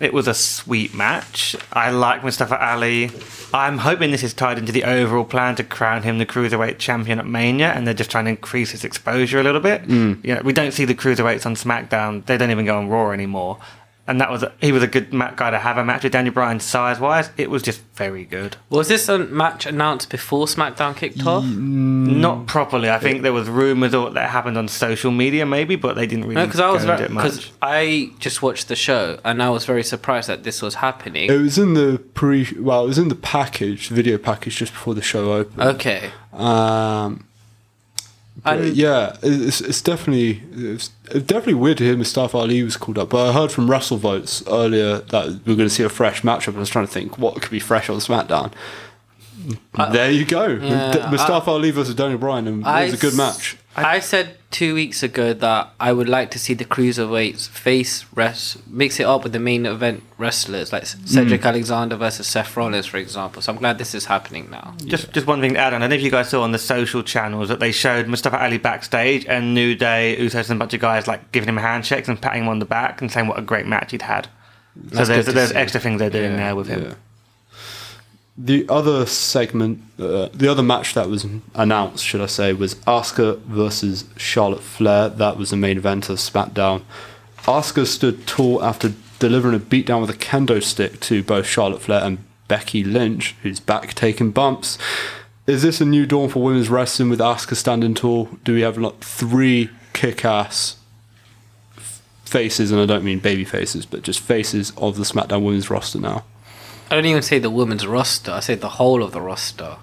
It 0.00 0.12
was 0.12 0.28
a 0.28 0.34
sweet 0.34 0.94
match. 0.94 1.56
I 1.72 1.90
like 1.90 2.22
Mustafa 2.22 2.62
Ali. 2.62 3.10
I'm 3.54 3.78
hoping 3.78 4.10
this 4.10 4.22
is 4.22 4.32
tied 4.32 4.58
into 4.58 4.72
the 4.72 4.84
overall 4.84 5.24
plan 5.24 5.56
to 5.56 5.64
crown 5.64 6.02
him 6.02 6.18
the 6.18 6.26
cruiserweight 6.26 6.78
champion 6.78 7.18
at 7.18 7.26
Mania, 7.26 7.72
and 7.72 7.86
they're 7.86 7.94
just 7.94 8.10
trying 8.10 8.24
to 8.24 8.30
increase 8.30 8.70
his 8.70 8.84
exposure 8.84 9.40
a 9.40 9.42
little 9.42 9.60
bit. 9.60 9.82
Mm. 9.86 10.24
You 10.24 10.34
know, 10.34 10.42
we 10.42 10.52
don't 10.52 10.72
see 10.72 10.84
the 10.84 10.94
cruiserweights 10.94 11.46
on 11.46 11.54
SmackDown; 11.54 12.24
they 12.26 12.36
don't 12.38 12.50
even 12.50 12.64
go 12.64 12.78
on 12.78 12.88
Raw 12.88 13.10
anymore. 13.10 13.58
And 14.04 14.20
that 14.20 14.32
was 14.32 14.42
a, 14.42 14.52
he 14.60 14.72
was 14.72 14.82
a 14.82 14.88
good 14.88 15.12
ma- 15.12 15.30
guy 15.30 15.50
to 15.50 15.58
have 15.60 15.78
a 15.78 15.84
match 15.84 16.02
with 16.02 16.12
Daniel 16.12 16.34
Bryan 16.34 16.58
size 16.58 16.98
wise. 16.98 17.30
It 17.36 17.48
was 17.50 17.62
just 17.62 17.82
very 17.94 18.24
good. 18.24 18.56
Was 18.68 18.88
this 18.88 19.08
a 19.08 19.16
match 19.18 19.64
announced 19.64 20.10
before 20.10 20.46
SmackDown 20.46 20.96
kicked 20.96 21.24
off? 21.24 21.44
Not 21.44 22.46
properly. 22.48 22.90
I 22.90 22.98
think 22.98 23.22
there 23.22 23.32
was 23.32 23.48
rumors 23.48 23.94
or 23.94 24.10
that 24.10 24.30
happened 24.30 24.58
on 24.58 24.66
social 24.66 25.12
media, 25.12 25.46
maybe, 25.46 25.76
but 25.76 25.94
they 25.94 26.08
didn't 26.08 26.24
really. 26.24 26.34
No, 26.34 26.46
because 26.46 26.58
I 26.58 26.70
was 26.70 26.82
go 26.84 26.96
very 26.96 27.08
because 27.08 27.36
much. 27.36 27.52
I 27.62 28.10
just 28.18 28.42
watched 28.42 28.66
the 28.66 28.74
show 28.76 29.20
and 29.24 29.40
I 29.40 29.50
was 29.50 29.64
very 29.66 29.84
surprised 29.84 30.28
that 30.28 30.42
this 30.42 30.62
was 30.62 30.74
happening. 30.76 31.30
It 31.30 31.38
was 31.38 31.56
in 31.56 31.74
the 31.74 32.02
pre. 32.14 32.48
Well, 32.58 32.84
it 32.84 32.88
was 32.88 32.98
in 32.98 33.08
the 33.08 33.14
package, 33.14 33.88
the 33.88 33.94
video 33.94 34.18
package, 34.18 34.56
just 34.56 34.72
before 34.72 34.94
the 34.94 35.02
show 35.02 35.32
opened. 35.32 35.62
Okay, 35.76 36.10
Um, 36.32 37.24
but 37.24 37.31
And- 38.44 38.74
yeah, 38.76 39.16
it's, 39.22 39.60
it's 39.60 39.80
definitely 39.82 40.42
it's 40.56 40.88
definitely 41.10 41.54
weird 41.54 41.78
to 41.78 41.84
hear 41.84 41.96
Mustafa 41.96 42.36
Ali 42.38 42.62
was 42.62 42.76
called 42.76 42.98
up. 42.98 43.10
But 43.10 43.28
I 43.28 43.32
heard 43.32 43.52
from 43.52 43.70
Russell 43.70 43.98
Votes 43.98 44.42
earlier 44.48 44.98
that 44.98 45.26
we 45.46 45.52
are 45.52 45.56
going 45.56 45.68
to 45.68 45.70
see 45.70 45.82
a 45.82 45.88
fresh 45.88 46.22
matchup. 46.22 46.56
I 46.56 46.58
was 46.58 46.70
trying 46.70 46.86
to 46.86 46.92
think 46.92 47.18
what 47.18 47.40
could 47.40 47.50
be 47.50 47.60
fresh 47.60 47.88
on 47.90 47.96
SmackDown. 47.98 48.52
Uh, 49.74 49.90
there 49.90 50.10
you 50.10 50.24
go, 50.24 50.46
yeah, 50.46 51.08
Mustafa 51.10 51.50
Ali 51.50 51.70
versus 51.72 51.94
Daniel 51.94 52.18
Bryan, 52.18 52.46
and 52.46 52.60
it 52.66 52.84
was 52.92 52.94
a 52.94 52.96
good 52.96 53.14
match. 53.16 53.56
I 53.74 53.98
said 54.00 54.36
two 54.52 54.74
weeks 54.74 55.02
ago 55.02 55.32
that 55.32 55.72
I 55.80 55.92
would 55.92 56.08
like 56.08 56.30
to 56.32 56.38
see 56.38 56.54
the 56.54 56.64
cruiserweights 56.64 57.48
face 57.48 58.04
rest 58.14 58.64
mix 58.68 59.00
it 59.00 59.04
up 59.06 59.24
with 59.24 59.32
the 59.32 59.38
main 59.40 59.66
event 59.66 60.04
wrestlers 60.18 60.72
like 60.72 60.84
mm. 60.84 61.08
Cedric 61.08 61.44
Alexander 61.44 61.96
versus 61.96 62.26
Seth 62.28 62.56
Rollins, 62.56 62.86
for 62.86 62.98
example. 62.98 63.42
So 63.42 63.52
I'm 63.52 63.58
glad 63.58 63.78
this 63.78 63.94
is 63.94 64.04
happening 64.04 64.48
now. 64.50 64.74
Just, 64.84 65.12
just 65.12 65.26
one 65.26 65.40
thing 65.40 65.54
to 65.54 65.58
add 65.58 65.72
on. 65.74 65.78
I 65.82 65.84
don't 65.84 65.90
know 65.90 65.96
if 65.96 66.02
you 66.02 66.10
guys 66.10 66.28
saw 66.28 66.42
on 66.42 66.52
the 66.52 66.58
social 66.58 67.02
channels 67.02 67.48
that 67.48 67.58
they 67.58 67.72
showed 67.72 68.06
Mustafa 68.06 68.40
Ali 68.40 68.58
backstage 68.58 69.26
and 69.26 69.54
New 69.54 69.74
Day, 69.74 70.16
Usos, 70.20 70.50
and 70.50 70.58
a 70.58 70.62
bunch 70.62 70.74
of 70.74 70.80
guys 70.80 71.08
like 71.08 71.32
giving 71.32 71.48
him 71.48 71.56
handshakes 71.56 72.06
and 72.08 72.20
patting 72.20 72.42
him 72.42 72.48
on 72.48 72.58
the 72.60 72.64
back 72.66 73.00
and 73.00 73.10
saying 73.10 73.26
what 73.26 73.38
a 73.38 73.42
great 73.42 73.66
match 73.66 73.90
he'd 73.90 74.02
had. 74.02 74.28
So 74.90 74.96
That's 74.96 75.08
there's 75.08 75.26
there's 75.26 75.50
see. 75.50 75.56
extra 75.56 75.80
things 75.80 75.98
they're 75.98 76.10
doing 76.10 76.32
Yeah, 76.32 76.36
there 76.36 76.56
with 76.56 76.66
him. 76.68 76.82
yeah. 76.82 76.94
The 78.36 78.66
other 78.68 79.04
segment, 79.06 79.82
uh, 79.98 80.28
the 80.32 80.48
other 80.48 80.62
match 80.62 80.94
that 80.94 81.08
was 81.08 81.26
announced, 81.54 82.04
should 82.04 82.20
I 82.20 82.26
say, 82.26 82.52
was 82.52 82.74
Asuka 82.86 83.38
versus 83.40 84.04
Charlotte 84.16 84.62
Flair. 84.62 85.08
That 85.10 85.36
was 85.36 85.50
the 85.50 85.56
main 85.56 85.76
event 85.76 86.08
of 86.08 86.16
SmackDown. 86.16 86.82
Asuka 87.42 87.86
stood 87.86 88.26
tall 88.26 88.62
after 88.64 88.92
delivering 89.18 89.54
a 89.54 89.60
beatdown 89.60 90.00
with 90.00 90.10
a 90.10 90.14
kendo 90.14 90.62
stick 90.62 90.98
to 91.00 91.22
both 91.22 91.46
Charlotte 91.46 91.82
Flair 91.82 92.02
and 92.02 92.18
Becky 92.48 92.82
Lynch, 92.82 93.34
who's 93.42 93.60
back 93.60 93.94
taking 93.94 94.30
bumps. 94.30 94.78
Is 95.46 95.62
this 95.62 95.80
a 95.80 95.84
new 95.84 96.06
dawn 96.06 96.28
for 96.28 96.42
women's 96.42 96.70
wrestling 96.70 97.10
with 97.10 97.18
Asuka 97.18 97.56
standing 97.56 97.94
tall? 97.94 98.30
Do 98.44 98.54
we 98.54 98.62
have 98.62 98.78
like 98.78 99.00
three 99.00 99.70
kick-ass 99.92 100.76
faces, 102.24 102.70
and 102.70 102.80
I 102.80 102.86
don't 102.86 103.04
mean 103.04 103.18
baby 103.18 103.44
faces, 103.44 103.84
but 103.84 104.02
just 104.02 104.20
faces 104.20 104.72
of 104.76 104.96
the 104.96 105.02
SmackDown 105.02 105.44
women's 105.44 105.68
roster 105.68 106.00
now? 106.00 106.24
I 106.92 106.96
don't 106.96 107.06
even 107.06 107.22
say 107.22 107.38
the 107.38 107.48
women's 107.48 107.86
roster. 107.86 108.32
I 108.32 108.40
say 108.40 108.54
the 108.54 108.68
whole 108.68 109.02
of 109.02 109.12
the 109.12 109.20
roster 109.22 109.76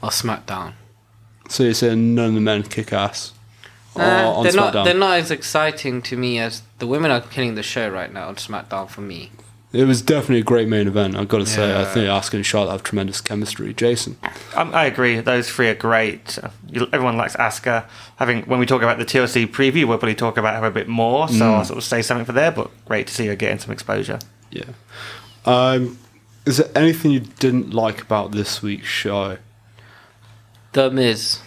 of 0.00 0.10
SmackDown. 0.10 0.74
So 1.48 1.64
you're 1.64 1.74
saying 1.74 2.14
none 2.14 2.26
of 2.28 2.34
the 2.34 2.40
men 2.40 2.62
kick 2.62 2.92
ass 2.92 3.32
Uh, 3.96 4.00
on 4.36 4.44
they're 4.44 4.52
not. 4.52 4.72
SmackDown? 4.72 4.84
They're 4.84 4.94
not 4.94 5.18
as 5.18 5.30
exciting 5.32 6.02
to 6.02 6.16
me 6.16 6.38
as 6.38 6.62
the 6.78 6.86
women 6.86 7.10
are 7.10 7.20
killing 7.20 7.56
the 7.56 7.64
show 7.64 7.88
right 7.88 8.12
now 8.12 8.28
on 8.28 8.36
SmackDown 8.36 8.88
for 8.88 9.00
me. 9.00 9.32
It 9.72 9.86
was 9.88 10.02
definitely 10.02 10.38
a 10.38 10.44
great 10.44 10.68
main 10.68 10.86
event. 10.86 11.16
I've 11.16 11.26
got 11.26 11.38
to 11.38 11.46
say, 11.46 11.76
I 11.76 11.84
think 11.84 12.06
Asuka 12.06 12.34
and 12.34 12.46
Charlotte 12.46 12.70
have 12.70 12.84
tremendous 12.84 13.20
chemistry. 13.20 13.74
Jason, 13.74 14.16
Um, 14.54 14.72
I 14.72 14.84
agree. 14.84 15.18
Those 15.18 15.50
three 15.50 15.66
are 15.68 15.74
great. 15.74 16.38
Everyone 16.92 17.16
likes 17.16 17.34
Asuka. 17.34 17.86
Having 18.18 18.42
when 18.44 18.60
we 18.60 18.66
talk 18.66 18.82
about 18.82 18.98
the 18.98 19.04
TLC 19.04 19.48
preview, 19.48 19.86
we'll 19.88 19.98
probably 19.98 20.14
talk 20.14 20.36
about 20.36 20.60
her 20.60 20.66
a 20.66 20.70
bit 20.70 20.86
more. 20.86 21.26
So 21.28 21.54
I'll 21.54 21.64
sort 21.64 21.78
of 21.78 21.82
say 21.82 22.02
something 22.02 22.24
for 22.24 22.30
there. 22.30 22.52
But 22.52 22.70
great 22.86 23.08
to 23.08 23.12
see 23.14 23.26
her 23.26 23.34
getting 23.34 23.58
some 23.58 23.72
exposure. 23.72 24.20
yeah. 24.52 24.62
Um, 25.44 25.98
is 26.46 26.58
there 26.58 26.70
anything 26.74 27.10
you 27.10 27.20
didn't 27.20 27.72
like 27.72 28.02
about 28.02 28.32
this 28.32 28.62
week's 28.62 28.86
show? 28.86 29.38
The 30.72 30.90
Miz. 30.90 31.40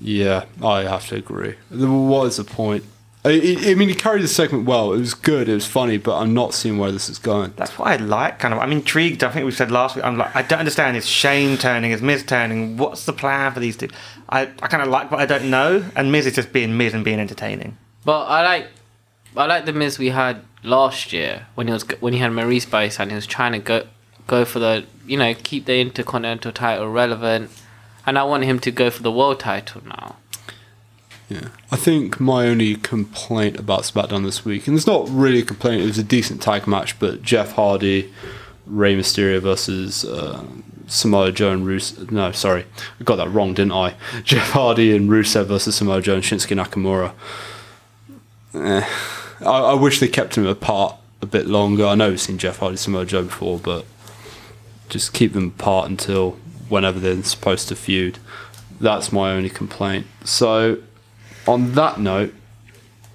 Yeah, 0.00 0.46
I 0.62 0.82
have 0.82 1.06
to 1.08 1.16
agree. 1.16 1.54
What 1.70 2.26
is 2.26 2.36
the 2.36 2.44
point? 2.44 2.84
I, 3.24 3.30
I 3.30 3.70
I 3.70 3.74
mean, 3.74 3.88
he 3.88 3.94
carried 3.94 4.22
the 4.22 4.28
segment 4.28 4.64
well. 4.64 4.92
It 4.92 4.98
was 4.98 5.14
good. 5.14 5.48
It 5.48 5.54
was 5.54 5.66
funny, 5.66 5.96
but 5.96 6.18
I'm 6.18 6.34
not 6.34 6.54
seeing 6.54 6.78
where 6.78 6.90
this 6.90 7.08
is 7.08 7.18
going. 7.18 7.52
That's 7.56 7.78
what 7.78 7.88
I 7.88 7.96
like. 7.96 8.40
Kind 8.40 8.52
of. 8.52 8.58
I'm 8.58 8.72
intrigued. 8.72 9.22
I 9.22 9.30
think 9.30 9.44
we 9.44 9.52
said 9.52 9.70
last 9.70 9.94
week. 9.94 10.04
I'm 10.04 10.18
like, 10.18 10.34
I 10.34 10.42
don't 10.42 10.58
understand. 10.58 10.96
Is 10.96 11.06
Shane 11.06 11.56
turning? 11.56 11.92
Is 11.92 12.02
Miz 12.02 12.24
turning? 12.24 12.76
What's 12.78 13.06
the 13.06 13.12
plan 13.12 13.52
for 13.52 13.60
these 13.60 13.76
two? 13.76 13.88
I, 14.28 14.42
I 14.42 14.66
kind 14.66 14.82
of 14.82 14.88
like 14.88 15.10
what 15.10 15.20
I 15.20 15.26
don't 15.26 15.50
know. 15.50 15.84
And 15.94 16.10
Miz 16.10 16.26
is 16.26 16.34
just 16.34 16.52
being 16.52 16.76
Miz 16.76 16.94
and 16.94 17.04
being 17.04 17.20
entertaining. 17.20 17.76
But 18.04 18.24
I 18.24 18.42
like, 18.42 18.68
I 19.36 19.46
like 19.46 19.66
the 19.66 19.72
Miz 19.72 20.00
we 20.00 20.08
had 20.08 20.42
last 20.64 21.12
year 21.12 21.46
when 21.54 21.68
he 21.68 21.72
was 21.72 21.84
when 22.00 22.12
he 22.14 22.18
had 22.18 22.32
Maurice 22.32 22.66
by 22.66 22.84
his 22.86 22.94
side. 22.94 23.08
He 23.08 23.14
was 23.14 23.26
trying 23.26 23.52
to 23.52 23.60
go 23.60 23.86
go 24.26 24.44
for 24.44 24.58
the 24.58 24.84
you 25.06 25.16
know 25.16 25.34
keep 25.34 25.66
the 25.66 25.80
Intercontinental 25.80 26.52
title 26.52 26.88
relevant, 26.88 27.50
and 28.06 28.18
I 28.18 28.24
want 28.24 28.44
him 28.44 28.58
to 28.60 28.70
go 28.70 28.90
for 28.90 29.02
the 29.02 29.12
world 29.12 29.40
title 29.40 29.82
now. 29.86 30.16
Yeah. 31.28 31.48
I 31.70 31.76
think 31.76 32.20
my 32.20 32.46
only 32.46 32.76
complaint 32.76 33.58
about 33.58 33.82
SmackDown 33.82 34.24
this 34.24 34.44
week, 34.44 34.66
and 34.66 34.76
it's 34.76 34.86
not 34.86 35.08
really 35.08 35.40
a 35.40 35.44
complaint, 35.44 35.82
it 35.82 35.86
was 35.86 35.98
a 35.98 36.04
decent 36.04 36.42
tag 36.42 36.66
match, 36.66 36.98
but 36.98 37.22
Jeff 37.22 37.52
Hardy, 37.52 38.12
Rey 38.66 38.94
Mysterio 38.94 39.40
versus 39.40 40.04
uh, 40.04 40.44
Samoa 40.86 41.32
Joe 41.32 41.52
and 41.52 41.66
Rusev. 41.66 42.10
No, 42.10 42.32
sorry. 42.32 42.66
I 43.00 43.04
got 43.04 43.16
that 43.16 43.30
wrong, 43.30 43.54
didn't 43.54 43.72
I? 43.72 43.94
Jeff 44.24 44.50
Hardy 44.50 44.94
and 44.94 45.08
Rusev 45.08 45.46
versus 45.46 45.76
Samoa 45.76 46.02
Joe 46.02 46.16
and 46.16 46.22
Shinsuke 46.22 46.54
Nakamura. 46.54 47.12
Eh, 48.54 48.86
I, 49.40 49.44
I 49.46 49.74
wish 49.74 50.00
they 50.00 50.08
kept 50.08 50.34
them 50.34 50.46
apart 50.46 50.96
a 51.22 51.26
bit 51.26 51.46
longer. 51.46 51.86
I 51.86 51.94
know 51.94 52.10
we've 52.10 52.20
seen 52.20 52.36
Jeff 52.36 52.58
Hardy, 52.58 52.76
Samoa 52.76 53.06
Joe 53.06 53.24
before, 53.24 53.58
but 53.58 53.86
just 54.92 55.14
keep 55.14 55.32
them 55.32 55.54
apart 55.58 55.88
until 55.88 56.32
whenever 56.68 57.00
they're 57.00 57.22
supposed 57.22 57.68
to 57.68 57.74
feud. 57.74 58.18
That's 58.78 59.10
my 59.10 59.32
only 59.32 59.48
complaint. 59.48 60.06
So, 60.24 60.78
on 61.46 61.72
that 61.72 61.98
note, 61.98 62.34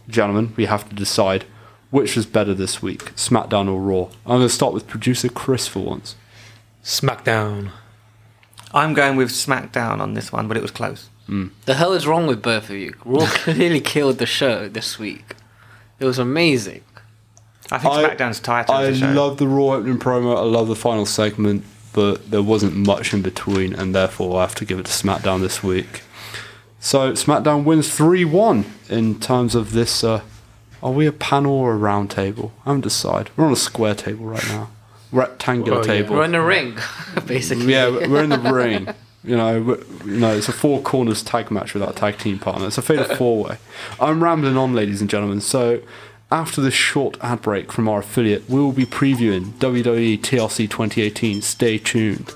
gentlemen, 0.08 0.54
we 0.56 0.66
have 0.66 0.90
to 0.90 0.96
decide 0.96 1.46
which 1.92 2.16
was 2.16 2.26
better 2.26 2.54
this 2.54 2.82
week, 2.82 3.16
SmackDown 3.16 3.70
or 3.72 3.80
Raw. 3.80 4.10
I'm 4.26 4.38
going 4.38 4.42
to 4.42 4.50
start 4.50 4.74
with 4.74 4.88
producer 4.88 5.30
Chris 5.30 5.68
for 5.68 5.80
once. 5.80 6.16
SmackDown. 6.84 7.72
I'm 8.74 8.94
going 8.94 9.16
with 9.16 9.30
SmackDown 9.30 10.00
on 10.00 10.14
this 10.14 10.32
one, 10.32 10.48
but 10.48 10.58
it 10.58 10.62
was 10.62 10.72
close. 10.72 11.10
Hmm. 11.28 11.48
The 11.66 11.76
hell 11.76 11.94
is 11.94 12.08
wrong 12.08 12.28
with 12.28 12.42
both 12.42 12.70
of 12.70 12.76
you? 12.76 12.94
Raw 13.06 13.26
clearly 13.28 13.82
killed 13.82 14.18
the 14.18 14.26
show 14.26 14.68
this 14.68 14.98
week. 14.98 15.36
It 16.00 16.06
was 16.06 16.20
amazing. 16.20 16.84
I 17.72 17.78
think 17.80 17.94
I- 17.94 18.16
SmackDown's 18.16 18.40
title. 18.40 18.76
I 18.76 18.94
show. 18.94 19.12
love 19.12 19.38
the 19.38 19.48
Raw 19.48 19.74
opening 19.76 20.00
promo. 20.00 20.38
I 20.38 20.42
love 20.42 20.68
the 20.68 20.76
final 20.76 21.06
segment, 21.06 21.64
but 21.94 22.30
there 22.32 22.42
wasn't 22.44 22.76
much 22.76 23.14
in 23.14 23.22
between, 23.22 23.74
and 23.74 23.94
therefore 23.94 24.38
I 24.40 24.42
have 24.42 24.56
to 24.56 24.66
give 24.66 24.80
it 24.80 24.86
to 24.86 24.92
SmackDown 24.92 25.42
this 25.42 25.62
week. 25.64 26.02
So 26.80 27.12
SmackDown 27.14 27.64
wins 27.64 27.94
three 27.94 28.24
one 28.26 28.66
in 28.90 29.20
terms 29.20 29.56
of 29.56 29.74
this. 29.74 30.04
Uh, 30.04 30.22
are 30.84 30.92
we 30.92 31.08
a 31.08 31.12
panel 31.12 31.54
or 31.54 31.74
a 31.74 31.78
round 31.78 32.12
table? 32.12 32.54
I 32.66 32.70
haven't 32.70 32.82
decided. 32.82 33.32
We're 33.36 33.46
on 33.48 33.52
a 33.54 33.56
square 33.58 33.96
table 33.96 34.26
right 34.26 34.48
now, 34.48 34.70
rectangular 35.12 35.80
Oh, 35.80 35.82
yeah. 35.82 35.88
table. 35.88 36.16
We're 36.16 36.24
in 36.26 36.32
the 36.32 36.42
ring, 36.42 36.78
basically. 37.26 37.74
Yeah, 37.74 37.90
we're 37.90 38.24
in 38.24 38.30
the 38.30 38.38
ring. 38.54 38.88
You 39.24 39.36
know, 39.36 39.62
we're- 39.62 39.84
you 40.06 40.20
know, 40.20 40.38
it's 40.38 40.48
a 40.48 40.54
four 40.54 40.80
corners 40.82 41.22
tag 41.24 41.52
match 41.52 41.74
with 41.74 41.84
our 41.84 41.92
tag 41.92 42.18
team 42.20 42.40
partner. 42.40 42.68
It's 42.68 42.78
a 42.78 42.82
fatal 42.82 43.04
four 43.18 43.44
way. 43.44 43.58
I'm 44.00 44.24
rambling 44.24 44.56
on, 44.56 44.74
ladies 44.74 45.02
and 45.02 45.10
gentlemen. 45.10 45.42
So, 45.42 45.82
after 46.32 46.62
this 46.62 46.74
short 46.74 47.18
ad 47.22 47.42
break 47.42 47.72
from 47.72 47.88
our 47.88 48.00
affiliate, 48.00 48.50
we 48.50 48.60
will 48.60 48.74
be 48.74 48.86
previewing 48.86 49.52
WWE 49.60 50.20
TLC 50.20 50.70
2018. 50.70 51.42
Stay 51.42 51.78
tuned. 51.78 52.34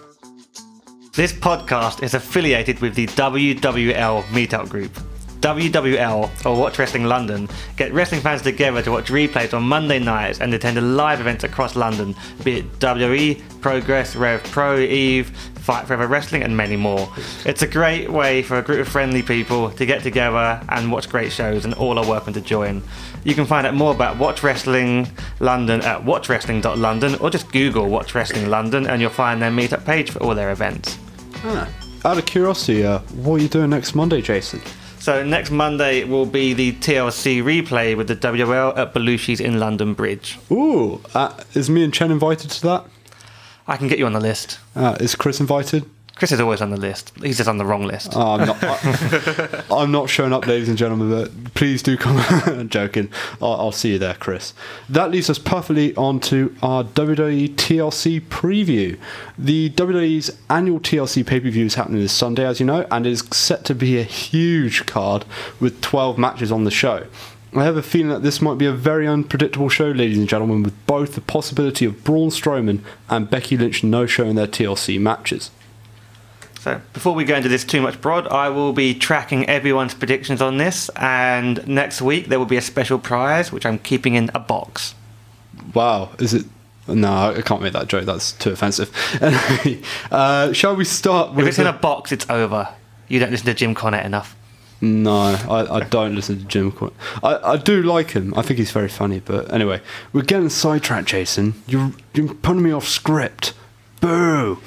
This 1.13 1.33
podcast 1.33 2.01
is 2.01 2.13
affiliated 2.13 2.79
with 2.79 2.95
the 2.95 3.07
WWL 3.07 4.23
Meetup 4.23 4.69
Group. 4.69 4.97
WWL, 5.41 6.45
or 6.45 6.55
Watch 6.55 6.77
Wrestling 6.77 7.05
London, 7.05 7.49
get 7.75 7.91
wrestling 7.93 8.21
fans 8.21 8.43
together 8.43 8.81
to 8.83 8.91
watch 8.91 9.09
replays 9.09 9.55
on 9.55 9.63
Monday 9.63 9.97
nights 9.97 10.39
and 10.39 10.53
attend 10.53 10.95
live 10.95 11.19
events 11.19 11.43
across 11.43 11.75
London, 11.75 12.15
be 12.43 12.59
it 12.59 12.79
WWE, 12.79 13.41
Progress, 13.59 14.15
Rev 14.15 14.43
Pro, 14.45 14.77
Eve, 14.77 15.35
Fight 15.61 15.87
Forever 15.87 16.07
Wrestling, 16.07 16.43
and 16.43 16.57
many 16.57 16.75
more. 16.75 17.11
It's 17.45 17.61
a 17.61 17.67
great 17.67 18.11
way 18.11 18.41
for 18.41 18.57
a 18.57 18.61
group 18.61 18.81
of 18.81 18.87
friendly 18.87 19.21
people 19.21 19.71
to 19.71 19.85
get 19.85 20.03
together 20.03 20.61
and 20.69 20.91
watch 20.91 21.09
great 21.09 21.31
shows, 21.31 21.65
and 21.65 21.73
all 21.75 21.99
are 21.99 22.07
welcome 22.07 22.33
to 22.33 22.41
join. 22.41 22.81
You 23.23 23.35
can 23.35 23.45
find 23.45 23.67
out 23.67 23.75
more 23.75 23.93
about 23.93 24.17
Watch 24.17 24.41
Wrestling 24.41 25.07
London 25.39 25.81
at 25.81 26.03
watchwrestling.london 26.03 27.15
or 27.15 27.29
just 27.29 27.51
Google 27.51 27.87
Watch 27.87 28.15
Wrestling 28.15 28.49
London 28.49 28.87
and 28.87 29.01
you'll 29.01 29.11
find 29.11 29.41
their 29.41 29.51
meetup 29.51 29.85
page 29.85 30.09
for 30.11 30.21
all 30.23 30.33
their 30.33 30.51
events. 30.51 30.97
Out 32.03 32.17
of 32.17 32.25
curiosity, 32.25 32.83
uh, 32.83 32.99
what 32.99 33.35
are 33.35 33.43
you 33.43 33.47
doing 33.47 33.69
next 33.69 33.93
Monday, 33.93 34.21
Jason? 34.21 34.61
So 34.99 35.23
next 35.23 35.51
Monday 35.51 36.03
will 36.03 36.25
be 36.25 36.53
the 36.53 36.73
TLC 36.73 37.41
replay 37.43 37.95
with 37.95 38.07
the 38.07 38.15
WL 38.15 38.77
at 38.77 38.93
Belushi's 38.93 39.39
in 39.39 39.59
London 39.59 39.93
Bridge. 39.93 40.37
Ooh, 40.51 41.01
uh, 41.13 41.43
is 41.53 41.69
me 41.69 41.83
and 41.83 41.93
Chen 41.93 42.11
invited 42.11 42.51
to 42.51 42.61
that? 42.63 42.85
I 43.67 43.77
can 43.77 43.87
get 43.87 43.99
you 43.99 44.05
on 44.05 44.13
the 44.13 44.19
list. 44.19 44.59
Uh, 44.75 44.97
is 44.99 45.15
Chris 45.15 45.39
invited? 45.39 45.85
Chris 46.15 46.31
is 46.33 46.39
always 46.39 46.61
on 46.61 46.69
the 46.69 46.77
list. 46.77 47.13
He's 47.23 47.37
just 47.37 47.49
on 47.49 47.57
the 47.57 47.65
wrong 47.65 47.83
list. 47.83 48.11
Oh, 48.15 48.33
I'm 48.33 48.45
not. 48.45 48.57
I, 48.63 49.63
I'm 49.71 49.91
not 49.91 50.07
showing 50.07 50.33
up, 50.33 50.45
ladies 50.45 50.69
and 50.69 50.77
gentlemen. 50.77 51.09
But 51.09 51.53
please 51.55 51.81
do 51.81 51.97
come. 51.97 52.17
I'm 52.45 52.69
joking. 52.69 53.09
I'll, 53.41 53.53
I'll 53.53 53.71
see 53.71 53.93
you 53.93 53.97
there, 53.97 54.13
Chris. 54.13 54.53
That 54.87 55.09
leads 55.09 55.31
us 55.31 55.39
perfectly 55.39 55.95
on 55.95 56.19
to 56.21 56.55
our 56.61 56.83
WWE 56.83 57.55
TLC 57.55 58.21
preview. 58.21 58.99
The 59.37 59.71
WWE's 59.71 60.37
annual 60.47 60.79
TLC 60.79 61.25
pay 61.25 61.39
per 61.39 61.49
view 61.49 61.65
is 61.65 61.73
happening 61.73 62.01
this 62.01 62.13
Sunday, 62.13 62.45
as 62.45 62.59
you 62.59 62.67
know, 62.67 62.85
and 62.91 63.07
is 63.07 63.23
set 63.31 63.65
to 63.65 63.73
be 63.73 63.97
a 63.97 64.03
huge 64.03 64.85
card 64.85 65.25
with 65.59 65.81
12 65.81 66.19
matches 66.19 66.51
on 66.51 66.65
the 66.65 66.71
show. 66.71 67.07
I 67.53 67.65
have 67.65 67.75
a 67.75 67.81
feeling 67.83 68.09
that 68.09 68.23
this 68.23 68.41
might 68.41 68.57
be 68.57 68.65
a 68.65 68.71
very 68.71 69.05
unpredictable 69.07 69.67
show, 69.67 69.87
ladies 69.89 70.17
and 70.17 70.27
gentlemen, 70.29 70.63
with 70.63 70.85
both 70.87 71.15
the 71.15 71.21
possibility 71.21 71.83
of 71.85 72.01
Braun 72.03 72.29
Strowman 72.29 72.79
and 73.09 73.29
Becky 73.29 73.57
Lynch 73.57 73.83
no 73.83 74.05
showing 74.05 74.35
their 74.35 74.47
TLC 74.47 74.99
matches. 74.99 75.51
So 76.61 76.79
before 76.93 77.13
we 77.13 77.25
go 77.25 77.35
into 77.35 77.49
this 77.49 77.65
too 77.65 77.81
much 77.81 77.99
broad, 77.99 78.27
I 78.27 78.47
will 78.49 78.71
be 78.71 78.93
tracking 78.93 79.49
everyone's 79.49 79.93
predictions 79.93 80.41
on 80.41 80.57
this, 80.59 80.89
and 80.95 81.67
next 81.67 82.01
week 82.01 82.27
there 82.27 82.39
will 82.39 82.45
be 82.45 82.55
a 82.57 82.61
special 82.61 82.99
prize 82.99 83.51
which 83.51 83.65
I'm 83.65 83.79
keeping 83.79 84.15
in 84.15 84.29
a 84.33 84.39
box. 84.39 84.95
Wow, 85.73 86.11
is 86.19 86.33
it? 86.33 86.45
No, 86.87 87.33
I 87.35 87.41
can't 87.41 87.61
make 87.61 87.73
that 87.73 87.87
joke. 87.87 88.05
That's 88.05 88.31
too 88.33 88.51
offensive. 88.51 88.91
Uh, 90.11 90.51
shall 90.53 90.75
we 90.75 90.83
start 90.85 91.31
If 91.31 91.35
with? 91.35 91.47
it's 91.47 91.59
in 91.59 91.67
a 91.67 91.73
box, 91.73 92.11
it's 92.11 92.29
over. 92.29 92.69
You 93.07 93.19
don't 93.19 93.31
listen 93.31 93.45
to 93.47 93.53
Jim 93.53 93.73
Cornette 93.75 94.05
enough. 94.05 94.35
No, 94.81 95.11
I, 95.11 95.77
I 95.77 95.83
don't 95.83 96.15
listen 96.15 96.39
to 96.39 96.45
Jim. 96.45 96.71
Cornette. 96.71 96.93
I, 97.23 97.53
I 97.53 97.57
do 97.57 97.83
like 97.83 98.11
him. 98.11 98.33
I 98.35 98.41
think 98.41 98.57
he's 98.57 98.71
very 98.71 98.89
funny. 98.89 99.19
But 99.19 99.53
anyway, 99.53 99.81
we're 100.11 100.23
getting 100.23 100.49
sidetracked, 100.49 101.07
Jason. 101.07 101.53
You're 101.67 101.93
you're 102.13 102.33
putting 102.33 102.63
me 102.63 102.71
off 102.71 102.87
script. 102.87 103.53
Boo. 103.99 104.59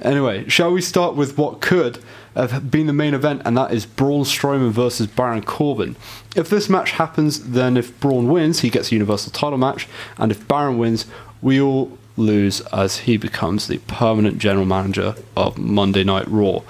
Anyway, 0.00 0.48
shall 0.48 0.70
we 0.70 0.80
start 0.80 1.16
with 1.16 1.36
what 1.36 1.60
could 1.60 1.98
have 2.36 2.70
been 2.70 2.86
the 2.86 2.92
main 2.92 3.14
event, 3.14 3.42
and 3.44 3.56
that 3.56 3.72
is 3.72 3.86
Braun 3.86 4.22
Strowman 4.22 4.70
versus 4.70 5.06
Baron 5.06 5.42
Corbin. 5.42 5.96
If 6.36 6.50
this 6.50 6.68
match 6.68 6.92
happens, 6.92 7.50
then 7.50 7.76
if 7.76 7.98
Braun 7.98 8.28
wins, 8.28 8.60
he 8.60 8.70
gets 8.70 8.92
a 8.92 8.94
Universal 8.94 9.32
Title 9.32 9.58
match, 9.58 9.88
and 10.18 10.30
if 10.30 10.46
Baron 10.46 10.78
wins, 10.78 11.06
we 11.42 11.60
all 11.60 11.98
lose 12.16 12.60
as 12.72 12.98
he 12.98 13.16
becomes 13.16 13.66
the 13.66 13.78
permanent 13.78 14.38
general 14.38 14.66
manager 14.66 15.14
of 15.36 15.58
Monday 15.58 16.04
Night 16.04 16.28
Raw. 16.28 16.60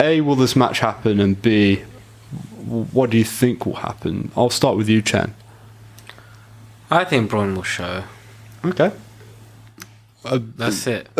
A, 0.00 0.20
will 0.20 0.36
this 0.36 0.56
match 0.56 0.80
happen? 0.80 1.20
And 1.20 1.40
B, 1.40 1.82
what 2.64 3.10
do 3.10 3.18
you 3.18 3.24
think 3.24 3.66
will 3.66 3.74
happen? 3.76 4.30
I'll 4.36 4.50
start 4.50 4.76
with 4.76 4.88
you, 4.88 5.02
Chen. 5.02 5.34
I 6.90 7.04
think 7.04 7.30
Braun 7.30 7.54
will 7.54 7.62
show. 7.62 8.04
Okay. 8.64 8.92
Uh, 10.24 10.38
That's 10.56 10.86
it. 10.86 11.08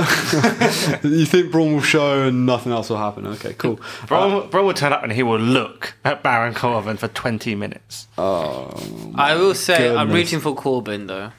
You 1.02 1.26
think 1.26 1.50
Braun 1.50 1.74
will 1.74 1.80
show 1.82 2.28
and 2.28 2.46
nothing 2.46 2.70
else 2.72 2.88
will 2.88 2.98
happen? 2.98 3.26
Okay, 3.26 3.54
cool. 3.54 3.80
Braun, 4.06 4.32
uh, 4.32 4.46
Braun 4.46 4.66
will 4.66 4.74
turn 4.74 4.92
up 4.92 5.02
and 5.02 5.12
he 5.12 5.22
will 5.22 5.40
look 5.40 5.94
at 6.04 6.22
Baron 6.22 6.54
Corbin 6.54 6.96
for 6.96 7.08
20 7.08 7.54
minutes. 7.56 8.06
Oh. 8.16 8.70
I 9.16 9.34
will 9.34 9.54
say 9.54 9.88
I'm 9.88 10.06
goodness. 10.08 10.14
rooting 10.14 10.40
for 10.40 10.54
Corbin 10.54 11.06
though. 11.08 11.32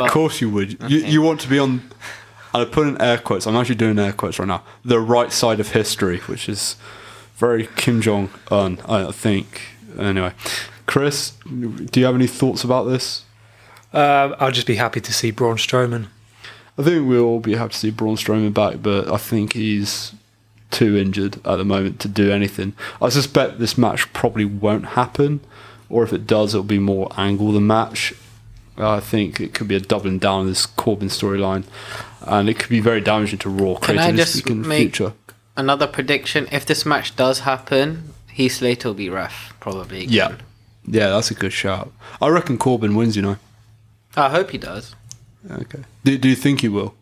Of 0.00 0.10
course 0.10 0.40
you 0.40 0.50
would. 0.50 0.80
You, 0.90 0.98
you 0.98 1.22
want 1.22 1.40
to 1.42 1.48
be 1.48 1.58
on. 1.58 1.82
I'll 2.54 2.66
put 2.66 2.86
in 2.88 3.00
air 3.00 3.18
quotes. 3.18 3.46
I'm 3.46 3.56
actually 3.56 3.74
doing 3.76 3.98
air 3.98 4.12
quotes 4.12 4.38
right 4.38 4.48
now. 4.48 4.62
The 4.84 5.00
right 5.00 5.32
side 5.32 5.60
of 5.60 5.72
history, 5.72 6.18
which 6.20 6.48
is 6.48 6.76
very 7.36 7.68
Kim 7.76 8.00
Jong 8.00 8.30
Un, 8.50 8.78
I 8.88 9.10
think. 9.12 9.62
Anyway, 9.98 10.32
Chris, 10.86 11.32
do 11.44 12.00
you 12.00 12.06
have 12.06 12.14
any 12.14 12.26
thoughts 12.26 12.64
about 12.64 12.84
this? 12.84 13.24
Um, 13.92 14.34
I'll 14.38 14.50
just 14.50 14.66
be 14.66 14.76
happy 14.76 15.00
to 15.00 15.12
see 15.12 15.30
Braun 15.30 15.56
Strowman. 15.56 16.06
I 16.78 16.82
think 16.82 17.06
we'll 17.06 17.24
all 17.24 17.40
be 17.40 17.54
happy 17.54 17.72
to 17.72 17.78
see 17.78 17.90
Braun 17.90 18.16
Strowman 18.16 18.54
back, 18.54 18.82
but 18.82 19.10
I 19.10 19.18
think 19.18 19.52
he's 19.52 20.14
too 20.70 20.96
injured 20.96 21.36
at 21.46 21.56
the 21.56 21.64
moment 21.64 22.00
to 22.00 22.08
do 22.08 22.32
anything. 22.32 22.72
I 23.00 23.10
suspect 23.10 23.58
this 23.58 23.76
match 23.76 24.10
probably 24.12 24.46
won't 24.46 24.86
happen, 24.86 25.40
or 25.90 26.02
if 26.02 26.12
it 26.12 26.26
does, 26.26 26.54
it'll 26.54 26.64
be 26.64 26.78
more 26.78 27.10
angle 27.16 27.52
than 27.52 27.66
match. 27.66 28.14
I 28.78 29.00
think 29.00 29.38
it 29.38 29.52
could 29.52 29.68
be 29.68 29.76
a 29.76 29.80
doubling 29.80 30.18
down 30.18 30.42
of 30.42 30.46
this 30.46 30.64
Corbin 30.64 31.08
storyline, 31.08 31.64
and 32.22 32.48
it 32.48 32.58
could 32.58 32.70
be 32.70 32.80
very 32.80 33.02
damaging 33.02 33.38
to 33.40 33.50
Raw 33.50 33.78
Can 33.78 33.98
I 33.98 34.12
just 34.12 34.44
creatively 34.44 34.52
in 34.52 34.62
the 34.62 34.68
make 34.68 34.80
future. 34.80 35.12
Another 35.56 35.86
prediction? 35.86 36.48
If 36.52 36.66
this 36.66 36.84
match 36.86 37.14
does 37.16 37.40
happen, 37.40 38.12
Heath 38.32 38.54
Slater 38.56 38.88
will 38.88 38.94
be 38.94 39.10
ref 39.10 39.52
probably. 39.60 40.04
Again. 40.04 40.10
Yeah, 40.10 40.36
yeah, 40.86 41.08
that's 41.10 41.30
a 41.30 41.34
good 41.34 41.52
shout. 41.52 41.92
I 42.20 42.28
reckon 42.28 42.58
Corbin 42.58 42.94
wins. 42.94 43.16
You 43.16 43.22
know. 43.22 43.36
I 44.16 44.28
hope 44.30 44.50
he 44.50 44.58
does. 44.58 44.94
Okay. 45.50 45.80
Do, 46.04 46.16
do 46.18 46.28
you 46.28 46.36
think 46.36 46.60
he 46.60 46.68
will? 46.68 46.94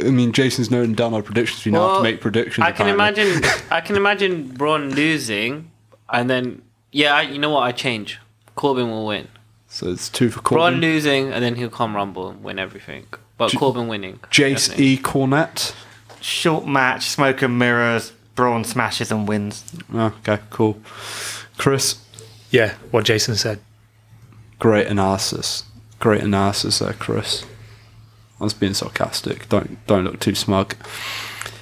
I 0.00 0.10
mean, 0.10 0.32
Jason's 0.32 0.70
noting 0.70 0.94
down 0.94 1.14
our 1.14 1.22
predictions. 1.22 1.64
We 1.64 1.70
now 1.70 1.80
have 1.82 1.88
Well, 1.90 1.96
to 1.98 2.02
make 2.02 2.20
predictions. 2.20 2.64
I 2.66 2.72
can 2.72 2.88
apparently. 2.88 3.22
imagine. 3.24 3.50
I 3.70 3.80
can 3.80 3.96
imagine 3.96 4.48
Braun 4.48 4.90
losing, 4.94 5.70
and 6.08 6.28
then 6.28 6.62
yeah, 6.92 7.14
I, 7.14 7.22
you 7.22 7.38
know 7.38 7.50
what? 7.50 7.62
I 7.62 7.72
change. 7.72 8.18
Corbin 8.56 8.90
will 8.90 9.06
win. 9.06 9.28
So 9.68 9.90
it's 9.90 10.08
two 10.08 10.30
for 10.30 10.40
Corbin. 10.40 10.56
Braun 10.56 10.80
losing, 10.80 11.32
and 11.32 11.42
then 11.44 11.54
he'll 11.56 11.68
come 11.70 11.94
Rumble 11.94 12.30
and 12.30 12.42
win 12.42 12.58
everything. 12.58 13.06
But 13.38 13.50
J- 13.50 13.58
Corbin 13.58 13.86
winning. 13.86 14.18
Jace 14.30 14.68
definitely. 14.68 14.86
E. 14.86 14.98
Cornette. 14.98 15.74
Short 16.26 16.66
match, 16.66 17.06
smoke 17.08 17.40
and 17.42 17.56
mirrors, 17.56 18.10
Braun 18.34 18.64
smashes 18.64 19.12
and 19.12 19.28
wins. 19.28 19.62
Oh, 19.94 20.12
okay, 20.26 20.40
cool. 20.50 20.76
Chris, 21.56 21.98
Yeah, 22.50 22.74
what 22.90 23.04
Jason 23.04 23.36
said. 23.36 23.60
great 24.58 24.88
analysis. 24.88 25.62
Great 26.00 26.22
analysis 26.22 26.80
there, 26.80 26.94
Chris. 26.94 27.44
I 28.40 28.44
was 28.44 28.54
being 28.54 28.74
sarcastic. 28.74 29.48
Don't 29.48 29.78
don't 29.86 30.02
look 30.04 30.18
too 30.18 30.34
smug. 30.34 30.74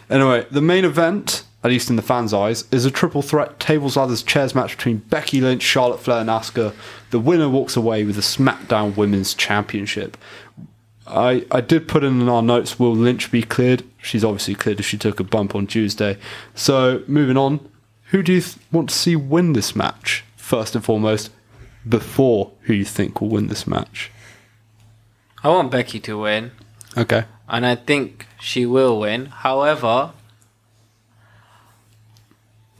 Anyway, 0.08 0.46
the 0.50 0.62
main 0.62 0.86
event, 0.86 1.44
at 1.62 1.70
least 1.70 1.90
in 1.90 1.96
the 1.96 2.02
fans' 2.02 2.32
eyes, 2.32 2.64
is 2.72 2.86
a 2.86 2.90
triple 2.90 3.20
threat 3.22 3.60
tables, 3.60 3.98
ladders, 3.98 4.22
chairs 4.22 4.54
match 4.54 4.76
between 4.78 4.96
Becky 4.98 5.42
Lynch, 5.42 5.62
Charlotte 5.62 6.00
Flair, 6.00 6.20
and 6.22 6.30
Asuka. 6.30 6.72
The 7.10 7.20
winner 7.20 7.50
walks 7.50 7.76
away 7.76 8.02
with 8.04 8.16
the 8.16 8.22
SmackDown 8.22 8.96
Women's 8.96 9.34
Championship. 9.34 10.16
I, 11.06 11.44
I 11.50 11.60
did 11.60 11.86
put 11.86 12.02
in 12.02 12.28
our 12.28 12.42
notes, 12.42 12.78
will 12.78 12.94
Lynch 12.94 13.30
be 13.30 13.42
cleared? 13.42 13.84
She's 14.02 14.24
obviously 14.24 14.54
cleared 14.54 14.80
if 14.80 14.86
she 14.86 14.96
took 14.96 15.20
a 15.20 15.24
bump 15.24 15.54
on 15.54 15.66
Tuesday. 15.66 16.16
So, 16.54 17.02
moving 17.06 17.36
on, 17.36 17.60
who 18.10 18.22
do 18.22 18.32
you 18.32 18.40
th- 18.40 18.56
want 18.72 18.88
to 18.90 18.94
see 18.94 19.14
win 19.16 19.52
this 19.52 19.76
match, 19.76 20.24
first 20.36 20.74
and 20.74 20.84
foremost, 20.84 21.30
before 21.86 22.52
who 22.62 22.72
you 22.72 22.84
think 22.84 23.20
will 23.20 23.28
win 23.28 23.48
this 23.48 23.66
match? 23.66 24.10
I 25.42 25.48
want 25.50 25.70
Becky 25.70 26.00
to 26.00 26.18
win, 26.18 26.52
Okay. 26.96 27.24
and 27.48 27.66
I 27.66 27.74
think 27.74 28.26
she 28.40 28.64
will 28.64 28.98
win. 29.00 29.26
However, 29.26 30.12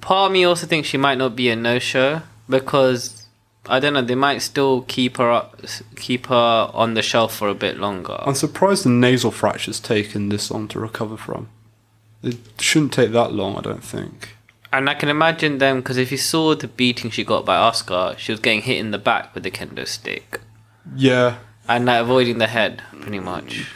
part 0.01 0.29
of 0.29 0.33
me 0.33 0.45
also 0.45 0.67
thinks 0.67 0.89
she 0.89 0.97
might 0.97 1.19
not 1.19 1.37
be 1.37 1.51
a 1.51 1.57
no-show 1.57 2.23
because 2.49 3.14
I 3.67 3.81
don't 3.81 3.95
know. 3.95 4.03
They 4.03 4.15
might 4.15 4.39
still 4.39 4.83
keep 4.83 5.17
her 5.17 5.31
up, 5.31 5.61
keep 5.97 6.27
her 6.27 6.71
on 6.75 6.95
the 6.95 7.03
shelf 7.03 7.35
for 7.35 7.49
a 7.49 7.55
bit 7.55 7.79
longer. 7.79 8.19
I'm 8.21 8.35
surprised 8.35 8.85
the 8.85 8.91
nasal 8.91 9.31
fracture's 9.31 9.81
taken 9.81 10.29
this 10.29 10.51
long 10.51 10.69
to 10.69 10.79
recover 10.81 11.17
from. 11.17 11.49
It 12.23 12.37
shouldn't 12.59 12.93
take 12.93 13.13
that 13.13 13.33
long, 13.33 13.57
I 13.57 13.61
don't 13.61 13.85
think. 13.85 14.37
And 14.73 14.91
I 14.91 14.95
can 14.95 15.09
imagine 15.09 15.59
them 15.59 15.77
because 15.79 15.97
if 15.99 16.11
you 16.11 16.19
saw 16.19 16.55
the 16.55 16.67
beating 16.67 17.11
she 17.11 17.23
got 17.25 17.45
by 17.45 17.57
Asuka, 17.57 18.19
she 18.19 18.33
was 18.33 18.41
getting 18.41 18.63
hit 18.63 18.79
in 18.79 18.91
the 18.91 18.99
back 18.99 19.35
with 19.35 19.45
the 19.45 19.51
kendo 19.51 19.87
stick 19.87 20.41
Yeah, 20.97 21.37
and 21.69 21.87
like, 21.87 22.01
avoiding 22.03 22.39
the 22.39 22.49
head 22.49 22.83
pretty 23.01 23.21
much. 23.21 23.71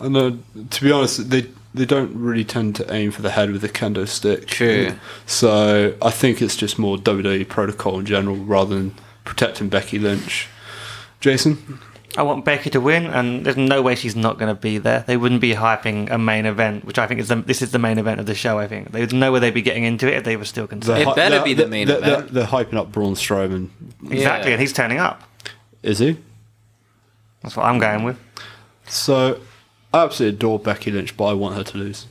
I 0.00 0.08
know. 0.08 0.38
To 0.70 0.84
be 0.84 0.90
honest, 0.90 1.30
they 1.30 1.46
they 1.76 1.84
don't 1.84 2.14
really 2.16 2.44
tend 2.44 2.74
to 2.76 2.92
aim 2.92 3.10
for 3.10 3.22
the 3.22 3.30
head 3.30 3.50
with 3.52 3.62
a 3.64 3.68
kendo 3.68 4.06
stick. 4.08 4.46
True. 4.46 4.94
So 5.26 5.94
I 6.02 6.10
think 6.10 6.42
it's 6.42 6.56
just 6.56 6.78
more 6.78 6.96
WWE 6.96 7.48
protocol 7.48 7.98
in 8.00 8.06
general 8.06 8.36
rather 8.36 8.74
than 8.74 8.94
protecting 9.24 9.68
Becky 9.68 9.98
Lynch. 9.98 10.48
Jason, 11.20 11.78
I 12.16 12.22
want 12.22 12.44
Becky 12.44 12.70
to 12.70 12.80
win, 12.80 13.06
and 13.06 13.44
there's 13.44 13.56
no 13.56 13.82
way 13.82 13.94
she's 13.94 14.16
not 14.16 14.38
going 14.38 14.54
to 14.54 14.60
be 14.60 14.78
there. 14.78 15.04
They 15.06 15.16
wouldn't 15.16 15.40
be 15.40 15.52
hyping 15.54 16.10
a 16.10 16.18
main 16.18 16.46
event, 16.46 16.84
which 16.84 16.98
I 16.98 17.06
think 17.06 17.20
is 17.20 17.28
the, 17.28 17.36
this 17.36 17.60
is 17.62 17.72
the 17.72 17.78
main 17.78 17.98
event 17.98 18.20
of 18.20 18.26
the 18.26 18.34
show. 18.34 18.58
I 18.58 18.66
think 18.68 18.92
there's 18.92 19.12
no 19.12 19.32
way 19.32 19.40
they'd 19.40 19.52
be 19.54 19.62
getting 19.62 19.84
into 19.84 20.06
it 20.08 20.14
if 20.18 20.24
they 20.24 20.36
were 20.36 20.44
still 20.44 20.66
concerned. 20.66 21.02
It 21.02 21.14
better 21.14 21.36
they're- 21.36 21.44
be 21.44 21.54
the 21.54 21.66
main 21.66 21.86
they're, 21.88 21.98
event. 21.98 22.32
They're, 22.32 22.44
they're 22.46 22.50
hyping 22.64 22.74
up 22.78 22.92
Braun 22.92 23.14
Strowman. 23.14 23.68
exactly, 24.10 24.50
Yeah. 24.50 24.54
and 24.54 24.60
he's 24.60 24.72
turning 24.72 24.98
up. 24.98 25.22
Is 25.82 25.98
he? 25.98 26.16
That's 27.42 27.56
what 27.56 27.66
I'm 27.66 27.78
going 27.78 28.02
with. 28.04 28.18
So 28.88 29.40
I 29.96 30.04
absolutely 30.04 30.36
adore 30.36 30.58
Becky 30.58 30.90
Lynch, 30.90 31.16
but 31.16 31.24
I 31.24 31.32
want 31.32 31.56
her 31.56 31.64
to 31.64 31.78
lose. 31.78 32.06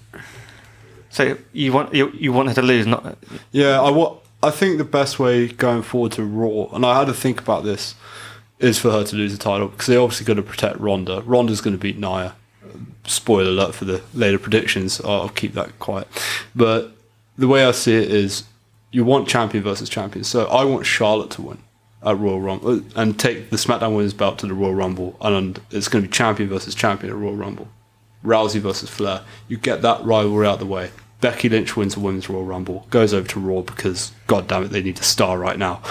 So 1.10 1.38
you 1.54 1.72
want 1.72 1.94
you, 1.94 2.10
you 2.12 2.34
want 2.34 2.50
her 2.50 2.56
to 2.56 2.62
lose, 2.62 2.88
not 2.88 3.18
Yeah, 3.52 3.80
I 3.82 3.90
wa- 3.90 4.18
I 4.42 4.52
think 4.52 4.78
the 4.78 4.84
best 4.84 5.20
way 5.20 5.48
going 5.48 5.82
forward 5.82 6.12
to 6.14 6.24
Raw, 6.24 6.74
and 6.76 6.86
I 6.86 7.00
had 7.00 7.08
to 7.08 7.14
think 7.14 7.40
about 7.40 7.64
this, 7.64 7.96
is 8.60 8.80
for 8.80 8.92
her 8.92 9.04
to 9.04 9.16
lose 9.16 9.32
the 9.32 9.38
title 9.38 9.68
because 9.68 9.88
they're 9.88 10.02
obviously 10.02 10.26
going 10.26 10.38
to 10.38 10.44
protect 10.44 10.80
Ronda. 10.80 11.22
Ronda's 11.22 11.62
going 11.62 11.76
to 11.76 11.82
beat 11.82 11.98
Nia. 11.98 12.36
Spoiler 13.06 13.50
alert 13.50 13.76
for 13.76 13.86
the 13.86 14.02
later 14.14 14.40
predictions. 14.40 15.00
I'll, 15.02 15.22
I'll 15.22 15.30
keep 15.30 15.54
that 15.54 15.78
quiet. 15.80 16.08
But 16.56 16.92
the 17.38 17.48
way 17.48 17.64
I 17.66 17.72
see 17.72 17.96
it 17.96 18.10
is, 18.12 18.44
you 18.92 19.06
want 19.06 19.28
champion 19.28 19.64
versus 19.64 19.90
champion. 19.90 20.24
So 20.24 20.46
I 20.48 20.64
want 20.64 20.86
Charlotte 20.86 21.30
to 21.32 21.42
win 21.44 21.60
at 22.04 22.18
Royal 22.18 22.40
Rumble 22.40 22.78
uh, 22.78 22.80
and 22.96 23.20
take 23.20 23.50
the 23.50 23.58
SmackDown 23.58 23.96
Women's 23.96 24.14
belt 24.14 24.40
to 24.40 24.48
the 24.48 24.54
Royal 24.54 24.74
Rumble, 24.76 25.18
and 25.22 25.60
it's 25.72 25.88
going 25.88 26.04
to 26.04 26.10
be 26.10 26.14
champion 26.14 26.50
versus 26.50 26.76
champion 26.76 27.12
at 27.12 27.18
Royal 27.20 27.36
Rumble. 27.36 27.68
Rousey 28.26 28.60
versus 28.60 28.90
Flair. 28.90 29.22
You 29.48 29.58
get 29.58 29.82
that 29.82 30.04
rivalry 30.04 30.48
out 30.48 30.56
of 30.56 30.60
the 30.60 30.66
way. 30.66 30.92
Becky 31.22 31.50
Lynch 31.50 31.76
wins 31.78 31.96
the 31.96 32.02
Women's 32.02 32.30
Royal 32.30 32.44
Rumble, 32.44 32.86
goes 32.90 33.14
over 33.14 33.28
to 33.30 33.40
Raw 33.40 33.62
because, 33.62 34.12
god 34.28 34.48
damn 34.48 34.64
it, 34.64 34.68
they 34.68 34.84
need 34.84 35.00
a 35.00 35.04
star 35.04 35.38
right 35.40 35.58
now. 35.58 35.82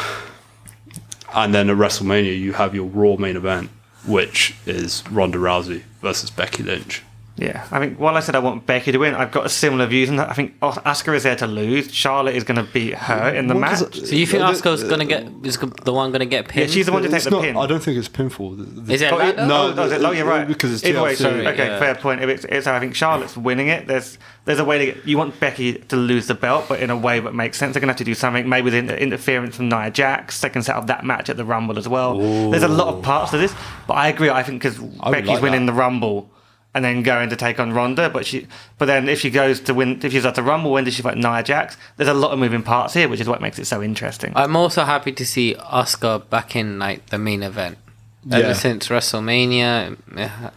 And 1.35 1.53
then 1.53 1.70
at 1.70 1.77
WrestleMania, 1.77 2.38
you 2.38 2.53
have 2.53 2.75
your 2.75 2.87
Raw 2.87 3.16
main 3.16 3.37
event, 3.37 3.70
which 4.07 4.55
is 4.66 5.03
Ronda 5.11 5.38
Rousey 5.38 5.83
versus 6.01 6.31
Becky 6.31 6.62
Lynch. 6.62 7.03
Yeah, 7.37 7.66
I 7.73 7.81
think 7.81 7.99
while 7.99 8.16
I 8.16 8.20
said 8.20 8.37
I 8.37 8.38
want 8.38 8.64
Becky 8.64 8.92
to 8.92 8.99
win, 8.99 9.12
I've 9.16 9.33
got 9.33 9.44
a 9.44 9.49
similar 9.49 9.87
views 9.87 10.09
on 10.09 10.14
that. 10.16 10.31
I 10.31 10.35
think 10.35 10.55
Os- 10.62 10.79
Asuka 10.79 11.16
is 11.16 11.25
there 11.25 11.35
to 11.35 11.49
lose. 11.49 11.92
Charlotte 11.92 12.37
is 12.37 12.44
going 12.44 12.64
to 12.64 12.73
beat 12.73 12.94
her 12.94 13.29
in 13.31 13.49
the 13.49 13.55
What 13.55 13.61
match. 13.61 13.70
does 13.81 13.83
it- 13.83 14.07
So 14.07 14.14
you 14.14 14.25
think 14.25 14.44
Uh, 14.44 14.53
Asuka's 14.53 14.85
gonna 14.85 15.05
get 15.05 15.27
is 15.42 15.59
the 15.59 15.92
one 15.92 16.12
gonna 16.12 16.27
get 16.27 16.47
pinned? 16.47 16.57
yeah, 16.57 16.64
pinned? 16.66 16.70
she's 16.73 16.87
the 16.87 16.92
one 16.92 17.03
to 17.03 17.09
take 17.09 17.16
It's 17.16 17.25
the 17.25 17.31
not- 17.33 17.42
pin. 17.42 17.57
I 17.57 17.66
don't 17.66 17.83
think 17.83 17.99
it's 17.99 18.09
pinfall. 18.09 18.57
The- 18.57 18.83
the- 18.83 18.92
Is 18.94 19.03
it 19.03 19.12
Oh, 19.12 19.18
it- 19.18 19.37
No, 19.37 19.75
oh, 19.77 19.83
is 19.83 19.90
it- 19.92 20.05
oh, 20.05 20.12
you're 20.12 20.27
right. 20.27 20.47
because 20.47 20.73
it's 20.75 20.85
Either 20.85 21.03
way, 21.03 21.16
so, 21.16 21.29
okay, 21.31 21.66
yeah. 21.66 21.79
fair 21.81 21.97
point. 21.97 22.23
If 22.23 22.29
it's, 22.29 22.44
it's, 22.44 22.66
I 22.68 22.79
think 22.79 22.94
Charlotte's 22.94 23.37
winning 23.37 23.66
it. 23.66 23.88
There's 23.88 24.16
there's 24.44 24.59
a 24.61 24.64
way 24.64 24.79
to 24.79 24.85
get, 24.87 24.99
you 25.09 25.16
want 25.18 25.40
Becky 25.40 25.73
to 25.73 25.97
lose 25.97 26.27
the 26.29 26.35
belt, 26.35 26.66
but 26.68 26.79
in 26.79 26.90
a 26.90 26.97
way 26.97 27.18
that 27.18 27.35
makes 27.35 27.57
sense. 27.59 27.73
They're 27.75 27.81
gonna 27.81 27.92
have 27.94 27.99
to 27.99 28.05
do 28.05 28.14
something, 28.14 28.47
maybe 28.49 28.66
with 28.66 28.75
inter- 28.75 28.94
interference 28.94 29.57
from 29.57 29.70
Nia 29.70 29.90
Jax. 29.90 30.40
They 30.40 30.51
can 30.51 30.62
set 30.62 30.77
up 30.77 30.87
that 30.87 31.03
match 31.03 31.31
at 31.31 31.37
the 31.37 31.44
Rumble 31.47 31.79
as 31.79 31.88
well. 31.88 32.16
There's 32.51 32.62
a 32.62 32.68
lot 32.68 32.88
of 32.94 33.03
parts 33.03 33.33
to 33.33 33.38
this, 33.38 33.53
but 33.88 33.94
I 33.94 34.07
agree. 34.09 34.31
I 34.31 34.44
think 34.44 34.62
because 34.62 34.79
Becky's 34.79 35.29
like 35.31 35.42
winning 35.42 35.66
that. 35.66 35.73
the 35.73 35.79
Rumble. 35.79 36.31
And 36.76 36.84
then 36.84 37.04
going 37.04 37.30
to 37.30 37.37
take 37.37 37.60
on 37.60 37.72
Ronda, 37.72 38.10
but 38.10 38.26
she, 38.26 38.48
but 38.78 38.87
then 38.87 39.08
if 39.08 39.20
she 39.20 39.30
goes 39.30 39.60
to 39.60 39.72
win, 39.74 40.00
if 40.02 40.10
she's 40.10 40.26
at 40.26 40.34
the 40.34 40.42
Rumble, 40.42 40.72
when 40.72 40.82
does 40.82 40.94
she 40.94 41.02
fight 41.02 41.16
Nia 41.16 41.40
Jax? 41.44 41.76
There's 41.96 42.08
a 42.08 42.14
lot 42.14 42.32
of 42.32 42.40
moving 42.40 42.64
parts 42.64 42.94
here, 42.94 43.08
which 43.08 43.20
is 43.20 43.28
what 43.28 43.40
makes 43.40 43.60
it 43.60 43.66
so 43.66 43.80
interesting. 43.80 44.32
I'm 44.34 44.56
also 44.56 44.82
happy 44.82 45.12
to 45.12 45.24
see 45.24 45.54
Asuka 45.54 46.28
back 46.28 46.56
in 46.56 46.80
like 46.80 47.06
the 47.06 47.18
main 47.18 47.44
event. 47.44 47.78
Yeah. 48.26 48.38
Ever 48.38 48.54
since 48.54 48.88
WrestleMania, 48.88 49.96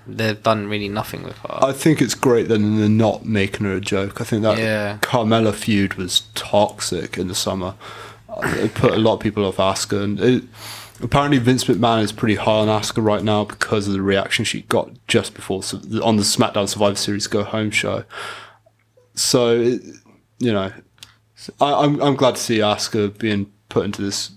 they've 0.08 0.42
done 0.42 0.68
really 0.68 0.90
nothing 0.90 1.24
with 1.24 1.38
her. 1.40 1.60
I 1.66 1.74
think 1.74 2.02
it's 2.02 2.16
great 2.16 2.48
that 2.48 2.58
they're 2.58 2.90
not 2.90 3.26
making 3.26 3.66
her 3.66 3.74
a 3.74 3.82
joke. 3.82 4.22
I 4.22 4.24
think 4.24 4.42
that 4.44 4.58
Yeah. 4.58 4.98
Carmella 5.02 5.54
feud 5.54 5.96
was 5.96 6.22
toxic 6.34 7.18
in 7.18 7.28
the 7.28 7.36
summer. 7.36 7.76
Uh, 8.30 8.42
It 8.58 8.74
put 8.74 8.94
a 8.94 8.98
lot 8.98 9.16
of 9.16 9.20
people 9.20 9.46
off 9.46 9.58
Asuka, 9.58 10.02
and 10.04 10.20
it, 10.20 10.44
apparently 11.02 11.38
Vince 11.38 11.64
McMahon 11.66 12.02
is 12.04 12.12
pretty 12.12 12.36
high 12.36 12.60
on 12.60 12.68
Asuka 12.68 13.04
right 13.04 13.24
now 13.24 13.44
because 13.46 13.88
of 13.88 13.94
the 13.94 14.02
reaction 14.02 14.46
she 14.46 14.62
got 14.64 14.90
just 15.08 15.34
before 15.34 15.62
on 16.04 16.18
the 16.18 16.24
SmackDown 16.24 16.68
Survivor 16.68 16.96
Series 16.96 17.28
Go 17.28 17.44
Home 17.44 17.72
show. 17.72 18.04
So, 19.16 19.60
it- 19.60 19.82
you 20.40 20.52
know, 20.54 20.72
I, 21.60 21.74
I'm 21.84 22.00
I'm 22.02 22.16
glad 22.16 22.36
to 22.36 22.42
see 22.42 22.60
Asuka 22.60 23.18
being 23.18 23.52
put 23.70 23.86
into 23.86 24.02
this 24.04 24.32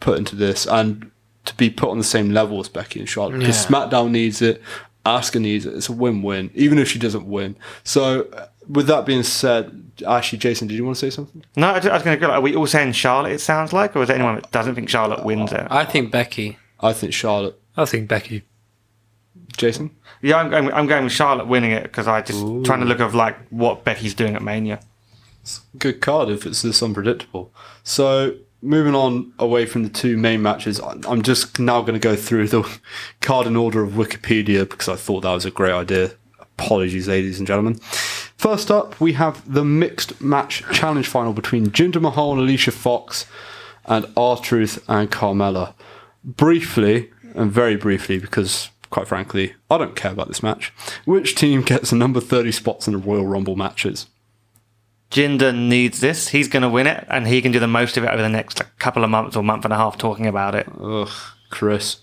put 0.00 0.18
into 0.18 0.36
this 0.36 0.66
and 0.66 1.10
to 1.46 1.56
be 1.56 1.70
put 1.70 1.88
on 1.90 1.98
the 1.98 2.04
same 2.04 2.30
level 2.30 2.60
as 2.60 2.68
Becky 2.68 3.00
and 3.00 3.08
Charlotte 3.08 3.38
because 3.38 3.64
Yeah. 3.64 3.68
SmackDown 3.70 4.10
needs 4.10 4.42
it, 4.42 4.62
Asuka 5.06 5.40
needs 5.40 5.64
it. 5.66 5.74
It's 5.74 5.88
a 5.88 5.92
win-win, 5.92 6.50
even 6.54 6.78
if 6.78 6.88
she 6.90 6.98
doesn't 6.98 7.26
win. 7.26 7.56
So, 7.84 8.26
with 8.68 8.86
that 8.86 9.06
being 9.06 9.22
said, 9.22 9.92
actually, 10.06 10.38
Jason, 10.38 10.68
did 10.68 10.74
you 10.74 10.84
want 10.84 10.96
to 10.96 11.00
say 11.00 11.10
something? 11.10 11.44
No, 11.56 11.68
I, 11.68 11.72
I 11.74 11.94
was 11.94 12.02
going 12.02 12.16
to 12.16 12.20
go. 12.20 12.28
Like, 12.28 12.38
are 12.38 12.40
we 12.40 12.54
all 12.56 12.66
saying 12.66 12.92
Charlotte? 12.92 13.32
It 13.32 13.40
sounds 13.40 13.72
like, 13.72 13.94
or 13.96 14.02
is 14.02 14.08
there 14.08 14.16
anyone 14.16 14.36
that 14.36 14.50
doesn't 14.50 14.74
think 14.74 14.88
Charlotte 14.88 15.24
wins 15.24 15.52
it? 15.52 15.66
I 15.70 15.84
think 15.84 16.10
Becky. 16.10 16.58
I 16.80 16.92
think 16.92 17.12
Charlotte. 17.12 17.60
I 17.76 17.84
think 17.84 18.08
Becky. 18.08 18.42
Jason. 19.56 19.94
Yeah, 20.20 20.36
I'm 20.36 20.50
going. 20.50 20.72
I'm 20.72 20.86
going 20.86 21.04
with 21.04 21.12
Charlotte 21.12 21.46
winning 21.46 21.70
it 21.70 21.84
because 21.84 22.08
I 22.08 22.22
just 22.22 22.40
trying 22.64 22.80
to 22.80 22.86
look 22.86 23.00
of 23.00 23.14
like 23.14 23.36
what 23.48 23.84
Becky's 23.84 24.14
doing 24.14 24.34
at 24.34 24.42
Mania. 24.42 24.80
good 25.78 26.00
card 26.00 26.28
if 26.28 26.46
it's 26.46 26.62
this 26.62 26.82
unpredictable. 26.82 27.52
So 27.82 28.36
moving 28.62 28.94
on 28.94 29.32
away 29.38 29.66
from 29.66 29.82
the 29.82 29.90
two 29.90 30.16
main 30.16 30.42
matches, 30.42 30.80
I'm 30.80 31.22
just 31.22 31.58
now 31.58 31.82
going 31.82 31.94
to 31.94 32.00
go 32.00 32.16
through 32.16 32.48
the 32.48 32.78
card 33.20 33.46
in 33.46 33.56
order 33.56 33.82
of 33.82 33.92
Wikipedia 33.92 34.68
because 34.68 34.88
I 34.88 34.96
thought 34.96 35.20
that 35.20 35.32
was 35.32 35.44
a 35.44 35.50
great 35.50 35.72
idea. 35.72 36.12
Apologies, 36.58 37.08
ladies 37.08 37.38
and 37.38 37.46
gentlemen. 37.46 37.74
First 38.36 38.70
up, 38.70 39.00
we 39.00 39.14
have 39.14 39.52
the 39.52 39.64
mixed 39.64 40.20
match 40.20 40.62
challenge 40.72 41.08
final 41.08 41.32
between 41.32 41.68
Jinder 41.68 42.00
Mahal 42.00 42.32
and 42.32 42.40
Alicia 42.40 42.72
Fox, 42.72 43.26
and 43.86 44.06
R 44.16 44.36
Truth 44.38 44.84
and 44.88 45.10
Carmella. 45.10 45.74
Briefly, 46.24 47.10
and 47.34 47.50
very 47.50 47.76
briefly, 47.76 48.18
because 48.18 48.70
quite 48.94 49.08
frankly, 49.08 49.54
I 49.68 49.78
don't 49.78 49.96
care 49.96 50.12
about 50.12 50.28
this 50.28 50.42
match. 50.42 50.72
Which 51.04 51.34
team 51.34 51.62
gets 51.62 51.90
the 51.90 51.96
number 51.96 52.20
30 52.20 52.52
spots 52.52 52.86
in 52.86 52.92
the 52.92 52.98
Royal 52.98 53.26
Rumble 53.26 53.56
matches? 53.56 54.06
Jinder 55.10 55.52
needs 55.52 55.98
this. 55.98 56.28
He's 56.28 56.46
going 56.46 56.62
to 56.62 56.68
win 56.68 56.86
it, 56.86 57.04
and 57.08 57.26
he 57.26 57.42
can 57.42 57.50
do 57.50 57.58
the 57.58 57.66
most 57.66 57.96
of 57.96 58.04
it 58.04 58.10
over 58.10 58.22
the 58.22 58.28
next 58.28 58.62
couple 58.78 59.02
of 59.02 59.10
months 59.10 59.34
or 59.36 59.42
month 59.42 59.64
and 59.64 59.72
a 59.72 59.76
half 59.76 59.98
talking 59.98 60.28
about 60.28 60.54
it. 60.54 60.68
Ugh, 60.80 61.10
Chris. 61.50 61.98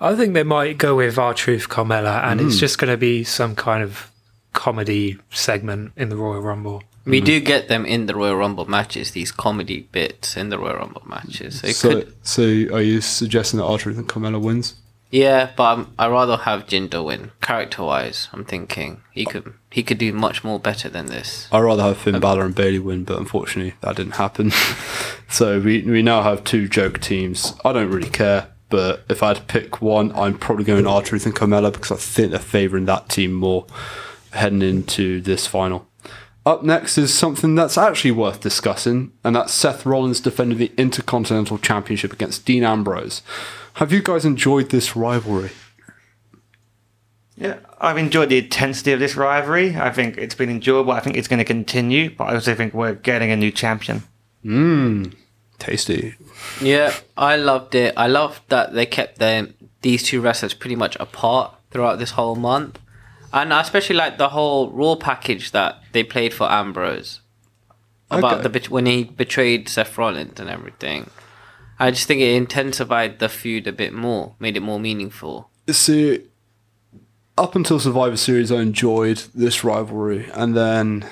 I 0.00 0.14
think 0.14 0.34
they 0.34 0.42
might 0.42 0.78
go 0.78 0.96
with 0.96 1.18
R-Truth 1.18 1.68
Carmella, 1.68 2.22
and 2.24 2.40
it's 2.40 2.54
hmm. 2.54 2.60
just 2.60 2.78
going 2.78 2.90
to 2.90 2.96
be 2.96 3.24
some 3.24 3.54
kind 3.54 3.82
of 3.82 4.10
comedy 4.52 5.18
segment 5.30 5.92
in 5.96 6.08
the 6.08 6.16
Royal 6.16 6.40
Rumble. 6.40 6.82
We 7.04 7.20
hmm. 7.20 7.24
do 7.24 7.40
get 7.40 7.68
them 7.68 7.86
in 7.86 8.06
the 8.06 8.14
Royal 8.14 8.36
Rumble 8.36 8.66
matches, 8.66 9.12
these 9.12 9.32
comedy 9.32 9.88
bits 9.92 10.36
in 10.36 10.50
the 10.50 10.58
Royal 10.58 10.76
Rumble 10.76 11.02
matches. 11.06 11.60
So 11.60 11.66
it 11.66 11.76
So, 11.76 11.88
could, 11.88 12.14
so 12.26 12.42
are 12.42 12.82
you 12.82 13.00
suggesting 13.00 13.58
that 13.58 13.66
R-Truth 13.66 13.96
and 13.96 14.08
Carmella 14.08 14.40
wins? 14.40 14.74
yeah, 15.10 15.50
but 15.56 15.78
I'm, 15.78 15.94
I'd 15.98 16.10
rather 16.10 16.36
have 16.36 16.66
Jinder 16.66 17.04
win. 17.04 17.30
Character 17.40 17.84
wise, 17.84 18.28
I'm 18.32 18.44
thinking 18.44 19.02
he 19.12 19.24
could 19.24 19.54
he 19.70 19.82
could 19.82 19.98
do 19.98 20.12
much 20.12 20.42
more 20.42 20.58
better 20.58 20.88
than 20.88 21.06
this. 21.06 21.48
I'd 21.52 21.60
rather 21.60 21.82
have 21.82 21.98
Finn 21.98 22.18
Balor 22.18 22.44
and 22.44 22.54
Bayley 22.54 22.78
win, 22.78 23.04
but 23.04 23.18
unfortunately 23.18 23.74
that 23.80 23.96
didn't 23.96 24.16
happen. 24.16 24.50
so 25.28 25.60
we 25.60 25.82
we 25.82 26.02
now 26.02 26.22
have 26.22 26.44
two 26.44 26.68
joke 26.68 27.00
teams. 27.00 27.54
I 27.64 27.72
don't 27.72 27.90
really 27.90 28.10
care, 28.10 28.48
but 28.68 29.04
if 29.08 29.22
I 29.22 29.28
had 29.28 29.36
to 29.36 29.42
pick 29.42 29.80
one, 29.80 30.12
I'm 30.12 30.38
probably 30.38 30.64
going 30.64 30.86
R-Truth 30.86 31.26
and 31.26 31.34
Carmella 31.34 31.72
because 31.72 31.92
I 31.92 31.96
think 31.96 32.30
they're 32.30 32.40
favouring 32.40 32.86
that 32.86 33.08
team 33.08 33.32
more 33.32 33.66
heading 34.32 34.62
into 34.62 35.20
this 35.20 35.46
final. 35.46 35.86
Up 36.44 36.62
next 36.62 36.96
is 36.96 37.12
something 37.12 37.56
that's 37.56 37.76
actually 37.76 38.12
worth 38.12 38.40
discussing, 38.40 39.12
and 39.24 39.34
that's 39.34 39.52
Seth 39.52 39.84
Rollins 39.84 40.20
defending 40.20 40.58
the 40.58 40.72
Intercontinental 40.76 41.58
Championship 41.58 42.12
against 42.12 42.44
Dean 42.44 42.62
Ambrose. 42.62 43.22
Have 43.74 43.92
you 43.92 44.00
guys 44.00 44.24
enjoyed 44.24 44.70
this 44.70 44.94
rivalry? 44.94 45.50
Yeah, 47.36 47.58
I've 47.80 47.98
enjoyed 47.98 48.28
the 48.30 48.38
intensity 48.38 48.92
of 48.92 49.00
this 49.00 49.16
rivalry. 49.16 49.76
I 49.76 49.90
think 49.90 50.16
it's 50.16 50.34
been 50.34 50.48
enjoyable. 50.48 50.92
I 50.92 51.00
think 51.00 51.16
it's 51.16 51.28
going 51.28 51.38
to 51.38 51.44
continue, 51.44 52.10
but 52.10 52.24
I 52.24 52.34
also 52.34 52.54
think 52.54 52.72
we're 52.72 52.94
getting 52.94 53.30
a 53.30 53.36
new 53.36 53.50
champion. 53.50 54.04
Hmm. 54.42 55.06
Tasty. 55.58 56.14
Yeah, 56.60 56.94
I 57.16 57.36
loved 57.36 57.74
it. 57.74 57.94
I 57.96 58.06
loved 58.06 58.42
that 58.48 58.74
they 58.74 58.86
kept 58.86 59.18
them 59.18 59.54
these 59.82 60.02
two 60.02 60.20
wrestlers 60.20 60.54
pretty 60.54 60.76
much 60.76 60.96
apart 61.00 61.54
throughout 61.70 61.98
this 61.98 62.12
whole 62.12 62.36
month, 62.36 62.78
and 63.32 63.52
I 63.52 63.60
especially 63.60 63.96
like 63.96 64.18
the 64.18 64.30
whole 64.30 64.70
Raw 64.70 64.96
package 64.96 65.52
that 65.52 65.82
they 65.92 66.02
played 66.04 66.34
for 66.34 66.50
Ambrose 66.50 67.20
about 68.10 68.44
Okay. 68.44 68.48
the 68.58 68.70
when 68.70 68.86
he 68.86 69.04
betrayed 69.04 69.68
Seth 69.68 69.96
Rollins 69.98 70.38
and 70.40 70.48
everything. 70.50 71.10
I 71.78 71.90
just 71.90 72.06
think 72.06 72.20
it 72.20 72.34
intensified 72.34 73.18
the 73.18 73.28
feud 73.28 73.66
a 73.66 73.72
bit 73.72 73.92
more, 73.92 74.34
made 74.38 74.56
it 74.56 74.60
more 74.60 74.80
meaningful. 74.80 75.50
See, 75.68 76.22
up 77.36 77.54
until 77.54 77.78
Survivor 77.78 78.16
Series, 78.16 78.50
I 78.50 78.60
enjoyed 78.62 79.24
this 79.34 79.62
rivalry, 79.64 80.30
and 80.32 80.56
then 80.56 81.06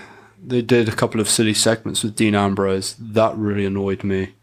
they 0.46 0.62
did 0.62 0.88
a 0.88 0.94
couple 0.94 1.20
of 1.20 1.28
silly 1.28 1.54
segments 1.54 2.02
with 2.02 2.16
Dean 2.16 2.34
Ambrose. 2.34 2.94
That 2.98 3.36
really 3.36 3.64
annoyed 3.64 4.04
me, 4.04 4.34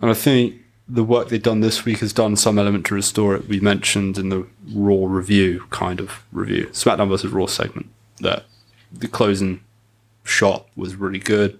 and 0.00 0.10
I 0.10 0.14
think 0.14 0.56
the 0.86 1.04
work 1.04 1.28
they've 1.28 1.42
done 1.42 1.60
this 1.60 1.84
week 1.84 2.00
has 2.00 2.12
done 2.12 2.36
some 2.36 2.58
element 2.58 2.84
to 2.86 2.94
restore 2.94 3.34
it. 3.34 3.48
We 3.48 3.58
mentioned 3.60 4.18
in 4.18 4.28
the 4.28 4.46
Raw 4.72 5.06
review, 5.06 5.64
kind 5.70 5.98
of 5.98 6.22
review, 6.30 6.66
SmackDown 6.68 7.08
versus 7.08 7.32
Raw 7.32 7.46
segment, 7.46 7.88
that 8.20 8.44
the 8.92 9.08
closing 9.08 9.60
shot 10.24 10.66
was 10.76 10.96
really 10.96 11.18
good. 11.18 11.58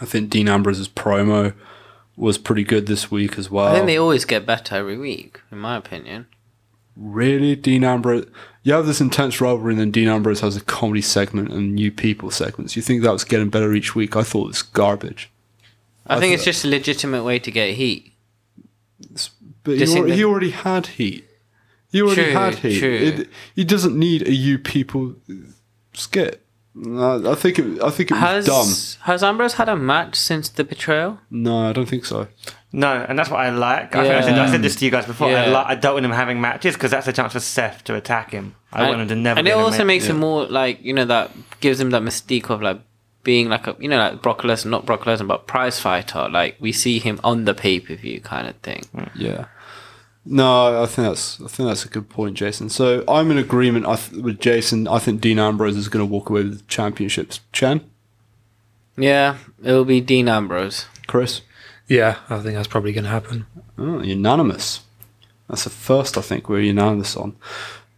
I 0.00 0.04
think 0.04 0.30
Dean 0.30 0.48
Ambrose's 0.48 0.88
promo 0.88 1.54
was 2.16 2.38
pretty 2.38 2.64
good 2.64 2.86
this 2.86 3.10
week 3.10 3.38
as 3.38 3.50
well. 3.50 3.68
I 3.68 3.74
think 3.74 3.86
they 3.86 3.98
always 3.98 4.24
get 4.24 4.46
better 4.46 4.76
every 4.76 4.96
week, 4.96 5.40
in 5.50 5.58
my 5.58 5.76
opinion. 5.76 6.26
Really, 7.00 7.56
Dean 7.56 7.82
Ambrose? 7.82 8.26
You 8.62 8.74
have 8.74 8.84
this 8.86 9.00
intense 9.00 9.40
rivalry, 9.40 9.72
and 9.72 9.80
then 9.80 9.90
Dean 9.90 10.06
Ambrose 10.06 10.40
has 10.40 10.54
a 10.54 10.60
comedy 10.60 11.00
segment 11.00 11.50
and 11.50 11.74
new 11.74 11.90
people 11.90 12.30
segments. 12.30 12.76
You 12.76 12.82
think 12.82 13.02
that 13.02 13.10
was 13.12 13.24
getting 13.24 13.48
better 13.48 13.72
each 13.72 13.94
week? 13.94 14.16
I 14.16 14.22
thought 14.22 14.44
it 14.44 14.48
was 14.48 14.62
garbage. 14.62 15.30
I, 16.06 16.16
I 16.16 16.20
think 16.20 16.34
it's 16.34 16.44
just 16.44 16.62
a 16.64 16.68
legitimate 16.68 17.24
way 17.24 17.38
to 17.38 17.50
get 17.50 17.74
heat. 17.74 18.12
But 19.64 19.78
he, 19.78 19.86
already, 19.96 20.14
he 20.16 20.24
already 20.24 20.50
had 20.50 20.86
heat. 20.88 21.26
He 21.90 22.02
already 22.02 22.24
True, 22.24 22.32
had 22.32 22.54
heat. 22.56 22.78
true. 22.78 22.94
It, 22.94 23.28
he 23.54 23.64
doesn't 23.64 23.98
need 23.98 24.28
a 24.28 24.32
you 24.32 24.58
people 24.58 25.14
skit. 25.94 26.42
I 26.76 27.34
think 27.34 27.58
it. 27.58 27.82
I 27.82 27.90
think 27.90 28.10
it 28.10 28.14
was 28.14 28.20
Has 28.22 28.46
dumb. 28.46 29.04
has 29.06 29.22
Ambrose 29.24 29.54
had 29.54 29.68
a 29.68 29.76
match 29.76 30.16
since 30.16 30.48
the 30.48 30.64
betrayal? 30.64 31.18
No, 31.30 31.68
I 31.68 31.72
don't 31.72 31.88
think 31.88 32.04
so. 32.04 32.28
No, 32.72 33.04
and 33.08 33.18
that's 33.18 33.28
what 33.30 33.40
I 33.40 33.50
like. 33.50 33.96
I, 33.96 34.02
think 34.02 34.14
I, 34.14 34.20
said, 34.20 34.38
I 34.38 34.50
said 34.50 34.62
this 34.62 34.76
to 34.76 34.84
you 34.84 34.90
guys 34.92 35.04
before. 35.04 35.26
I, 35.28 35.32
Yeah. 35.32 35.46
li- 35.48 35.64
I 35.66 35.74
don't 35.74 35.94
want 35.94 36.04
him 36.06 36.12
having 36.12 36.40
matches 36.40 36.74
because 36.74 36.92
that's 36.92 37.08
a 37.08 37.12
chance 37.12 37.32
for 37.32 37.40
Seth 37.40 37.82
to 37.84 37.96
attack 37.96 38.30
him. 38.30 38.54
I 38.72 38.88
want 38.88 39.00
him 39.00 39.08
to 39.08 39.16
never. 39.16 39.38
And 39.40 39.48
it 39.48 39.50
get 39.50 39.56
in 39.56 39.62
a 39.62 39.64
also 39.66 39.84
makes 39.84 40.04
yeah. 40.04 40.12
him 40.12 40.18
more 40.20 40.46
like 40.46 40.80
you 40.82 40.92
know 40.92 41.04
that 41.04 41.32
gives 41.60 41.80
him 41.80 41.90
that 41.90 42.02
mystique 42.02 42.48
of 42.48 42.62
like 42.62 42.80
being 43.24 43.48
like 43.48 43.66
a 43.66 43.76
you 43.80 43.88
know 43.88 43.98
like 43.98 44.22
Brock 44.22 44.42
Lesnar, 44.42 44.66
not 44.70 44.86
Brock 44.86 45.02
Lesnar, 45.02 45.26
but 45.26 45.48
prize 45.48 45.80
fighter. 45.80 46.28
Like 46.28 46.56
we 46.60 46.70
see 46.70 47.00
him 47.00 47.18
on 47.24 47.44
the 47.44 47.54
pay 47.54 47.80
per 47.80 47.96
view 47.96 48.20
kind 48.20 48.46
of 48.46 48.54
thing. 48.58 48.82
Mm. 48.94 49.10
Yeah. 49.16 49.44
No, 50.24 50.82
I 50.82 50.86
think 50.86 51.08
that's 51.08 51.40
I 51.40 51.48
think 51.48 51.68
that's 51.68 51.84
a 51.84 51.88
good 51.88 52.08
point, 52.08 52.36
Jason. 52.36 52.68
So 52.68 53.02
I'm 53.08 53.32
in 53.32 53.38
agreement 53.38 53.86
I 53.86 53.96
th- 53.96 54.22
with 54.22 54.38
Jason. 54.38 54.86
I 54.86 55.00
think 55.00 55.20
Dean 55.20 55.40
Ambrose 55.40 55.76
is 55.76 55.88
going 55.88 56.06
to 56.06 56.10
walk 56.10 56.30
away 56.30 56.44
with 56.44 56.58
the 56.58 56.64
championships. 56.68 57.40
Chen, 57.52 57.80
Yeah, 58.96 59.38
it 59.64 59.72
will 59.72 59.84
be 59.86 60.00
Dean 60.00 60.28
Ambrose. 60.28 60.86
Chris. 61.08 61.40
Yeah, 61.90 62.18
I 62.30 62.38
think 62.38 62.54
that's 62.54 62.68
probably 62.68 62.92
going 62.92 63.02
to 63.02 63.10
happen. 63.10 63.46
Oh, 63.76 64.00
unanimous. 64.00 64.84
That's 65.48 65.64
the 65.64 65.70
first 65.70 66.16
I 66.16 66.20
think 66.20 66.48
we're 66.48 66.60
unanimous 66.60 67.16
on. 67.16 67.34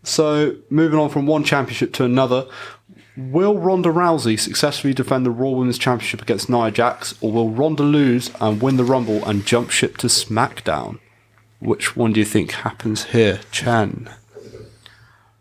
So, 0.03 0.57
moving 0.71 0.99
on 0.99 1.11
from 1.11 1.27
one 1.27 1.45
championship 1.45 1.93
to 1.95 2.05
another, 2.05 2.47
will 3.19 3.59
Ronda 3.59 3.91
Rousey 3.91 4.41
successfully 4.41 4.95
defend 4.95 5.27
the 5.27 5.31
Raw 5.31 5.51
Women's 5.51 5.77
Championship 5.77 6.23
against 6.23 6.49
Nia 6.49 6.71
Jax, 6.71 7.15
or 7.21 7.33
will 7.33 7.51
Ronda 7.51 7.83
lose 7.83 8.31
and 8.41 8.63
win 8.63 8.79
the 8.79 8.85
Rumble 8.85 9.23
and 9.27 9.45
jump 9.45 9.71
ship 9.71 9.99
to 9.99 10.07
SmackDown? 10.07 10.99
Which 11.61 11.95
one 11.95 12.15
do 12.15 12.21
you 12.21 12.27
think 12.27 12.53
happens 12.53 13.05
here, 13.05 13.41
Chen? 13.51 14.09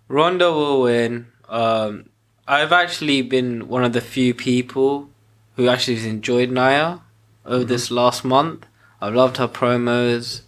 Ronda 0.09 0.51
will 0.51 0.81
win. 0.81 1.27
Um, 1.47 2.09
I've 2.49 2.73
actually 2.73 3.21
been 3.21 3.69
one 3.69 3.85
of 3.85 3.93
the 3.93 4.01
few 4.01 4.33
people 4.33 5.09
who 5.55 5.69
actually 5.69 5.95
has 5.95 6.05
enjoyed 6.05 6.51
Nia 6.51 7.01
over 7.45 7.63
this 7.63 7.91
last 7.91 8.23
month. 8.23 8.65
I've 9.01 9.15
loved 9.15 9.37
her 9.37 9.47
promos, 9.47 10.41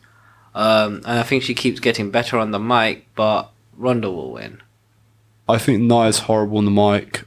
um, 0.53 0.97
and 0.97 1.19
I 1.19 1.23
think 1.23 1.43
she 1.43 1.53
keeps 1.53 1.79
getting 1.79 2.11
better 2.11 2.37
on 2.37 2.51
the 2.51 2.59
mic. 2.59 3.07
But 3.15 3.51
Ronda 3.77 4.11
will 4.11 4.31
win. 4.31 4.61
I 5.47 5.57
think 5.57 5.81
Nia's 5.81 6.19
horrible 6.19 6.57
on 6.57 6.65
the 6.65 6.71
mic. 6.71 7.23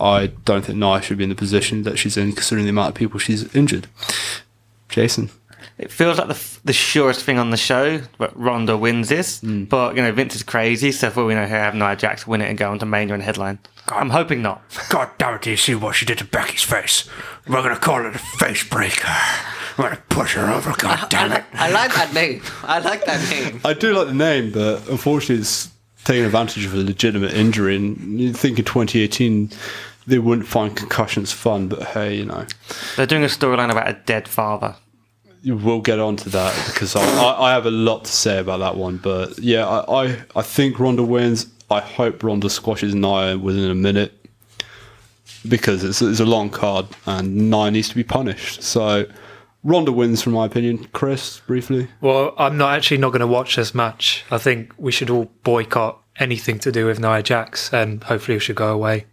I 0.00 0.28
don't 0.44 0.64
think 0.64 0.78
Nia 0.78 1.02
should 1.02 1.18
be 1.18 1.24
in 1.24 1.30
the 1.30 1.36
position 1.36 1.82
that 1.82 1.98
she's 1.98 2.16
in, 2.16 2.32
considering 2.32 2.64
the 2.64 2.70
amount 2.70 2.88
of 2.88 2.94
people 2.94 3.18
she's 3.18 3.54
injured. 3.54 3.86
Jason. 4.88 5.30
It 5.80 5.90
feels 5.90 6.18
like 6.18 6.28
the, 6.28 6.58
the 6.62 6.74
surest 6.74 7.24
thing 7.24 7.38
on 7.38 7.48
the 7.48 7.56
show, 7.56 8.02
but 8.18 8.38
Ronda 8.38 8.76
wins 8.76 9.08
this. 9.08 9.40
Hmm. 9.40 9.64
But 9.64 9.96
you 9.96 10.02
know, 10.02 10.12
Vince 10.12 10.36
is 10.36 10.42
crazy, 10.42 10.92
so 10.92 11.08
for 11.08 11.20
all 11.20 11.26
we 11.26 11.34
know, 11.34 11.46
he'll 11.46 11.56
have 11.56 11.74
Nia 11.74 11.96
Jax 11.96 12.26
win 12.26 12.42
it 12.42 12.50
and 12.50 12.58
go 12.58 12.70
on 12.70 12.78
to 12.80 12.86
Mania 12.86 13.14
and 13.14 13.22
headline. 13.22 13.58
I'm 13.88 14.10
hoping 14.10 14.42
not. 14.42 14.62
God 14.90 15.08
damn 15.16 15.36
it, 15.36 15.42
do 15.42 15.50
you 15.50 15.56
see 15.56 15.74
what 15.74 15.94
she 15.94 16.04
did 16.04 16.18
to 16.18 16.26
Becky's 16.26 16.62
face? 16.62 17.08
We're 17.48 17.62
gonna 17.62 17.78
call 17.78 18.04
it 18.04 18.14
a 18.14 18.18
face 18.18 18.62
breaker. 18.62 19.08
We're 19.78 19.84
gonna 19.84 20.02
push 20.10 20.34
her 20.34 20.50
over. 20.50 20.74
God 20.76 21.08
damn 21.08 21.32
it! 21.32 21.44
I 21.54 21.70
like 21.70 21.94
that 21.94 22.12
name. 22.12 22.42
I 22.62 22.80
like 22.80 23.06
that 23.06 23.30
name. 23.30 23.62
I 23.64 23.72
do 23.72 23.94
like 23.94 24.08
the 24.08 24.14
name, 24.14 24.52
but 24.52 24.86
unfortunately, 24.86 25.40
it's 25.40 25.70
taking 26.04 26.26
advantage 26.26 26.66
of 26.66 26.74
a 26.74 26.78
legitimate 26.78 27.32
injury. 27.32 27.76
And 27.76 28.20
you 28.20 28.34
think 28.34 28.58
in 28.58 28.66
2018 28.66 29.50
they 30.06 30.18
wouldn't 30.18 30.46
find 30.46 30.76
concussions 30.76 31.32
fun, 31.32 31.68
but 31.68 31.82
hey, 31.84 32.16
you 32.16 32.26
know, 32.26 32.44
They're 32.96 33.06
doing 33.06 33.24
a 33.24 33.28
storyline 33.28 33.70
about 33.70 33.88
a 33.88 33.94
dead 34.04 34.28
father. 34.28 34.76
We'll 35.44 35.80
get 35.80 35.98
on 35.98 36.16
to 36.16 36.28
that 36.30 36.66
because 36.66 36.96
I, 36.96 37.00
I, 37.02 37.50
I 37.50 37.52
have 37.52 37.66
a 37.66 37.70
lot 37.70 38.04
to 38.04 38.12
say 38.12 38.38
about 38.38 38.58
that 38.58 38.76
one. 38.76 38.98
But 38.98 39.38
yeah, 39.38 39.66
I, 39.66 40.04
I, 40.04 40.22
I 40.36 40.42
think 40.42 40.78
Ronda 40.78 41.02
wins. 41.02 41.46
I 41.70 41.80
hope 41.80 42.22
Ronda 42.22 42.50
squashes 42.50 42.94
Nia 42.94 43.38
within 43.38 43.70
a 43.70 43.74
minute 43.74 44.12
because 45.48 45.84
it's, 45.84 46.02
it's 46.02 46.20
a 46.20 46.24
long 46.24 46.50
card 46.50 46.86
and 47.06 47.50
Nia 47.50 47.70
needs 47.70 47.88
to 47.88 47.94
be 47.94 48.04
punished. 48.04 48.62
So 48.62 49.06
Ronda 49.62 49.92
wins, 49.92 50.22
from 50.22 50.32
my 50.32 50.46
opinion. 50.46 50.88
Chris, 50.92 51.40
briefly. 51.40 51.88
Well, 52.00 52.34
I'm 52.38 52.56
not 52.56 52.74
actually 52.74 52.98
not 52.98 53.10
going 53.10 53.20
to 53.20 53.26
watch 53.26 53.56
this 53.56 53.74
match. 53.74 54.24
I 54.30 54.38
think 54.38 54.72
we 54.78 54.90
should 54.90 55.10
all 55.10 55.30
boycott 55.42 56.02
anything 56.18 56.58
to 56.60 56.72
do 56.72 56.86
with 56.86 56.98
Nia 56.98 57.22
Jax, 57.22 57.72
and 57.72 58.02
hopefully 58.04 58.36
we 58.36 58.40
should 58.40 58.56
go 58.56 58.72
away. 58.72 59.06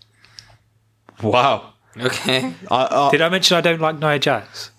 Wow. 1.22 1.74
Okay. 2.00 2.54
I, 2.72 2.88
I, 2.92 3.12
Did 3.12 3.22
I 3.22 3.30
mention 3.30 3.58
I 3.58 3.62
don't 3.62 3.82
like 3.82 4.00
Nia 4.00 4.20
Jax? 4.20 4.72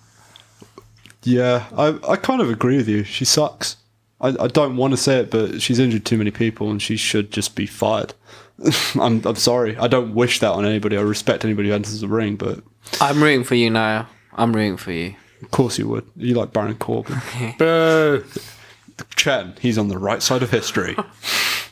Yeah, 1.29 1.67
I, 1.77 1.99
I 2.09 2.17
kind 2.17 2.41
of 2.41 2.49
agree 2.51 2.77
with 2.79 2.89
you. 2.89 3.05
She 3.05 3.25
sucks. 3.25 3.77
I, 4.21 4.29
I 4.41 4.47
don't 4.49 4.77
want 4.77 4.93
to 4.95 4.97
say 4.97 5.19
it, 5.21 5.31
but 5.31 5.61
she's 5.61 5.79
injured 5.79 6.05
too 6.05 6.17
many 6.17 6.31
people 6.31 6.71
and 6.71 6.81
she 6.81 6.97
should 6.97 7.31
just 7.31 7.55
be 7.55 7.67
fired. 7.67 8.15
I'm, 9.01 9.25
I'm 9.27 9.37
sorry. 9.37 9.77
I 9.77 9.87
don't 9.89 10.15
wish 10.15 10.41
that 10.41 10.51
on 10.53 10.65
anybody. 10.65 10.97
I 10.97 11.03
respect 11.03 11.45
anybody 11.45 11.69
who 11.69 11.75
enters 11.75 12.01
the 12.01 12.09
ring, 12.09 12.37
but 12.37 12.61
I'm 13.01 13.23
rooting 13.23 13.45
for 13.45 13.55
you 13.55 13.71
now. 13.71 14.09
I'm 14.33 14.53
rooting 14.55 14.77
for 14.77 14.91
you. 14.93 15.15
of 15.43 15.51
course 15.51 15.79
you 15.79 15.87
would. 15.89 16.07
You 16.17 16.35
like 16.35 16.53
Baron 16.53 16.77
Corbin. 16.77 17.21
Boo! 17.59 18.25
Chen, 19.15 19.55
he's 19.61 19.79
on 19.79 19.89
the 19.89 19.99
right 19.99 20.23
side 20.23 20.43
of 20.43 20.51
history. 20.51 20.97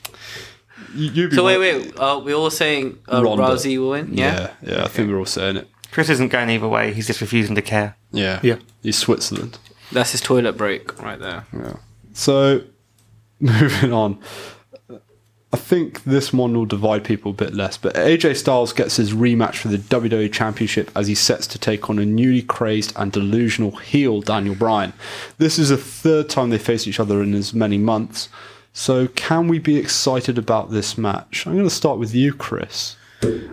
you, 0.95 1.11
you'd 1.11 1.31
be 1.31 1.37
So 1.37 1.45
wait, 1.45 1.57
one- 1.59 1.83
wait. 1.83 1.99
Uh, 1.99 2.21
we're 2.25 2.35
all 2.37 2.51
saying 2.51 2.99
uh, 3.13 3.23
Ronda. 3.25 3.43
Rousey 3.45 3.79
will 3.79 3.91
win. 3.91 4.13
Yeah. 4.15 4.53
Yeah, 4.63 4.75
yeah, 4.77 4.85
I 4.85 4.89
think 4.89 5.11
we're 5.11 5.19
all 5.19 5.27
saying 5.27 5.57
it. 5.57 5.69
Chris 5.97 6.11
isn't 6.11 6.29
going 6.29 6.51
either 6.51 6.69
way. 6.69 6.93
He's 6.93 7.07
just 7.07 7.23
refusing 7.23 7.55
to 7.55 7.63
care. 7.63 7.97
Yeah. 8.13 8.39
Yeah. 8.43 8.59
He's 8.83 8.99
Switzerland. 8.99 9.59
That's 9.91 10.13
his 10.13 10.21
toilet 10.21 10.53
break 10.53 11.03
right 11.03 11.19
there. 11.19 11.47
Yeah. 11.55 11.77
So, 12.13 12.65
moving 13.41 13.95
on. 13.95 14.19
I 14.91 15.57
think 15.57 16.05
this 16.05 16.35
one 16.35 16.53
will 16.53 16.67
divide 16.67 17.03
people 17.03 17.31
a 17.31 17.35
bit 17.35 17.55
less, 17.55 17.79
but 17.79 17.95
AJ 17.95 18.37
Styles 18.37 18.75
gets 18.75 18.97
his 18.97 19.15
rematch 19.15 19.55
for 19.55 19.69
the 19.69 19.79
WWE 19.79 20.31
Championship 20.31 20.91
as 20.95 21.07
he 21.07 21.15
sets 21.15 21.47
to 21.47 21.59
take 21.59 21.89
on 21.89 21.99
a 21.99 22.05
newly 22.05 22.43
crazed 22.43 22.93
and 22.97 23.11
delusional 23.11 23.77
heel 23.77 24.21
Daniel 24.21 24.55
Bryan. 24.55 24.93
This 25.39 25.59
is 25.59 25.71
the 25.71 25.79
third 25.79 26.29
time 26.29 26.51
they 26.51 26.59
face 26.59 26.87
each 26.87 27.01
other 27.01 27.23
in 27.23 27.33
as 27.33 27.55
many 27.55 27.79
months. 27.79 28.29
So, 28.75 29.09
can 29.09 29.49
we 29.49 29.59
be 29.59 29.79
excited 29.79 30.37
about 30.37 30.73
this 30.73 30.99
match? 30.99 31.47
I'm 31.47 31.55
going 31.55 31.65
to 31.65 31.71
start 31.75 31.99
with 31.99 32.15
you, 32.15 32.35
Chris. 32.35 32.97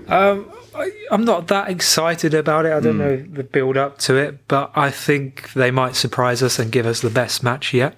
Um, 0.10 0.52
I, 0.76 0.92
I'm 1.12 1.26
not 1.26 1.48
that 1.48 1.70
excited 1.70 2.34
about 2.34 2.66
it. 2.66 2.74
I 2.74 2.80
don't 2.80 2.94
hmm. 2.94 3.00
know 3.00 3.18
the 3.18 3.44
build 3.44 3.78
up 3.78 3.98
to 4.00 4.16
it, 4.16 4.48
but 4.48 4.72
I 4.76 4.92
think 4.92 5.54
they 5.54 5.72
might 5.72 5.96
surprise 5.96 6.42
us 6.42 6.60
and 6.60 6.72
give 6.72 6.86
us 6.86 7.02
the 7.02 7.10
best 7.10 7.44
match 7.44 7.74
yet. 7.74 7.96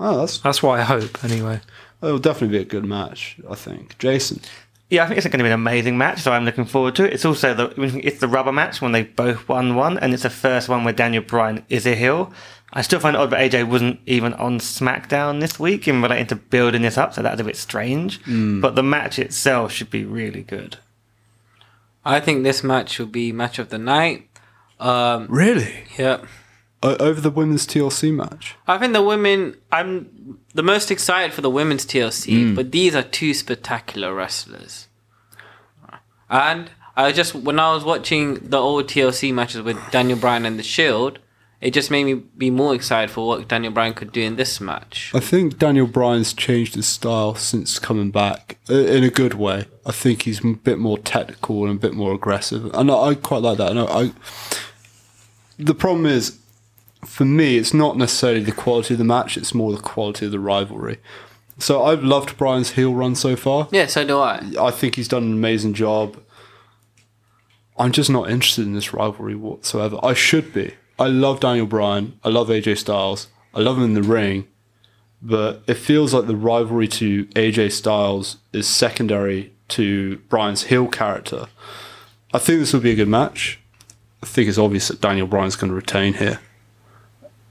Oh, 0.00 0.18
that's 0.18 0.38
That's 0.38 0.62
what 0.62 0.78
I 0.78 0.84
hope, 0.84 1.24
anyway. 1.24 1.60
it'll 2.02 2.18
definitely 2.18 2.58
be 2.58 2.62
a 2.62 2.66
good 2.66 2.84
match. 2.84 3.36
I 3.48 3.54
think. 3.54 3.98
Jason. 3.98 4.40
Yeah, 4.90 5.04
I 5.04 5.06
think 5.06 5.18
it's 5.18 5.26
going 5.26 5.38
to 5.38 5.44
be 5.44 5.48
an 5.48 5.52
amazing 5.52 5.98
match, 5.98 6.20
so 6.20 6.32
I'm 6.32 6.46
looking 6.46 6.64
forward 6.64 6.96
to 6.96 7.04
it. 7.04 7.12
It's 7.12 7.24
also 7.24 7.52
the 7.52 7.98
it's 8.02 8.20
the 8.20 8.28
rubber 8.28 8.52
match 8.52 8.80
when 8.80 8.92
they 8.92 9.02
both 9.02 9.48
won 9.48 9.74
one, 9.74 9.98
and 9.98 10.14
it's 10.14 10.22
the 10.22 10.30
first 10.30 10.68
one 10.68 10.84
where 10.84 10.94
Daniel 10.94 11.22
Bryan 11.22 11.64
is 11.68 11.86
a 11.86 11.94
heel. 11.94 12.32
I 12.72 12.82
still 12.82 13.00
find 13.00 13.16
it 13.16 13.20
odd 13.20 13.30
that 13.30 13.50
AJ 13.50 13.68
wasn't 13.68 14.00
even 14.06 14.34
on 14.34 14.58
SmackDown 14.58 15.40
this 15.40 15.58
week 15.58 15.88
in 15.88 16.02
relating 16.02 16.26
to 16.28 16.36
building 16.36 16.82
this 16.82 16.98
up, 16.98 17.14
so 17.14 17.22
that's 17.22 17.40
a 17.40 17.44
bit 17.44 17.56
strange. 17.56 18.22
Hmm. 18.22 18.60
But 18.60 18.76
the 18.76 18.82
match 18.82 19.18
itself 19.18 19.72
should 19.72 19.90
be 19.90 20.04
really 20.04 20.42
good. 20.42 20.78
I 22.08 22.20
think 22.20 22.42
this 22.42 22.64
match 22.64 22.98
will 22.98 23.06
be 23.06 23.32
match 23.32 23.58
of 23.58 23.68
the 23.68 23.78
night. 23.78 24.28
Um, 24.80 25.26
Really? 25.28 25.84
yeah. 25.98 26.18
O- 26.82 26.96
over 26.96 27.20
the 27.20 27.30
women's 27.30 27.66
TLC 27.66 28.12
match. 28.14 28.54
I 28.66 28.78
think 28.78 28.92
the 28.92 29.02
women. 29.02 29.56
I'm 29.72 30.38
the 30.54 30.62
most 30.62 30.90
excited 30.90 31.32
for 31.34 31.40
the 31.42 31.50
women's 31.50 31.84
TLC, 31.84 32.54
but 32.54 32.70
these 32.72 32.94
are 32.94 33.02
two 33.02 33.34
spectacular 33.34 34.14
wrestlers. 34.14 34.86
And 36.30 36.70
I 36.96 37.12
just 37.12 37.34
when 37.34 37.58
I 37.58 37.72
was 37.74 37.84
watching 37.84 38.34
the 38.34 38.58
old 38.58 38.86
TLC 38.86 39.32
matches 39.34 39.62
with 39.62 39.78
Daniel 39.90 40.18
Bryan 40.18 40.44
and 40.46 40.58
the 40.58 40.62
Shield, 40.62 41.18
it 41.60 41.72
just 41.72 41.90
made 41.90 42.04
me 42.04 42.14
be 42.14 42.50
more 42.50 42.74
excited 42.74 43.10
for 43.10 43.26
what 43.26 43.48
Daniel 43.48 43.72
Bryan 43.72 43.94
could 43.94 44.12
do 44.12 44.22
in 44.22 44.36
this 44.36 44.60
match. 44.60 45.10
I 45.12 45.20
think 45.20 45.58
Daniel 45.58 45.88
Bryan's 45.88 46.32
changed 46.32 46.76
his 46.76 46.86
style 46.86 47.34
since 47.34 47.78
coming 47.78 48.10
back 48.10 48.58
uh, 48.70 48.74
in 48.74 49.02
a 49.02 49.10
good 49.10 49.34
way. 49.34 49.66
I 49.84 49.92
think 49.92 50.22
he's 50.22 50.44
a 50.44 50.54
bit 50.54 50.78
more 50.78 50.98
technical 50.98 51.64
and 51.64 51.76
a 51.76 51.80
bit 51.80 51.94
more 51.94 52.14
aggressive, 52.14 52.72
and 52.74 52.90
I, 52.90 52.94
I 52.94 53.14
quite 53.14 53.42
like 53.42 53.58
that. 53.58 53.70
And 53.72 53.80
I, 53.80 53.84
I, 53.84 54.12
the 55.58 55.74
problem 55.74 56.06
is, 56.06 56.38
for 57.04 57.24
me, 57.24 57.56
it's 57.56 57.74
not 57.74 57.96
necessarily 57.96 58.42
the 58.42 58.52
quality 58.52 58.94
of 58.94 58.98
the 58.98 59.04
match; 59.04 59.36
it's 59.36 59.54
more 59.54 59.72
the 59.72 59.82
quality 59.82 60.26
of 60.26 60.32
the 60.32 60.40
rivalry. 60.40 60.98
So 61.58 61.82
I've 61.82 62.04
loved 62.04 62.38
Bryan's 62.38 62.72
heel 62.72 62.94
run 62.94 63.16
so 63.16 63.34
far. 63.34 63.66
Yeah, 63.72 63.86
so 63.86 64.06
do 64.06 64.20
I. 64.20 64.52
I 64.60 64.70
think 64.70 64.94
he's 64.94 65.08
done 65.08 65.24
an 65.24 65.32
amazing 65.32 65.74
job. 65.74 66.22
I'm 67.76 67.90
just 67.90 68.10
not 68.10 68.30
interested 68.30 68.64
in 68.64 68.74
this 68.74 68.92
rivalry 68.92 69.34
whatsoever. 69.34 69.98
I 70.02 70.14
should 70.14 70.52
be. 70.52 70.74
I 70.98 71.06
love 71.06 71.40
Daniel 71.40 71.66
Bryan. 71.66 72.18
I 72.24 72.28
love 72.28 72.48
AJ 72.48 72.78
Styles. 72.78 73.28
I 73.54 73.60
love 73.60 73.76
him 73.76 73.84
in 73.84 73.94
the 73.94 74.02
ring. 74.02 74.48
But 75.22 75.62
it 75.66 75.74
feels 75.74 76.14
like 76.14 76.26
the 76.26 76.36
rivalry 76.36 76.88
to 76.88 77.24
AJ 77.26 77.72
Styles 77.72 78.36
is 78.52 78.66
secondary 78.66 79.52
to 79.68 80.18
Bryan's 80.28 80.64
heel 80.64 80.88
character. 80.88 81.46
I 82.32 82.38
think 82.38 82.60
this 82.60 82.72
will 82.72 82.80
be 82.80 82.92
a 82.92 82.96
good 82.96 83.08
match. 83.08 83.58
I 84.22 84.26
think 84.26 84.48
it's 84.48 84.58
obvious 84.58 84.88
that 84.88 85.00
Daniel 85.00 85.26
Bryan's 85.26 85.56
going 85.56 85.70
to 85.70 85.76
retain 85.76 86.14
here. 86.14 86.40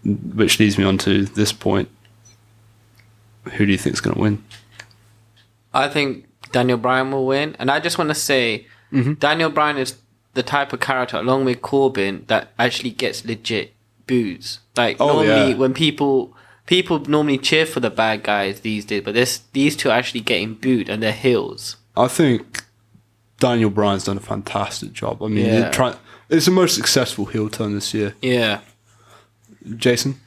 Which 0.04 0.60
leads 0.60 0.78
me 0.78 0.84
on 0.84 0.98
to 1.00 1.26
this 1.26 1.52
point. 1.52 1.90
Who 3.54 3.66
do 3.66 3.72
you 3.72 3.78
think 3.78 3.94
is 3.94 4.02
going 4.02 4.16
to 4.16 4.22
win? 4.22 4.44
I 5.74 5.90
think 5.90 6.26
Daniel 6.52 6.78
Bryan 6.78 7.12
will 7.12 7.26
win, 7.26 7.56
and 7.60 7.70
I 7.70 7.80
just 7.80 7.98
want 7.98 8.10
to 8.10 8.16
say 8.16 8.68
mm-hmm. 8.92 9.14
Daniel 9.14 9.50
Bryan 9.50 9.78
is 9.78 9.98
the 10.38 10.44
type 10.44 10.72
of 10.72 10.80
character, 10.80 11.18
along 11.18 11.44
with 11.46 11.62
Corbin, 11.62 12.24
that 12.28 12.54
actually 12.58 12.92
gets 12.92 13.26
legit 13.26 13.74
boos. 14.08 14.60
Like 14.78 14.96
Oh, 15.02 15.08
normally, 15.24 15.52
yeah. 15.52 15.58
when 15.58 15.74
people 15.74 16.34
people 16.66 17.00
normally 17.00 17.38
cheer 17.38 17.66
for 17.66 17.80
the 17.82 17.90
bad 17.90 18.24
guys 18.24 18.62
these 18.62 18.86
days, 18.86 19.02
but 19.04 19.14
this 19.14 19.42
these 19.54 19.76
two 19.76 19.90
are 19.90 19.98
actually 19.98 20.22
getting 20.22 20.54
booed, 20.54 20.88
and 20.90 21.04
they're 21.04 21.12
heels. 21.12 21.76
I 21.98 22.08
think 22.08 22.64
Daniel 23.40 23.70
Bryan's 23.70 24.06
done 24.06 24.18
a 24.18 24.22
fantastic 24.22 24.94
job. 24.94 25.22
I 25.22 25.28
mean, 25.28 25.46
Yeah. 25.46 25.70
try, 25.72 25.96
it's 26.30 26.46
the 26.46 26.52
most 26.52 26.76
successful 26.76 27.26
heel 27.26 27.50
turn 27.50 27.74
this 27.76 27.94
year. 27.94 28.16
Yeah, 28.22 28.60
Jason? 29.76 30.20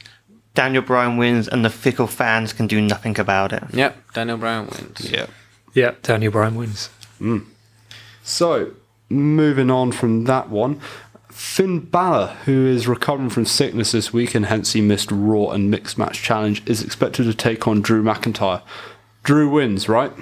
Daniel 0.55 0.83
Bryan 0.83 1.17
wins, 1.17 1.47
and 1.49 1.65
the 1.65 1.71
fickle 1.71 2.07
fans 2.09 2.53
can 2.53 2.67
do 2.67 2.81
nothing 2.81 3.19
about 3.21 3.53
it. 3.53 3.63
yep. 3.73 3.97
Daniel 4.15 4.37
Bryan 4.37 4.67
wins. 4.67 5.11
Yeah. 5.11 5.27
Yeah, 5.75 5.93
Daniel 6.03 6.33
Bryan 6.33 6.57
wins. 6.57 6.91
Mm. 7.21 7.45
So, 8.25 8.73
moving 9.11 9.71
on 9.71 9.93
from 9.93 10.25
that 10.25 10.49
one, 10.49 10.81
Finn 11.31 11.81
Balor, 11.81 12.29
who 12.45 12.67
is 12.67 12.87
recovering 12.89 13.31
from 13.31 13.45
sickness 13.45 13.93
this 13.93 14.13
week 14.13 14.35
and 14.35 14.47
hence 14.47 14.73
he 14.73 14.81
missed 14.81 15.11
Raw 15.11 15.51
and 15.51 15.71
Mixed 15.71 15.99
Match 15.99 16.23
Challenge, 16.23 16.63
is 16.67 16.83
expected 16.83 17.25
to 17.25 17.35
take 17.35 17.67
on 17.69 17.81
Drew 17.83 18.03
McIntyre. 18.03 18.63
Drew 19.23 19.49
wins, 19.51 19.89
right? 19.89 20.13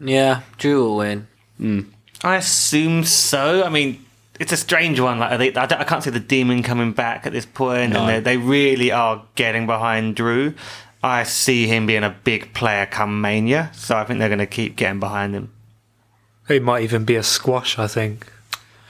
Yeah, 0.00 0.42
Drew 0.58 0.80
will 0.84 0.96
win. 0.98 1.26
Hmm. 1.56 1.80
I 2.22 2.36
assume 2.36 3.04
so. 3.04 3.64
I 3.64 3.68
mean, 3.68 4.04
it's 4.40 4.52
a 4.52 4.56
strange 4.56 4.98
one. 5.00 5.18
Like 5.18 5.38
they, 5.38 5.48
I, 5.54 5.66
don't- 5.66 5.80
I 5.80 5.84
can't 5.84 6.02
see 6.02 6.10
the 6.10 6.20
demon 6.20 6.62
coming 6.62 6.92
back 6.92 7.26
at 7.26 7.32
this 7.32 7.46
point, 7.46 7.92
No. 7.92 8.00
and 8.00 8.08
they, 8.08 8.20
they 8.20 8.36
really 8.36 8.90
are 8.92 9.24
getting 9.34 9.66
behind 9.66 10.16
Drew. 10.16 10.54
I 11.02 11.22
see 11.22 11.66
him 11.68 11.86
being 11.86 12.02
a 12.02 12.16
big 12.24 12.54
player 12.54 12.84
come 12.86 13.20
Mania, 13.20 13.70
so 13.72 13.96
I 13.96 14.04
think 14.04 14.18
they're 14.18 14.28
going 14.28 14.38
to 14.40 14.46
keep 14.46 14.74
getting 14.76 14.98
behind 15.00 15.34
him. 15.34 15.52
It 16.48 16.62
might 16.62 16.82
even 16.82 17.04
be 17.04 17.16
a 17.16 17.22
squash, 17.22 17.78
I 17.78 17.86
think. 17.86 18.26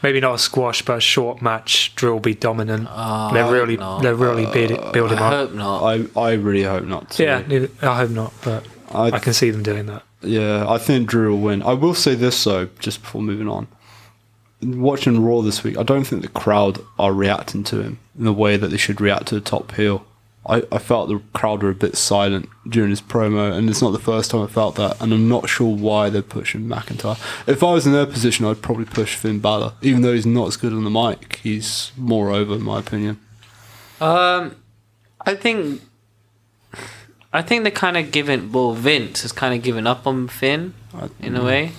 Maybe 0.03 0.21
not 0.21 0.35
a 0.35 0.39
squash, 0.39 0.83
but 0.83 0.99
a 0.99 1.01
short 1.01 1.43
match. 1.43 1.93
Drew 1.97 2.13
will 2.13 2.21
be 2.21 2.35
dominant. 2.35 2.87
Oh, 2.91 3.33
they're 3.33 3.51
really, 3.51 3.77
they're 3.77 4.15
really 4.15 4.47
uh, 4.47 4.53
build, 4.53 4.93
build 4.93 5.11
him 5.13 5.19
I 5.19 5.23
up. 5.23 5.33
hope 5.33 5.55
not. 5.55 5.83
I, 5.85 6.21
I 6.21 6.33
really 6.35 6.63
hope 6.63 6.85
not. 6.85 7.11
to. 7.13 7.25
Yeah, 7.25 7.67
I 7.83 7.97
hope 7.97 8.11
not, 8.11 8.33
but 8.45 8.65
I- 8.93 9.11
I, 9.11 9.19
can 9.19 9.33
see 9.33 9.51
them 9.51 9.63
doing 9.65 9.87
that. 9.87 10.05
Yeah, 10.23 10.69
I 10.69 10.79
think 10.79 11.09
Drew 11.09 11.33
will 11.35 11.41
win. 11.43 11.63
I 11.63 11.73
will 11.75 11.95
say 11.95 12.15
this 12.15 12.43
though, 12.45 12.69
just 12.79 13.03
before 13.03 13.23
moving 13.23 13.49
on. 13.49 13.67
Watching 14.63 15.23
Raw 15.25 15.41
this 15.43 15.63
week, 15.63 15.77
I 15.79 15.85
don't 15.85 16.05
think 16.05 16.23
the 16.23 16.29
crowd 16.29 16.81
are 16.99 17.13
reacting 17.13 17.63
to 17.65 17.81
him 17.81 17.99
in 18.19 18.25
the 18.25 18.33
way 18.33 18.57
that 18.57 18.69
they 18.69 18.77
should 18.77 19.01
react 19.01 19.27
to 19.29 19.37
a 19.37 19.41
top 19.41 19.73
heel. 19.77 20.05
I, 20.49 20.63
I 20.73 20.79
felt 20.79 21.09
the 21.09 21.21
crowd 21.35 21.63
were 21.63 21.69
a 21.71 21.75
bit 21.75 21.97
silent 21.97 22.49
during 22.67 22.91
his 22.91 23.03
promo, 23.03 23.53
and 23.53 23.69
it's 23.69 23.83
not 23.83 23.91
the 23.91 23.99
first 23.99 24.31
time 24.31 24.43
I 24.43 24.47
felt 24.47 24.77
that, 24.77 25.01
and 25.01 25.13
I'm 25.13 25.29
not 25.29 25.49
sure 25.49 25.75
why 25.75 26.09
they're 26.09 26.23
pushing 26.23 26.63
McIntyre. 26.63 27.19
If 27.47 27.63
I 27.63 27.73
was 27.73 27.87
in 27.87 27.93
their 27.93 28.07
position, 28.07 28.47
I'd 28.47 28.63
probably 28.63 28.87
push 28.87 29.15
Finn 29.15 29.41
Balor, 29.41 29.75
even 29.83 30.03
though 30.03 30.15
he's 30.15 30.27
not 30.27 30.49
as 30.49 30.57
good 30.57 30.73
on 30.73 30.85
the 30.85 30.91
mic. 30.91 31.41
He's 31.43 31.93
more 31.97 32.31
over, 32.31 32.55
in 32.55 32.63
my 32.63 32.79
opinion. 32.81 33.21
Um, 34.01 34.57
I 35.27 35.35
think, 35.35 35.83
I 37.33 37.43
think 37.43 37.65
they 37.65 37.71
kind 37.71 37.97
of 37.97 38.11
given. 38.11 38.51
Well, 38.51 38.73
Vince 38.73 39.23
has 39.23 39.33
kind 39.33 39.55
of 39.55 39.63
given 39.63 39.87
up 39.87 40.07
on 40.07 40.29
Finn 40.29 40.73
in 41.21 41.37
a 41.37 41.45
way, 41.45 41.73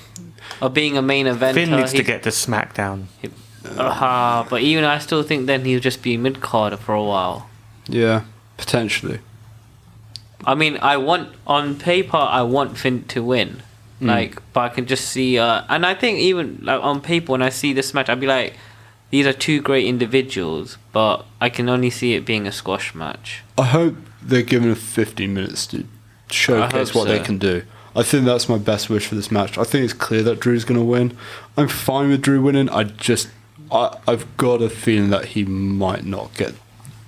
of 0.62 0.74
being 0.74 0.98
a 0.98 1.02
main 1.02 1.26
eventer. 1.26 1.54
Finn 1.56 1.72
needs 1.72 1.94
to 1.94 2.04
get 2.04 2.24
to 2.24 2.30
SmackDown. 2.30 3.06
Uh, 3.66 4.46
but 4.50 4.62
even 4.62 4.84
I 4.84 5.00
still 5.00 5.24
think 5.24 5.48
then 5.48 5.66
he'll 5.66 5.80
just 5.80 6.02
be 6.02 6.18
mid 6.18 6.40
card 6.40 6.78
for 6.80 6.94
a 6.94 7.04
while. 7.04 7.50
Yeah, 7.88 8.24
potentially. 8.60 9.20
I 10.46 10.56
mean, 10.56 10.78
I 10.82 10.98
want 10.98 11.36
on 11.48 11.78
paper, 11.78 12.18
I 12.18 12.44
want 12.44 12.78
Finn 12.78 13.04
to 13.06 13.24
win. 13.24 13.64
Like, 14.02 14.42
but 14.54 14.62
I 14.62 14.70
can 14.70 14.86
just 14.86 15.10
see, 15.10 15.38
uh, 15.38 15.64
and 15.68 15.86
I 15.86 15.94
think 15.94 16.20
even 16.20 16.60
like 16.62 16.82
on 16.82 17.02
paper, 17.02 17.34
when 17.34 17.42
I 17.42 17.50
see 17.50 17.74
this 17.74 17.94
match, 17.94 18.08
I'd 18.10 18.20
be 18.20 18.28
like, 18.28 18.54
these 19.10 19.26
are 19.28 19.34
two 19.34 19.62
great 19.62 19.86
individuals, 19.86 20.78
but 20.94 21.26
I 21.42 21.50
can 21.50 21.68
only 21.68 21.90
see 21.90 22.14
it 22.14 22.26
being 22.26 22.48
a 22.48 22.52
squash 22.52 22.96
match. 22.96 23.44
I 23.58 23.66
hope 23.66 23.96
they're 24.22 24.42
given 24.42 24.74
15 24.74 25.34
minutes 25.34 25.68
to 25.68 25.86
showcase 26.32 26.90
hope 26.92 26.96
what 26.96 27.08
they 27.10 27.20
can 27.20 27.38
do. 27.40 27.64
I 27.96 28.04
think 28.04 28.24
that's 28.24 28.48
my 28.48 28.58
best 28.58 28.90
wish 28.90 29.08
for 29.08 29.16
this 29.16 29.32
match. 29.32 29.58
I 29.58 29.64
think 29.64 29.84
it's 29.84 29.94
clear 29.94 30.24
that 30.24 30.40
Drew's 30.40 30.64
going 30.64 30.80
to 30.80 30.86
win. 30.86 31.18
I'm 31.58 31.68
fine 31.68 32.10
with 32.10 32.22
Drew 32.22 32.42
winning. 32.42 32.70
I 32.70 32.84
just, 32.84 33.30
I, 33.72 33.98
I've 34.08 34.38
got 34.38 34.62
a 34.62 34.70
feeling 34.70 35.10
that 35.10 35.26
he 35.26 35.44
might 35.44 36.06
not 36.06 36.34
get 36.36 36.54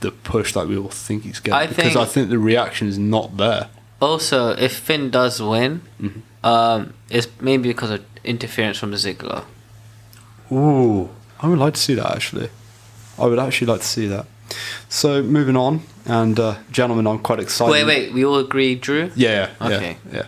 the 0.02 0.12
push 0.12 0.54
that 0.54 0.68
we 0.68 0.78
all 0.78 0.90
think 0.90 1.24
he's 1.24 1.40
getting 1.40 1.54
I 1.60 1.68
because 1.68 1.84
think- 1.94 1.98
I 1.98 2.06
think 2.06 2.30
the 2.30 2.40
reaction 2.40 2.88
is 2.88 2.98
not 2.98 3.38
there. 3.38 3.70
Also, 4.02 4.50
if 4.50 4.74
Finn 4.76 5.10
does 5.12 5.40
win, 5.42 5.82
um, 6.44 6.94
it's 7.10 7.28
maybe 7.40 7.70
because 7.70 7.92
of 7.92 8.04
interference 8.24 8.78
from 8.80 8.92
Ziggler. 8.94 9.44
Ooh, 10.52 11.10
I 11.40 11.48
would 11.48 11.60
like 11.60 11.76
to 11.76 11.80
see 11.80 11.94
that 11.94 12.12
actually. 12.16 12.50
I 13.20 13.26
would 13.28 13.38
actually 13.40 13.68
like 13.68 13.82
to 13.82 13.88
see 13.88 14.08
that. 14.08 14.26
So 14.90 15.22
moving 15.22 15.56
on, 15.56 15.82
and 16.06 16.40
uh, 16.40 16.56
gentlemen, 16.72 17.06
I'm 17.08 17.20
quite 17.20 17.40
excited. 17.40 17.72
Wait, 17.72 17.86
wait, 17.86 18.12
we 18.14 18.26
all 18.26 18.40
agree, 18.40 18.76
Drew? 18.76 19.12
Yeah, 19.16 19.50
yeah, 19.62 19.68
Okay. 19.68 19.98
yeah, 20.12 20.18
yeah. 20.18 20.26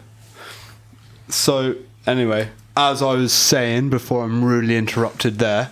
So 1.30 1.76
anyway, 2.05 2.49
as 2.78 3.01
I 3.01 3.13
was 3.15 3.34
saying 3.34 3.89
before, 3.89 4.24
I'm 4.24 4.43
rudely 4.45 4.78
interrupted 4.78 5.39
there. 5.39 5.71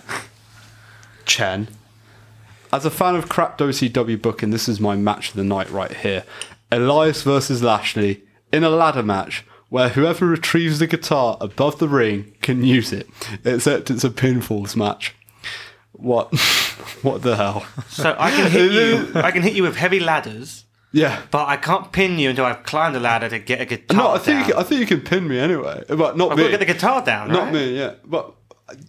Chen, 1.24 1.68
as 2.72 2.84
a 2.84 2.90
fan 2.90 3.14
of 3.16 3.28
crap 3.28 3.58
WCW 3.58 4.20
booking, 4.20 4.50
this 4.50 4.68
is 4.68 4.80
my 4.80 4.96
match 4.96 5.30
of 5.30 5.36
the 5.36 5.44
night 5.44 5.70
right 5.70 5.94
here. 5.94 6.24
Elias 6.70 7.22
versus 7.22 7.62
Lashley 7.62 8.22
in 8.52 8.64
a 8.64 8.70
ladder 8.70 9.02
match 9.02 9.44
where 9.68 9.90
whoever 9.90 10.26
retrieves 10.26 10.78
the 10.78 10.86
guitar 10.86 11.36
above 11.40 11.78
the 11.78 11.88
ring 11.88 12.34
can 12.42 12.62
use 12.64 12.92
it, 12.92 13.06
except 13.44 13.90
it's 13.90 14.04
a 14.04 14.10
pinfalls 14.10 14.76
match. 14.76 15.14
What? 15.92 16.34
what 17.02 17.22
the 17.22 17.36
hell? 17.36 17.66
So 17.88 18.14
I 18.18 18.30
can 18.30 18.50
hit 18.50 18.72
you. 18.72 19.12
I 19.20 19.30
can 19.30 19.42
hit 19.42 19.54
you 19.54 19.62
with 19.62 19.76
heavy 19.76 20.00
ladders, 20.00 20.64
Yeah. 20.92 21.22
but 21.30 21.46
I 21.48 21.56
can't 21.56 21.90
pin 21.92 22.18
you 22.18 22.30
until 22.30 22.44
I've 22.44 22.64
climbed 22.64 22.96
a 22.96 23.00
ladder 23.00 23.28
to 23.30 23.38
get 23.38 23.60
a 23.60 23.64
guitar. 23.64 23.96
No, 23.96 24.10
I 24.12 24.18
think 24.18 24.48
down. 24.48 24.58
I 24.58 24.62
think 24.62 24.80
you 24.80 24.86
can 24.86 25.00
pin 25.00 25.26
me 25.28 25.38
anyway, 25.38 25.84
but 25.88 26.16
not 26.18 26.32
I've 26.32 26.36
me. 26.38 26.44
got 26.44 26.50
to 26.50 26.58
get 26.58 26.66
the 26.66 26.72
guitar 26.74 27.02
down. 27.02 27.28
Not 27.28 27.44
right? 27.44 27.54
me, 27.54 27.78
yeah. 27.78 27.94
But 28.04 28.34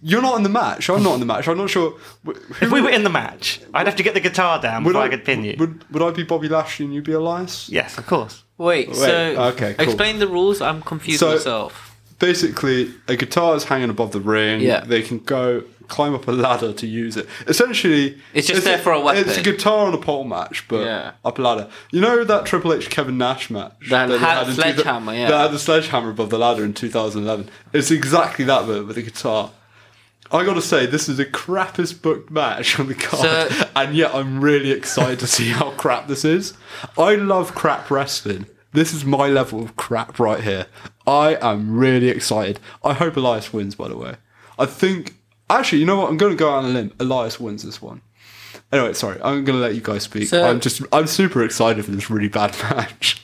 you're 0.02 0.22
not 0.22 0.36
in 0.36 0.42
the 0.42 0.48
match. 0.48 0.88
I'm 0.90 1.02
not 1.02 1.14
in 1.14 1.20
the 1.20 1.26
match. 1.26 1.48
I'm 1.48 1.56
not 1.58 1.70
sure. 1.70 1.90
Who 2.24 2.32
If 2.60 2.70
we 2.70 2.80
were 2.80 2.90
in 2.90 3.04
the 3.04 3.10
match, 3.10 3.60
I'd 3.72 3.86
have 3.86 3.96
to 3.96 4.02
get 4.02 4.14
the 4.14 4.20
guitar 4.20 4.60
down 4.60 4.84
before 4.84 5.02
I, 5.02 5.08
could 5.08 5.24
pin 5.24 5.44
you. 5.44 5.56
Would, 5.58 5.90
would 5.92 6.02
I 6.02 6.10
be 6.10 6.22
Bobby 6.22 6.48
Lashley 6.48 6.86
and 6.86 6.94
you 6.94 7.02
be 7.02 7.12
Elias? 7.12 7.68
yes, 7.68 7.98
of 7.98 8.06
course. 8.06 8.42
Wait, 8.58 8.94
so 8.94 9.08
okay, 9.52 9.74
cool. 9.74 9.84
explain 9.84 10.18
the 10.20 10.28
rules. 10.28 10.60
I'm 10.60 10.82
confused 10.82 11.20
So- 11.20 11.32
myself. 11.32 11.90
Basically, 12.20 12.94
a 13.08 13.16
guitar 13.16 13.56
is 13.56 13.64
hanging 13.64 13.90
above 13.90 14.12
the 14.12 14.20
ring. 14.20 14.60
Yeah. 14.60 14.80
They 14.84 15.02
can 15.02 15.18
go 15.18 15.64
climb 15.88 16.14
up 16.14 16.26
a 16.28 16.30
ladder 16.32 16.72
to 16.72 16.86
use 16.86 17.16
it. 17.16 17.28
Essentially, 17.46 18.18
It's 18.32 18.46
just 18.46 18.64
there 18.64 18.78
for 18.78 18.92
a 18.92 19.00
weapon. 19.00 19.28
It's 19.28 19.36
a 19.36 19.42
guitar 19.42 19.86
on 19.88 19.92
a 19.94 19.98
pole 19.98 20.24
match, 20.24 20.66
but 20.68 20.84
Yeah. 20.86 21.10
up 21.24 21.38
a 21.38 21.42
ladder. 21.42 21.68
You 21.90 22.00
know 22.00 22.24
that 22.24 22.46
Triple 22.46 22.72
H 22.72 22.88
Kevin 22.88 23.18
Nash 23.18 23.50
match 23.50 23.72
That 23.90 24.06
they 24.08 24.16
had 24.16 24.48
in 24.48 24.54
sledgehammer, 24.54 25.12
yeah. 25.12 25.28
That 25.28 25.38
had 25.42 25.50
the 25.50 25.58
sledgehammer 25.58 26.10
above 26.10 26.30
the 26.30 26.38
ladder 26.38 26.64
in 26.64 26.72
2011. 26.72 27.50
It's 27.72 27.90
exactly 27.90 28.44
that, 28.46 28.66
but 28.66 28.86
with 28.86 28.96
a 28.96 29.02
guitar. 29.02 29.50
I 30.32 30.44
gotta 30.44 30.62
say, 30.62 30.86
this 30.86 31.08
is 31.08 31.18
the 31.18 31.26
crappiest 31.26 32.02
booked 32.02 32.30
match 32.30 32.78
on 32.80 32.88
the 32.88 32.94
card, 32.94 33.50
So- 33.52 33.68
and 33.76 33.94
yet 33.94 34.14
I'm 34.14 34.40
really 34.40 34.70
excited 34.72 35.18
to 35.20 35.26
see 35.26 35.50
how 35.50 35.70
crap 35.72 36.08
this 36.08 36.24
is. 36.24 36.54
I 36.98 37.14
love 37.14 37.54
crap 37.54 37.90
wrestling. 37.90 38.46
This 38.72 38.92
is 38.92 39.04
my 39.04 39.28
level 39.28 39.62
of 39.62 39.76
crap 39.76 40.18
right 40.18 40.42
here. 40.42 40.66
I 41.06 41.36
am 41.40 41.76
really 41.76 42.08
excited. 42.08 42.58
I 42.82 42.92
hope 42.94 43.16
Elias 43.16 43.52
wins, 43.52 43.76
by 43.76 43.86
the 43.88 43.96
way. 43.96 44.16
I 44.58 44.66
think, 44.66 45.14
actually, 45.48 45.78
you 45.78 45.86
know 45.86 45.96
what? 46.00 46.08
I'm 46.10 46.16
going 46.16 46.32
to 46.32 46.36
go 46.36 46.50
out 46.50 46.64
on 46.64 46.70
a 46.70 46.74
limb. 46.74 46.92
Elias 46.98 47.38
wins 47.38 47.62
this 47.62 47.80
one. 47.80 48.00
Anyway, 48.72 48.92
sorry. 48.94 49.16
I'm 49.22 49.44
going 49.44 49.56
to 49.58 49.62
let 49.62 49.76
you 49.76 49.80
guys 49.80 50.02
speak. 50.02 50.26
So- 50.28 50.44
I'm 50.44 50.58
just, 50.58 50.82
I'm 50.92 51.06
super 51.06 51.44
excited 51.44 51.84
for 51.84 51.92
this 51.92 52.10
really 52.10 52.26
bad 52.28 52.50
match. 52.62 53.22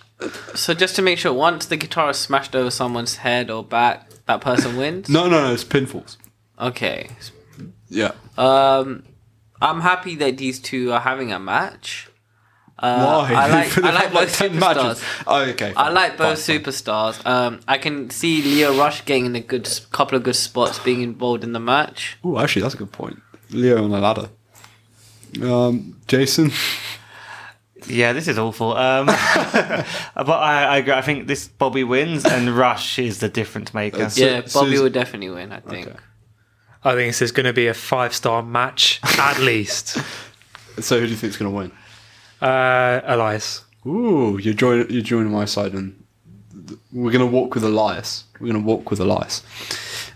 So 0.54 0.74
just 0.74 0.94
to 0.96 1.02
make 1.02 1.18
sure, 1.18 1.32
once 1.32 1.66
the 1.66 1.76
guitar 1.76 2.10
is 2.10 2.18
smashed 2.18 2.54
over 2.54 2.70
someone's 2.70 3.16
head 3.16 3.50
or 3.50 3.64
back, 3.64 4.08
that 4.26 4.40
person 4.42 4.76
wins. 4.76 5.08
No, 5.08 5.28
no, 5.28 5.48
no. 5.48 5.52
It's 5.54 5.64
pinfalls. 5.64 6.16
Okay. 6.60 7.08
Yeah. 7.88 8.12
Um, 8.38 9.04
I'm 9.60 9.80
happy 9.80 10.14
that 10.16 10.36
these 10.38 10.58
two 10.58 10.92
are 10.92 11.00
having 11.00 11.32
a 11.32 11.38
match. 11.38 12.08
Uh, 12.78 13.24
Why? 13.28 13.34
I 13.34 13.46
like 13.48 13.78
I 13.84 13.92
like 13.92 14.12
both 14.12 14.34
10 14.34 14.52
superstars. 14.52 15.24
Oh, 15.26 15.42
okay. 15.50 15.74
I 15.76 15.90
like 15.90 16.16
both 16.16 16.42
fine, 16.44 16.62
fine. 16.62 16.72
superstars. 16.72 17.26
Um, 17.26 17.60
I 17.68 17.76
can 17.76 18.08
see 18.10 18.40
Lio 18.42 18.74
Rush 18.78 19.04
getting 19.04 19.26
in 19.26 19.36
a 19.36 19.40
good 19.40 19.68
couple 19.90 20.16
of 20.16 20.22
good 20.22 20.36
spots, 20.36 20.78
being 20.78 21.02
involved 21.02 21.44
in 21.44 21.52
the 21.52 21.60
match. 21.60 22.16
Oh, 22.24 22.38
actually, 22.38 22.62
that's 22.62 22.74
a 22.74 22.78
good 22.78 22.92
point. 22.92 23.20
Lio 23.50 23.84
on 23.84 23.92
a 23.92 23.98
ladder. 24.00 24.30
Um, 25.42 25.98
Jason. 26.06 26.50
Yeah, 27.86 28.12
this 28.12 28.28
is 28.28 28.38
awful. 28.38 28.76
Um, 28.76 29.06
but 29.06 29.16
I, 30.16 30.64
I, 30.64 30.76
agree. 30.78 30.92
I 30.92 31.02
think 31.02 31.26
this 31.26 31.48
Bobby 31.48 31.84
wins, 31.84 32.24
and 32.24 32.50
Rush 32.56 32.98
is 32.98 33.20
the 33.20 33.28
difference 33.28 33.72
maker. 33.74 34.08
So- 34.10 34.24
Yeah, 34.24 34.42
so 34.46 34.60
Bobby 34.60 34.74
is- 34.74 34.82
would 34.82 34.92
definitely 34.92 35.30
win. 35.30 35.52
I 35.52 35.60
think. 35.60 35.88
Okay. 35.88 35.96
I 36.82 36.94
think 36.94 37.10
this 37.10 37.22
is 37.22 37.32
going 37.32 37.46
to 37.46 37.52
be 37.52 37.66
a 37.66 37.74
five 37.74 38.14
star 38.14 38.42
match 38.42 39.00
at 39.18 39.38
least. 39.40 39.98
So, 40.80 40.98
who 40.98 41.06
do 41.06 41.10
you 41.10 41.16
think 41.16 41.32
is 41.32 41.36
going 41.36 41.50
to 41.50 41.56
win? 41.56 41.72
Uh, 42.40 43.00
Elias. 43.04 43.64
Ooh, 43.86 44.38
you're 44.38 44.54
joining. 44.54 44.90
You're 44.90 45.02
joining 45.02 45.32
my 45.32 45.44
side, 45.44 45.72
and 45.72 46.02
we're 46.92 47.12
gonna 47.12 47.26
walk 47.26 47.54
with 47.54 47.64
Elias. 47.64 48.24
We're 48.38 48.52
gonna 48.52 48.64
walk 48.64 48.90
with 48.90 49.00
Elias. 49.00 49.42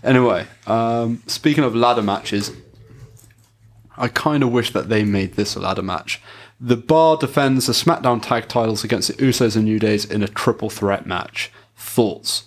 Anyway, 0.03 0.45
um, 0.67 1.23
speaking 1.25 1.63
of 1.63 1.75
ladder 1.75 2.03
matches, 2.03 2.51
I 3.97 4.07
kind 4.07 4.43
of 4.43 4.51
wish 4.51 4.71
that 4.73 4.89
they 4.89 5.03
made 5.03 5.33
this 5.33 5.55
a 5.55 5.59
ladder 5.59 5.81
match. 5.81 6.21
The 6.59 6.77
Bar 6.77 7.17
defends 7.17 7.65
the 7.65 7.73
SmackDown 7.73 8.21
Tag 8.21 8.47
Titles 8.47 8.83
against 8.83 9.07
the 9.09 9.15
Usos 9.15 9.55
and 9.55 9.65
New 9.65 9.79
Days 9.79 10.05
in 10.05 10.21
a 10.23 10.27
triple 10.27 10.69
threat 10.69 11.05
match. 11.05 11.51
Thoughts? 11.75 12.45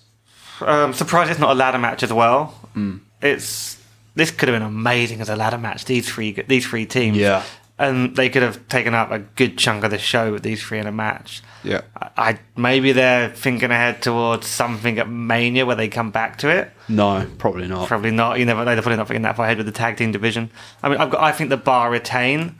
Um, 0.60 0.94
surprised 0.94 1.30
it's 1.30 1.40
not 1.40 1.50
a 1.50 1.54
ladder 1.54 1.78
match 1.78 2.02
as 2.02 2.12
well. 2.12 2.46
Hmm. 2.72 2.98
It's 3.20 3.77
this 4.18 4.30
could 4.30 4.48
have 4.48 4.54
been 4.58 4.66
amazing 4.68 5.20
as 5.20 5.28
a 5.28 5.36
ladder 5.36 5.58
match. 5.58 5.84
These 5.86 6.08
three, 6.08 6.32
these 6.32 6.66
three 6.66 6.84
teams, 6.86 7.16
Yeah. 7.16 7.42
and 7.78 8.16
they 8.16 8.28
could 8.28 8.42
have 8.42 8.68
taken 8.68 8.92
up 8.94 9.10
a 9.10 9.20
good 9.20 9.56
chunk 9.56 9.84
of 9.84 9.90
the 9.90 9.98
show 9.98 10.32
with 10.32 10.42
these 10.42 10.62
three 10.62 10.78
in 10.78 10.86
a 10.86 10.92
match. 10.92 11.42
Yeah. 11.64 11.82
I, 11.96 12.10
I 12.16 12.38
maybe 12.56 12.92
they're 12.92 13.30
thinking 13.30 13.70
ahead 13.70 14.02
towards 14.02 14.46
something 14.46 14.98
at 14.98 15.08
Mania 15.08 15.64
where 15.66 15.76
they 15.76 15.88
come 15.88 16.10
back 16.10 16.38
to 16.38 16.48
it. 16.48 16.70
No, 16.88 17.26
probably 17.38 17.68
not. 17.68 17.88
Probably 17.88 18.10
not. 18.10 18.38
You 18.38 18.44
never 18.44 18.64
know. 18.64 18.74
They're 18.74 18.82
probably 18.82 18.96
not 18.96 19.08
thinking 19.08 19.22
that 19.22 19.36
far 19.36 19.46
ahead 19.46 19.56
with 19.58 19.66
the 19.66 19.72
tag 19.72 19.96
team 19.96 20.10
division. 20.12 20.50
I 20.82 20.88
mean, 20.88 20.98
I've 20.98 21.10
got, 21.10 21.20
I 21.22 21.32
think 21.32 21.50
the 21.50 21.56
bar 21.56 21.90
retain, 21.90 22.56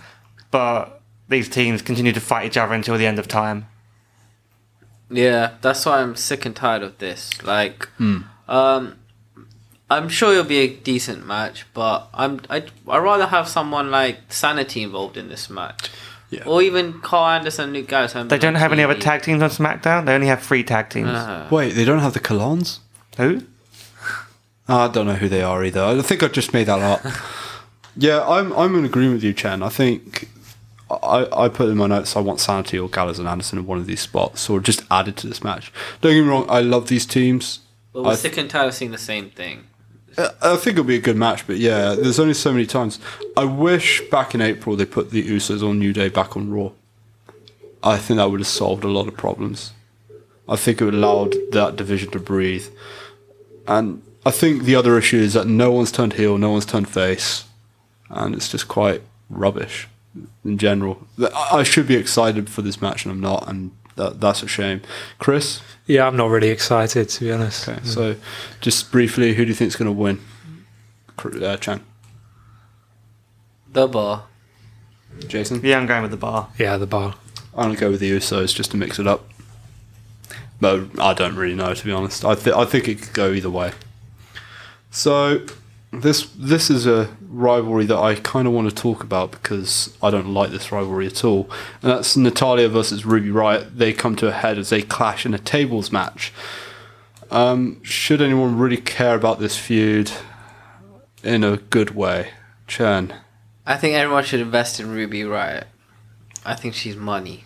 but 0.50 1.00
these 1.28 1.48
teams 1.48 1.82
continue 1.82 2.12
to 2.12 2.20
fight 2.20 2.46
each 2.46 2.56
other 2.56 2.72
until 2.74 2.96
the 2.98 3.06
end 3.06 3.18
of 3.18 3.26
time. 3.28 3.66
Yeah, 5.10 5.54
that's 5.62 5.86
why 5.86 6.00
I'm 6.02 6.16
sick 6.16 6.44
and 6.44 6.54
tired 6.54 6.82
of 6.82 6.98
this. 6.98 7.42
Like, 7.42 7.88
um, 8.48 8.97
I'm 9.90 10.08
sure 10.08 10.32
it'll 10.32 10.44
be 10.44 10.58
a 10.58 10.68
decent 10.68 11.26
match, 11.26 11.64
but 11.74 12.08
I'm 12.12 12.40
I 12.50 12.64
I 12.86 12.98
rather 12.98 13.26
have 13.26 13.48
someone 13.48 13.90
like 13.90 14.18
Sanity 14.32 14.82
involved 14.82 15.16
in 15.16 15.28
this 15.28 15.48
match, 15.48 15.90
Yeah. 16.30 16.44
or 16.44 16.60
even 16.62 17.00
Karl 17.00 17.26
Anderson, 17.38 17.72
Luke 17.72 17.88
Gallows. 17.88 18.12
They 18.12 18.38
don't 18.38 18.56
have 18.56 18.72
any 18.72 18.82
other 18.82 18.94
tag 18.94 19.22
teams 19.22 19.42
on 19.42 19.48
SmackDown. 19.50 20.04
They 20.06 20.14
only 20.14 20.26
have 20.26 20.42
three 20.42 20.62
tag 20.62 20.90
teams. 20.90 21.08
Uh, 21.08 21.48
Wait, 21.50 21.70
they 21.70 21.84
don't 21.86 22.00
have 22.00 22.12
the 22.12 22.20
Colons? 22.20 22.80
Who? 23.16 23.42
I 24.68 24.88
don't 24.88 25.06
know 25.06 25.14
who 25.14 25.28
they 25.30 25.42
are 25.42 25.64
either. 25.64 25.82
I 25.82 26.00
think 26.02 26.22
I 26.22 26.28
just 26.28 26.52
made 26.52 26.66
that 26.66 26.80
up. 26.80 27.00
yeah, 27.96 28.22
I'm 28.28 28.52
I'm 28.52 28.74
in 28.76 28.84
agreement 28.84 29.14
with 29.14 29.24
you, 29.24 29.32
Chen. 29.32 29.62
I 29.62 29.70
think 29.70 30.28
I, 30.90 31.26
I 31.32 31.48
put 31.48 31.70
in 31.70 31.78
my 31.78 31.86
notes 31.86 32.14
I 32.16 32.20
want 32.20 32.40
Sanity 32.40 32.78
or 32.78 32.90
Gallows 32.90 33.18
and 33.18 33.26
Anderson 33.26 33.58
in 33.60 33.66
one 33.66 33.78
of 33.78 33.86
these 33.86 34.02
spots, 34.02 34.50
or 34.50 34.60
just 34.60 34.82
added 34.90 35.16
to 35.18 35.26
this 35.26 35.42
match. 35.42 35.72
Don't 36.02 36.12
get 36.12 36.22
me 36.22 36.28
wrong, 36.28 36.44
I 36.50 36.60
love 36.60 36.88
these 36.88 37.06
teams. 37.06 37.60
but 37.94 38.04
we're 38.04 38.10
I- 38.10 38.16
sick 38.16 38.36
and 38.36 38.50
tired 38.50 38.68
of 38.68 38.74
seeing 38.74 38.90
the 38.90 38.98
same 38.98 39.30
thing. 39.30 39.64
I- 40.42 40.56
think 40.56 40.74
it'll 40.74 40.84
be 40.84 40.96
a 40.96 41.00
good 41.00 41.16
match, 41.16 41.46
but 41.46 41.58
yeah, 41.58 41.94
there's 41.94 42.18
only 42.18 42.34
so 42.34 42.52
many 42.52 42.66
times. 42.66 42.98
I 43.36 43.44
wish 43.44 44.02
back 44.10 44.34
in 44.34 44.40
April 44.40 44.76
they 44.76 44.84
put 44.84 45.10
the 45.10 45.22
Usos 45.28 45.62
on 45.68 45.78
New 45.78 45.92
Day 45.92 46.08
back 46.08 46.36
on 46.36 46.50
Raw. 46.50 46.70
I 47.82 47.96
think 47.96 48.18
that 48.18 48.30
would 48.30 48.40
have 48.40 48.46
solved 48.46 48.84
a 48.84 48.88
lot 48.88 49.06
of 49.06 49.16
problems. 49.16 49.72
I 50.48 50.56
think 50.56 50.80
it 50.80 50.84
would 50.84 50.94
allowed 50.94 51.34
that 51.52 51.76
division 51.76 52.10
to 52.12 52.18
breathe. 52.18 52.66
And 53.66 54.02
I 54.26 54.30
think 54.30 54.64
the 54.64 54.74
other 54.74 54.98
issue 54.98 55.18
is 55.18 55.34
that 55.34 55.46
no 55.46 55.70
one's 55.70 55.92
turned 55.92 56.14
heel, 56.14 56.38
no 56.38 56.50
one's 56.50 56.66
turned 56.66 56.88
face, 56.88 57.44
and 58.10 58.34
it's 58.34 58.48
just 58.48 58.66
quite 58.68 59.02
rubbish. 59.30 59.88
in 60.44 60.58
general. 60.58 61.06
I 61.52 61.62
should 61.62 61.86
be 61.86 61.94
excited 61.94 62.48
for 62.50 62.62
this 62.62 62.80
match, 62.80 63.04
and 63.04 63.12
I'm 63.12 63.20
not, 63.20 63.46
and 63.48 63.70
that, 63.98 64.20
that's 64.20 64.42
a 64.42 64.48
shame. 64.48 64.80
Chris, 65.18 65.60
Yeah, 65.86 66.06
I'm 66.06 66.16
not 66.16 66.30
really 66.30 66.48
excited 66.48 67.08
to 67.10 67.20
be 67.24 67.30
honest. 67.32 67.68
okay, 67.68 67.80
so 67.84 68.16
just 68.60 68.90
briefly, 68.90 69.34
who 69.34 69.44
do 69.44 69.48
you 69.50 69.54
think 69.54 69.68
is 69.68 69.76
going 69.76 69.86
to 69.86 69.92
win? 69.92 70.20
Cr- 71.16 71.44
Uh, 71.44 71.56
Chen, 71.58 71.80
The 73.72 73.86
bar. 73.86 74.24
Jason. 75.26 75.60
Yeah, 75.64 75.78
I'm 75.78 75.86
going 75.86 76.02
with 76.02 76.10
the 76.12 76.16
bar. 76.16 76.48
Yeah, 76.58 76.76
the 76.76 76.86
bar. 76.86 77.14
I'm 77.56 77.68
gonna 77.70 77.76
go 77.80 77.90
with 77.90 78.00
the 78.00 78.10
Usos 78.12 78.54
just 78.54 78.70
to 78.70 78.76
mix 78.76 78.98
it 79.00 79.06
up. 79.06 79.28
But 80.60 80.98
I 81.00 81.12
don't 81.12 81.34
really 81.34 81.54
know 81.56 81.74
to 81.74 81.84
be 81.84 81.90
honest. 81.92 82.24
I 82.24 82.34
th- 82.36 82.54
I 82.54 82.64
think 82.64 82.86
it 82.88 83.02
could 83.02 83.14
go 83.14 83.32
either 83.32 83.50
way. 83.50 83.72
So 84.90 85.44
this 85.92 86.28
this 86.38 86.70
is 86.70 86.86
a 86.86 87.08
rivalry 87.28 87.84
that 87.86 87.98
I 87.98 88.14
kind 88.14 88.46
of 88.48 88.54
want 88.54 88.68
to 88.68 88.74
talk 88.74 89.02
about 89.02 89.30
because 89.30 89.94
I 90.02 90.10
don't 90.10 90.32
like 90.32 90.50
this 90.50 90.72
rivalry 90.72 91.06
at 91.06 91.24
all, 91.24 91.48
and 91.82 91.90
that's 91.92 92.16
Natalya 92.16 92.68
versus 92.68 93.04
Ruby 93.04 93.30
Riot. 93.30 93.76
They 93.78 93.92
come 93.92 94.16
to 94.16 94.28
a 94.28 94.32
head 94.32 94.58
as 94.58 94.70
they 94.70 94.82
clash 94.82 95.26
in 95.26 95.34
a 95.34 95.38
tables 95.38 95.92
match. 95.92 96.32
Um, 97.30 97.82
should 97.84 98.22
anyone 98.22 98.58
really 98.58 98.78
care 98.78 99.14
about 99.14 99.38
this 99.38 99.56
feud 99.56 100.10
in 101.22 101.44
a 101.44 101.58
good 101.58 101.94
way, 101.94 102.30
Chen? 102.66 103.14
I 103.66 103.76
think 103.76 103.94
everyone 103.94 104.24
should 104.24 104.40
invest 104.40 104.80
in 104.80 104.90
Ruby 104.90 105.24
Riot. 105.24 105.66
I 106.44 106.54
think 106.54 106.74
she's 106.74 106.96
money. 106.96 107.44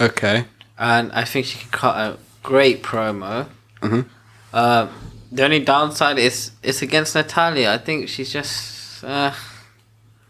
Okay. 0.00 0.44
And 0.78 1.10
I 1.10 1.24
think 1.24 1.46
she 1.46 1.58
can 1.58 1.70
cut 1.70 1.96
a 1.96 2.18
great 2.44 2.84
promo. 2.84 3.48
Mhm. 3.80 4.06
Um, 4.52 4.90
the 5.32 5.44
only 5.44 5.60
downside 5.60 6.18
is 6.18 6.52
it's 6.62 6.82
against 6.82 7.14
Natalya. 7.14 7.72
I 7.72 7.78
think 7.78 8.08
she's 8.08 8.32
just. 8.32 9.04
Uh, 9.04 9.32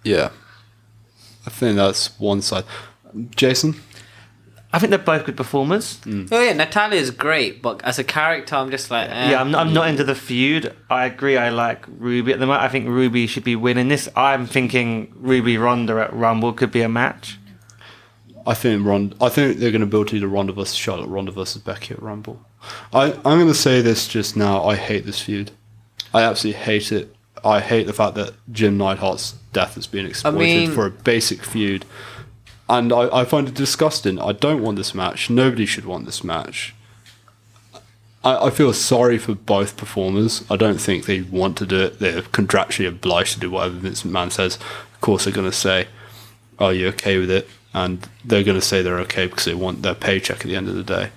Yeah. 0.04 0.30
I 1.46 1.50
think 1.50 1.76
that's 1.76 2.18
one 2.20 2.42
side. 2.42 2.64
Jason? 3.34 3.74
I 4.70 4.78
think 4.78 4.90
they're 4.90 4.98
both 4.98 5.24
good 5.24 5.36
performers. 5.36 5.98
oh 6.06 6.40
yeah, 6.42 6.52
Natalya 6.52 7.00
is 7.00 7.10
great, 7.10 7.62
but 7.62 7.82
as 7.84 7.98
a 7.98 8.04
character, 8.04 8.54
I'm 8.54 8.70
just 8.70 8.90
like. 8.90 9.08
Eh. 9.08 9.30
Yeah, 9.30 9.40
I'm, 9.40 9.50
not, 9.50 9.66
I'm 9.66 9.72
not 9.72 9.88
into 9.88 10.04
the 10.04 10.14
feud. 10.14 10.74
I 10.90 11.06
agree. 11.06 11.38
I 11.38 11.48
like 11.48 11.86
Ruby 11.88 12.32
at 12.34 12.38
the 12.38 12.44
moment. 12.46 12.62
I 12.62 12.68
think 12.68 12.86
Ruby 12.86 13.26
should 13.26 13.44
be 13.44 13.56
winning 13.56 13.88
this. 13.88 14.10
I'm 14.14 14.46
thinking 14.46 15.10
Ruby 15.16 15.56
Ronda 15.56 15.94
at 16.02 16.12
Rumble 16.12 16.52
could 16.52 16.70
be 16.70 16.82
a 16.82 16.88
match. 16.88 17.38
I 18.46 18.52
think 18.52 18.84
Ron. 18.86 19.14
I 19.22 19.30
think 19.30 19.56
they're 19.58 19.70
going 19.70 19.80
to 19.80 19.86
build 19.86 20.08
to 20.08 20.16
either 20.16 20.28
Ronda 20.28 20.52
versus 20.52 20.74
Charlotte, 20.74 21.08
Ronda 21.08 21.32
versus 21.32 21.62
Becky 21.62 21.94
at 21.94 22.02
Rumble. 22.02 22.44
I, 22.92 23.12
I'm 23.12 23.38
going 23.38 23.48
to 23.48 23.54
say 23.54 23.80
this 23.80 24.08
just 24.08 24.36
now. 24.36 24.64
I 24.64 24.76
hate 24.76 25.04
this 25.04 25.20
feud. 25.20 25.50
I 26.12 26.22
absolutely 26.22 26.62
hate 26.62 26.92
it. 26.92 27.14
I 27.44 27.60
hate 27.60 27.86
the 27.86 27.92
fact 27.92 28.14
that 28.16 28.34
Jim 28.50 28.78
Neidhart's 28.78 29.32
death 29.52 29.74
has 29.74 29.86
been 29.86 30.06
exploited 30.06 30.38
mean- 30.38 30.72
for 30.72 30.86
a 30.86 30.90
basic 30.90 31.44
feud, 31.44 31.84
and 32.68 32.92
I, 32.92 33.20
I 33.20 33.24
find 33.24 33.48
it 33.48 33.54
disgusting. 33.54 34.20
I 34.20 34.32
don't 34.32 34.62
want 34.62 34.76
this 34.76 34.94
match. 34.94 35.30
Nobody 35.30 35.66
should 35.66 35.84
want 35.84 36.06
this 36.06 36.22
match. 36.22 36.74
I, 38.24 38.46
I 38.46 38.50
feel 38.50 38.72
sorry 38.72 39.18
for 39.18 39.34
both 39.34 39.76
performers. 39.76 40.44
I 40.50 40.56
don't 40.56 40.80
think 40.80 41.06
they 41.06 41.22
want 41.22 41.56
to 41.58 41.66
do 41.66 41.80
it. 41.80 41.98
They're 41.98 42.22
contractually 42.22 42.88
obliged 42.88 43.34
to 43.34 43.40
do 43.40 43.50
whatever 43.50 43.76
Vince 43.76 44.02
McMahon 44.02 44.30
says. 44.32 44.56
Of 44.56 45.00
course, 45.00 45.24
they're 45.24 45.32
going 45.32 45.50
to 45.50 45.56
say, 45.56 45.88
"Are 46.58 46.72
you 46.72 46.88
okay 46.88 47.18
with 47.18 47.30
it?" 47.30 47.48
And 47.72 48.08
they're 48.24 48.44
going 48.44 48.58
to 48.58 48.66
say 48.66 48.82
they're 48.82 49.00
okay 49.00 49.26
because 49.26 49.44
they 49.44 49.54
want 49.54 49.82
their 49.82 49.94
paycheck 49.94 50.40
at 50.40 50.46
the 50.46 50.56
end 50.56 50.68
of 50.68 50.74
the 50.74 50.82
day. 50.82 51.10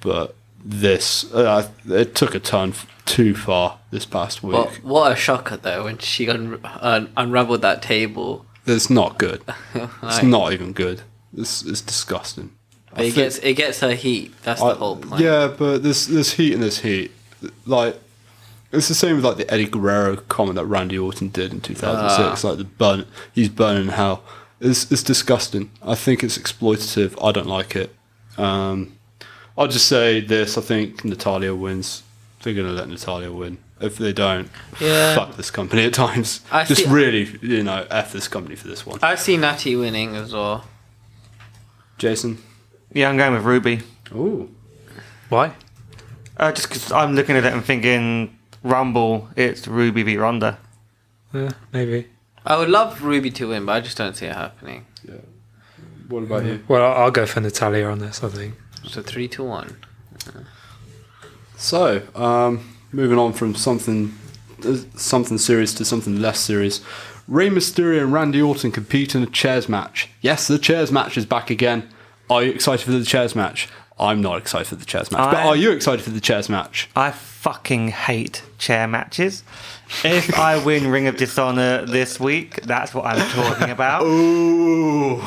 But 0.00 0.34
this, 0.64 1.32
uh, 1.32 1.68
it 1.88 2.14
took 2.14 2.34
a 2.34 2.40
turn 2.40 2.74
too 3.06 3.34
far 3.34 3.78
this 3.90 4.06
past 4.06 4.42
week. 4.42 4.54
What, 4.54 4.84
what 4.84 5.12
a 5.12 5.16
shocker 5.16 5.56
though 5.56 5.84
when 5.84 5.98
she 5.98 6.28
un- 6.28 6.60
un- 6.64 7.12
unraveled 7.16 7.62
that 7.62 7.82
table. 7.82 8.44
it's 8.66 8.90
not 8.90 9.18
good. 9.18 9.42
It's 10.02 10.22
not 10.22 10.52
even 10.52 10.72
good. 10.72 11.02
It's, 11.36 11.62
it's 11.64 11.80
disgusting. 11.80 12.52
but 12.94 13.04
it 13.04 13.14
gets 13.14 13.38
it 13.38 13.54
gets 13.54 13.80
her 13.80 13.94
heat. 13.94 14.32
That's 14.42 14.60
the 14.60 14.74
whole 14.74 14.96
point. 14.96 15.22
Yeah, 15.22 15.48
but 15.56 15.82
this 15.82 16.06
this 16.06 16.32
heat 16.34 16.54
and 16.54 16.62
this 16.62 16.80
heat, 16.80 17.10
like 17.66 17.96
it's 18.72 18.88
the 18.88 18.94
same 18.94 19.16
with 19.16 19.24
like 19.24 19.36
the 19.36 19.50
Eddie 19.52 19.66
Guerrero 19.66 20.16
comment 20.16 20.56
that 20.56 20.66
Randy 20.66 20.98
Orton 20.98 21.28
did 21.28 21.52
in 21.52 21.60
2006. 21.60 22.44
Ah. 22.44 22.48
like 22.48 22.58
the 22.58 22.64
burn, 22.64 23.06
he's 23.32 23.48
burning 23.48 23.88
hell. 23.88 24.22
It's 24.60 24.90
it's 24.92 25.02
disgusting. 25.02 25.70
I 25.82 25.94
think 25.94 26.22
it's 26.22 26.36
exploitative. 26.38 27.16
I 27.24 27.32
don't 27.32 27.46
like 27.48 27.74
it. 27.76 27.94
Um, 28.38 28.96
I'll 29.60 29.68
just 29.68 29.86
say 29.88 30.20
this: 30.20 30.56
I 30.58 30.62
think 30.62 31.04
Natalya 31.04 31.54
wins. 31.54 32.02
They're 32.42 32.54
gonna 32.54 32.72
let 32.72 32.88
Natalya 32.88 33.30
win. 33.30 33.58
If 33.80 33.96
they 33.98 34.12
don't, 34.12 34.48
Yeah. 34.80 35.14
fuck 35.14 35.36
this 35.36 35.50
company 35.50 35.84
at 35.84 35.92
times. 35.94 36.40
I 36.50 36.64
just 36.64 36.84
see- 36.84 36.90
really, 36.90 37.38
you 37.42 37.62
know, 37.62 37.86
f 37.90 38.12
this 38.12 38.26
company 38.28 38.56
for 38.56 38.68
this 38.68 38.84
one. 38.86 38.98
I 39.02 39.14
see 39.16 39.36
Natty 39.36 39.76
winning 39.76 40.16
as 40.16 40.32
well. 40.32 40.64
Jason. 41.98 42.38
Yeah, 42.92 43.08
I'm 43.10 43.16
going 43.16 43.34
with 43.34 43.44
Ruby. 43.44 43.82
Ooh. 44.12 44.48
Why? 45.28 45.52
Uh, 46.36 46.52
just 46.52 46.68
because 46.68 46.90
I'm 46.90 47.14
looking 47.14 47.36
at 47.36 47.44
it 47.44 47.52
and 47.52 47.64
thinking 47.64 48.36
Rumble, 48.62 49.28
it's 49.36 49.68
Ruby 49.68 50.02
v 50.02 50.16
Ronda. 50.16 50.58
Yeah, 51.32 51.50
maybe. 51.72 52.06
I 52.44 52.56
would 52.56 52.68
love 52.70 53.02
Ruby 53.02 53.30
to 53.32 53.48
win, 53.48 53.66
but 53.66 53.72
I 53.72 53.80
just 53.80 53.96
don't 53.98 54.16
see 54.16 54.26
it 54.26 54.34
happening. 54.34 54.86
Yeah. 55.06 55.14
What 56.08 56.22
about 56.24 56.44
you? 56.46 56.64
Well, 56.66 56.82
I'll 56.82 57.02
I'll 57.04 57.10
go 57.10 57.26
for 57.26 57.40
Natalya 57.40 57.86
on 57.86 57.98
this. 57.98 58.24
I 58.24 58.28
think. 58.30 58.54
So 58.86 59.02
three 59.02 59.28
to 59.28 59.44
one. 59.44 59.76
So, 61.56 62.02
um, 62.14 62.74
moving 62.92 63.18
on 63.18 63.32
from 63.32 63.54
something 63.54 64.14
uh, 64.64 64.78
something 64.96 65.38
serious 65.38 65.74
to 65.74 65.84
something 65.84 66.20
less 66.20 66.40
serious. 66.40 66.80
Rey 67.28 67.48
Mysterio 67.48 68.02
and 68.02 68.12
Randy 68.12 68.42
Orton 68.42 68.72
compete 68.72 69.14
in 69.14 69.22
a 69.22 69.26
chairs 69.26 69.68
match. 69.68 70.08
Yes, 70.20 70.48
the 70.48 70.58
chairs 70.58 70.90
match 70.90 71.16
is 71.16 71.26
back 71.26 71.50
again. 71.50 71.88
Are 72.28 72.42
you 72.42 72.50
excited 72.50 72.84
for 72.84 72.92
the 72.92 73.04
chairs 73.04 73.34
match? 73.34 73.68
I'm 74.00 74.22
not 74.22 74.38
excited 74.38 74.66
for 74.66 74.76
the 74.76 74.86
chairs 74.86 75.12
match. 75.12 75.30
But 75.30 75.44
are 75.44 75.54
you 75.54 75.70
excited 75.72 76.02
for 76.02 76.10
the 76.10 76.20
chairs 76.20 76.48
match? 76.48 76.88
I 76.96 77.10
fucking 77.10 77.88
hate 77.88 78.42
chair 78.56 78.88
matches. 78.88 79.44
If 80.02 80.38
I 80.38 80.62
win 80.64 80.88
Ring 80.88 81.06
of 81.06 81.16
Dishonor 81.16 81.84
this 81.84 82.18
week, 82.18 82.62
that's 82.62 82.94
what 82.94 83.04
I'm 83.04 83.28
talking 83.30 83.70
about. 83.70 84.02
Ooh. 84.04 85.20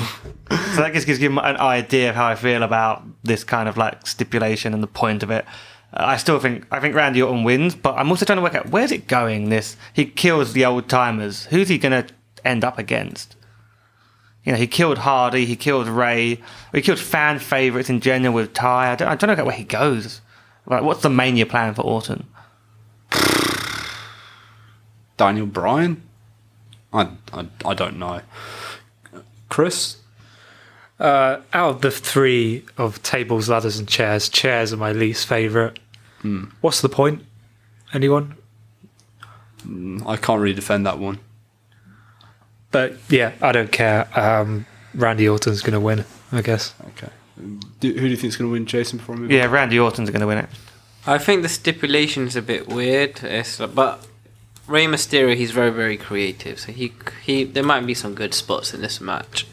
So 0.50 0.78
that 0.78 0.92
just 0.94 1.06
gives 1.06 1.22
you 1.22 1.30
an 1.40 1.58
idea 1.58 2.10
of 2.10 2.16
how 2.16 2.28
I 2.28 2.36
feel 2.36 2.64
about 2.64 3.04
this 3.24 3.44
kind 3.44 3.70
of 3.70 3.78
like 3.78 4.08
stipulation 4.08 4.74
and 4.74 4.82
the 4.82 4.88
point 4.88 5.22
of 5.22 5.30
it. 5.30 5.46
Uh, 5.94 6.06
I 6.06 6.18
still 6.18 6.40
think 6.40 6.66
I 6.72 6.80
think 6.80 6.96
Randy 6.96 7.22
Orton 7.22 7.44
wins, 7.44 7.76
but 7.76 7.96
I'm 7.96 8.10
also 8.10 8.26
trying 8.26 8.38
to 8.38 8.42
work 8.42 8.56
out 8.56 8.70
where's 8.70 8.92
it 8.92 9.08
going. 9.08 9.50
This 9.50 9.78
he 9.94 10.06
kills 10.06 10.54
the 10.54 10.66
old 10.66 10.90
timers. 10.90 11.46
Who's 11.46 11.70
he 11.70 11.78
going 11.78 12.08
to 12.08 12.14
end 12.44 12.64
up 12.64 12.80
against? 12.80 13.36
You 14.44 14.52
know, 14.52 14.58
he 14.58 14.68
killed 14.68 15.00
Hardy, 15.00 15.46
he 15.46 15.56
killed 15.56 15.88
Rey, 15.88 16.42
he 16.74 16.82
killed 16.82 17.00
fan 17.00 17.40
favorites 17.40 17.90
in 17.90 18.02
general 18.02 18.34
with 18.34 18.54
Ty. 18.54 18.92
I 18.92 18.96
don't, 18.96 19.08
I 19.08 19.16
don't 19.16 19.38
know 19.38 19.46
where 19.46 19.56
he 19.56 19.64
goes. 19.64 20.22
Like, 20.66 20.84
what's 20.84 21.02
the 21.02 21.10
mania 21.10 21.46
plan 21.46 21.74
for 21.74 21.84
Orton? 21.84 22.28
Daniel 25.18 25.46
Bryan? 25.46 26.02
I, 26.92 27.10
I, 27.32 27.48
I 27.66 27.74
don't 27.74 27.98
know. 27.98 28.22
Chris? 29.50 29.98
Uh, 31.00 31.42
out 31.54 31.76
of 31.76 31.82
the 31.82 31.92
three 31.92 32.66
of 32.78 33.02
tables, 33.04 33.50
ladders, 33.50 33.80
and 33.80 33.88
chairs, 33.88 34.30
chairs 34.30 34.72
are 34.72 34.78
my 34.78 34.92
least 34.92 35.28
favourite. 35.28 35.80
What's 36.62 36.82
the 36.82 36.90
point? 36.90 37.26
Anyone? 37.94 38.36
I 40.06 40.18
can't 40.18 40.42
really 40.42 40.56
defend 40.56 40.86
that 40.86 41.00
one. 41.00 41.20
But 42.74 42.98
yeah, 43.08 43.32
I 43.42 43.54
don't 43.54 43.72
care. 43.72 44.08
Um, 44.20 44.66
Randy 44.94 45.30
Orton's 45.30 45.62
going 45.62 45.74
to 45.74 45.80
win, 45.80 46.04
I 46.34 46.42
guess. 46.42 46.74
Okay. 46.90 47.10
Do, 47.80 47.94
who 47.94 48.02
do 48.02 48.08
you 48.08 48.18
think's 48.18 48.36
going 48.36 48.50
to 48.50 48.52
win, 48.52 48.66
Jason, 48.66 48.98
before 48.98 49.16
I 49.16 49.20
move 49.20 49.30
on? 49.30 49.36
Yeah, 49.36 49.46
Randy 49.46 49.80
Orton's 49.80 50.10
going 50.10 50.22
to 50.22 50.28
win 50.28 50.40
it. 50.40 50.50
I 51.06 51.18
think 51.20 51.44
the 51.44 51.50
stipulation 51.50 52.28
is 52.28 52.36
a 52.36 52.42
bit 52.42 52.68
weird. 52.68 53.24
It's, 53.24 53.58
but 53.58 54.06
Rey 54.68 54.86
Mysterio, 54.86 55.36
he's 55.36 55.52
very 55.52 55.70
very 55.70 55.98
creative. 55.98 56.60
So 56.60 56.72
he 56.72 56.94
he 57.24 57.44
there 57.44 57.64
might 57.64 57.86
be 57.86 57.94
some 57.94 58.16
good 58.16 58.34
spots 58.34 58.74
in 58.74 58.82
this 58.82 59.00
match. 59.00 59.46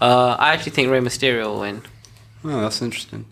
Uh, 0.00 0.36
I 0.38 0.52
actually 0.52 0.72
think 0.72 0.90
Rey 0.90 1.00
Mysterio 1.00 1.46
will 1.46 1.60
win. 1.60 1.82
Oh, 2.44 2.60
that's 2.60 2.82
interesting. 2.82 3.24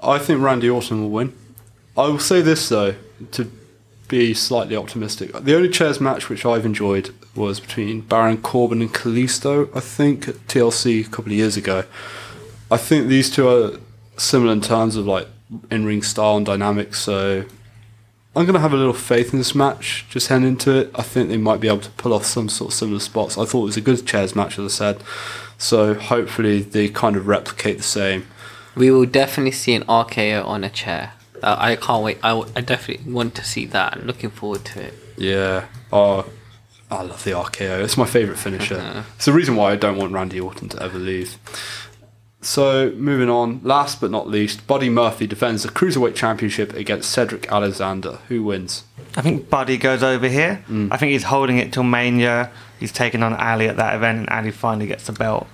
I 0.00 0.18
think 0.18 0.42
Randy 0.42 0.68
Orton 0.68 1.02
will 1.02 1.10
win. 1.10 1.34
I 1.96 2.06
will 2.06 2.18
say 2.18 2.40
this 2.40 2.68
though, 2.68 2.94
to 3.32 3.50
be 4.08 4.34
slightly 4.34 4.74
optimistic. 4.76 5.32
The 5.32 5.54
only 5.54 5.68
chairs 5.68 6.00
match 6.00 6.28
which 6.28 6.44
I've 6.46 6.64
enjoyed 6.66 7.14
was 7.34 7.60
between 7.60 8.02
Baron 8.02 8.38
Corbin 8.40 8.82
and 8.82 8.92
Kalisto, 8.92 9.74
I 9.74 9.80
think, 9.80 10.28
at 10.28 10.34
TLC 10.48 11.06
a 11.06 11.08
couple 11.08 11.32
of 11.32 11.38
years 11.38 11.56
ago. 11.56 11.84
I 12.70 12.76
think 12.76 13.08
these 13.08 13.30
two 13.30 13.48
are 13.48 13.78
similar 14.16 14.52
in 14.52 14.60
terms 14.60 14.96
of 14.96 15.06
like 15.06 15.28
in 15.70 15.84
ring 15.84 16.02
style 16.02 16.36
and 16.36 16.46
dynamics, 16.46 17.00
so 17.00 17.44
I'm 18.34 18.46
gonna 18.46 18.60
have 18.60 18.72
a 18.72 18.76
little 18.76 18.94
faith 18.94 19.32
in 19.32 19.38
this 19.38 19.54
match, 19.54 20.06
just 20.08 20.28
heading 20.28 20.48
into 20.48 20.74
it. 20.74 20.90
I 20.94 21.02
think 21.02 21.28
they 21.28 21.36
might 21.36 21.60
be 21.60 21.68
able 21.68 21.80
to 21.80 21.90
pull 21.90 22.14
off 22.14 22.24
some 22.24 22.48
sort 22.48 22.70
of 22.72 22.74
similar 22.74 23.00
spots. 23.00 23.36
I 23.36 23.44
thought 23.44 23.62
it 23.62 23.66
was 23.66 23.76
a 23.76 23.82
good 23.82 24.06
chairs 24.06 24.34
match, 24.34 24.58
as 24.58 24.64
I 24.64 24.68
said. 24.92 25.02
So 25.58 25.94
hopefully 25.94 26.60
they 26.62 26.88
kind 26.88 27.14
of 27.16 27.28
replicate 27.28 27.76
the 27.76 27.82
same. 27.82 28.26
We 28.74 28.90
will 28.90 29.04
definitely 29.06 29.52
see 29.52 29.74
an 29.74 29.82
RKO 29.84 30.46
on 30.46 30.64
a 30.64 30.70
chair. 30.70 31.12
Uh, 31.42 31.56
I 31.58 31.76
can't 31.76 32.02
wait. 32.02 32.18
I, 32.22 32.30
w- 32.30 32.50
I 32.56 32.62
definitely 32.62 33.12
want 33.12 33.34
to 33.34 33.44
see 33.44 33.66
that. 33.66 33.96
I'm 33.98 34.06
looking 34.06 34.30
forward 34.30 34.64
to 34.66 34.80
it. 34.82 34.94
Yeah. 35.18 35.66
Oh, 35.92 36.24
I 36.92 37.02
love 37.02 37.24
the 37.24 37.30
RKO. 37.32 37.82
It's 37.82 37.96
my 37.96 38.06
favourite 38.06 38.38
finisher. 38.38 39.04
It's 39.16 39.26
the 39.26 39.32
reason 39.32 39.56
why 39.56 39.72
I 39.72 39.76
don't 39.76 39.96
want 39.96 40.12
Randy 40.12 40.40
Orton 40.40 40.68
to 40.70 40.82
ever 40.82 40.98
leave. 40.98 41.38
So, 42.44 42.90
moving 42.96 43.30
on, 43.30 43.60
last 43.62 44.00
but 44.00 44.10
not 44.10 44.28
least, 44.28 44.66
Buddy 44.66 44.90
Murphy 44.90 45.28
defends 45.28 45.62
the 45.62 45.68
Cruiserweight 45.68 46.16
Championship 46.16 46.72
against 46.74 47.10
Cedric 47.10 47.50
Alexander. 47.52 48.18
Who 48.26 48.42
wins? 48.42 48.82
I 49.16 49.22
think 49.22 49.48
Buddy 49.48 49.78
goes 49.78 50.02
over 50.02 50.26
here. 50.26 50.64
Mm. 50.68 50.88
I 50.90 50.96
think 50.96 51.12
he's 51.12 51.22
holding 51.22 51.58
it 51.58 51.72
till 51.72 51.84
Mania. 51.84 52.50
He's 52.80 52.90
taking 52.90 53.22
on 53.22 53.34
Ali 53.34 53.68
at 53.68 53.76
that 53.76 53.94
event, 53.94 54.18
and 54.18 54.28
Ali 54.28 54.50
finally 54.50 54.88
gets 54.88 55.06
the 55.06 55.12
belt 55.12 55.46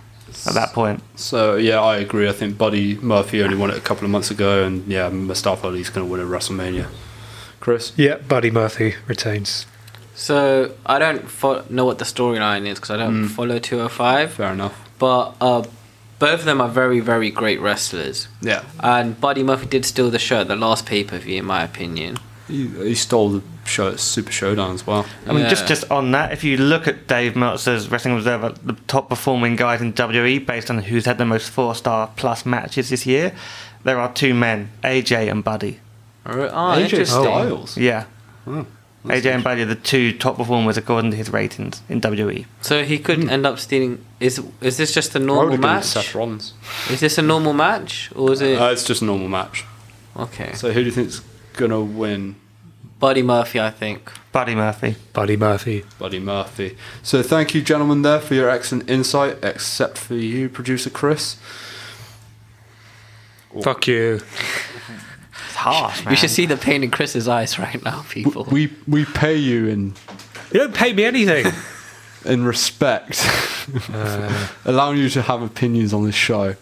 at 0.46 0.54
that 0.54 0.72
point. 0.72 1.02
So, 1.14 1.56
yeah, 1.56 1.78
I 1.78 1.98
agree. 1.98 2.26
I 2.26 2.32
think 2.32 2.56
Buddy 2.56 2.96
Murphy 2.96 3.42
only 3.42 3.56
won 3.56 3.70
it 3.70 3.76
a 3.76 3.82
couple 3.82 4.06
of 4.06 4.10
months 4.10 4.30
ago, 4.30 4.64
and 4.64 4.86
yeah, 4.86 5.10
Mustafa 5.10 5.66
Ali's 5.66 5.90
going 5.90 6.06
to 6.06 6.10
win 6.10 6.22
at 6.22 6.26
WrestleMania. 6.26 6.88
Chris? 7.60 7.92
Yeah, 7.96 8.16
Buddy 8.16 8.50
Murphy 8.50 8.94
retains. 9.06 9.66
So 10.18 10.74
I 10.84 10.98
don't 10.98 11.30
fo- 11.30 11.64
know 11.70 11.84
what 11.84 11.98
the 12.00 12.04
storyline 12.04 12.66
is 12.66 12.74
because 12.78 12.90
I 12.90 12.96
don't 12.96 13.28
follow 13.28 13.60
205. 13.60 14.32
Fair 14.32 14.52
enough. 14.52 14.76
But 14.98 15.34
uh, 15.40 15.62
both 16.18 16.40
of 16.40 16.44
them 16.44 16.60
are 16.60 16.68
very, 16.68 16.98
very 16.98 17.30
great 17.30 17.60
wrestlers. 17.60 18.26
Yeah. 18.42 18.64
And 18.80 19.20
Buddy 19.20 19.44
Murphy 19.44 19.66
did 19.66 19.84
steal 19.84 20.10
the 20.10 20.18
show 20.18 20.40
at 20.40 20.48
the 20.48 20.56
last 20.56 20.86
pay 20.86 21.04
per 21.04 21.18
view, 21.18 21.38
in 21.38 21.44
my 21.44 21.62
opinion. 21.62 22.16
He, 22.48 22.66
he 22.66 22.94
stole 22.96 23.28
the 23.30 23.42
show 23.64 23.90
at 23.90 24.00
Super 24.00 24.32
Showdown 24.32 24.74
as 24.74 24.84
well. 24.84 25.06
I 25.26 25.32
mean, 25.34 25.48
just 25.48 25.62
Yeah. 25.62 25.68
just 25.68 25.90
on 25.90 26.10
that, 26.10 26.32
if 26.32 26.42
you 26.42 26.56
look 26.56 26.88
at 26.88 27.06
Dave 27.06 27.36
Meltzer's 27.36 27.88
Wrestling 27.88 28.16
Observer, 28.16 28.54
the 28.64 28.72
top 28.88 29.08
performing 29.08 29.54
guys 29.54 29.80
in 29.80 29.92
WWE 29.92 30.44
based 30.44 30.68
on 30.68 30.78
who's 30.78 31.04
had 31.04 31.18
the 31.18 31.26
most 31.26 31.48
four 31.48 31.76
star 31.76 32.10
plus 32.16 32.44
matches 32.44 32.88
this 32.90 33.06
year, 33.06 33.34
there 33.84 34.00
are 34.00 34.12
two 34.12 34.34
men, 34.34 34.70
AJ 34.82 35.30
and 35.30 35.44
Buddy. 35.44 35.78
Oh, 36.26 36.32
AJ. 36.76 37.06
Styles. 37.06 37.76
Yeah. 37.76 38.06
Oh, 38.46 38.66
AJ 39.04 39.26
and 39.26 39.44
Buddy 39.44 39.62
are 39.62 39.64
the 39.66 39.74
two 39.74 40.12
top 40.12 40.36
performers 40.36 40.76
according 40.76 41.12
to 41.12 41.16
his 41.16 41.32
ratings 41.32 41.80
in. 41.88 42.00
WWE. 42.00 42.46
So 42.60 42.84
he 42.84 42.98
could 42.98 43.28
end 43.28 43.46
up 43.46 43.58
stealing. 43.58 44.04
Is 44.20 44.42
is 44.60 44.76
this 44.76 44.92
just 44.92 45.14
a 45.14 45.18
I 45.18 45.22
normal 45.22 45.50
would 45.52 45.60
match? 45.60 45.84
Seth 45.84 46.14
Rollins. 46.14 46.52
Is 46.90 47.00
this 47.00 47.16
a 47.16 47.22
normal 47.22 47.52
match 47.52 48.10
or 48.14 48.32
is 48.32 48.40
it? 48.40 48.60
Uh, 48.60 48.70
it's 48.70 48.84
just 48.84 49.00
a 49.02 49.04
normal 49.04 49.28
match. 49.28 49.64
okay. 50.16 50.52
So 50.54 50.72
who 50.72 50.80
do 50.80 50.86
you 50.86 50.92
think's 50.92 51.20
gonna 51.54 51.80
win? 51.80 52.36
Buddy 52.98 53.22
Murphy, 53.22 53.60
I 53.60 53.70
think. 53.70 54.10
Buddy 54.32 54.56
Murphy. 54.56 54.96
Buddy 55.12 55.36
Murphy. 55.36 55.84
Buddy 56.00 56.18
Murphy. 56.18 56.76
So 57.02 57.22
thank 57.22 57.54
you, 57.54 57.62
gentlemen, 57.62 58.02
there 58.02 58.18
for 58.18 58.34
your 58.34 58.50
excellent 58.50 58.90
insight. 58.90 59.38
Except 59.42 59.96
for 59.96 60.14
you, 60.16 60.48
producer 60.48 60.90
Chris. 60.90 61.36
Fuck 63.62 63.86
you. 63.86 64.20
It's 65.58 65.64
harsh, 65.64 66.04
man. 66.04 66.12
You 66.12 66.16
should 66.16 66.30
see 66.30 66.46
the 66.46 66.56
pain 66.56 66.84
in 66.84 66.90
Chris's 66.90 67.26
eyes 67.26 67.58
right 67.58 67.82
now, 67.84 68.04
people. 68.08 68.44
We 68.44 68.72
we 68.86 69.04
pay 69.04 69.36
you 69.36 69.66
in 69.66 69.94
You 70.52 70.60
don't 70.60 70.74
pay 70.74 70.92
me 70.92 71.04
anything. 71.04 71.52
in 72.24 72.44
respect, 72.44 73.26
allowing 74.64 74.98
you 74.98 75.08
to 75.10 75.22
have 75.22 75.42
opinions 75.42 75.92
on 75.92 76.04
this 76.04 76.14
show. 76.14 76.54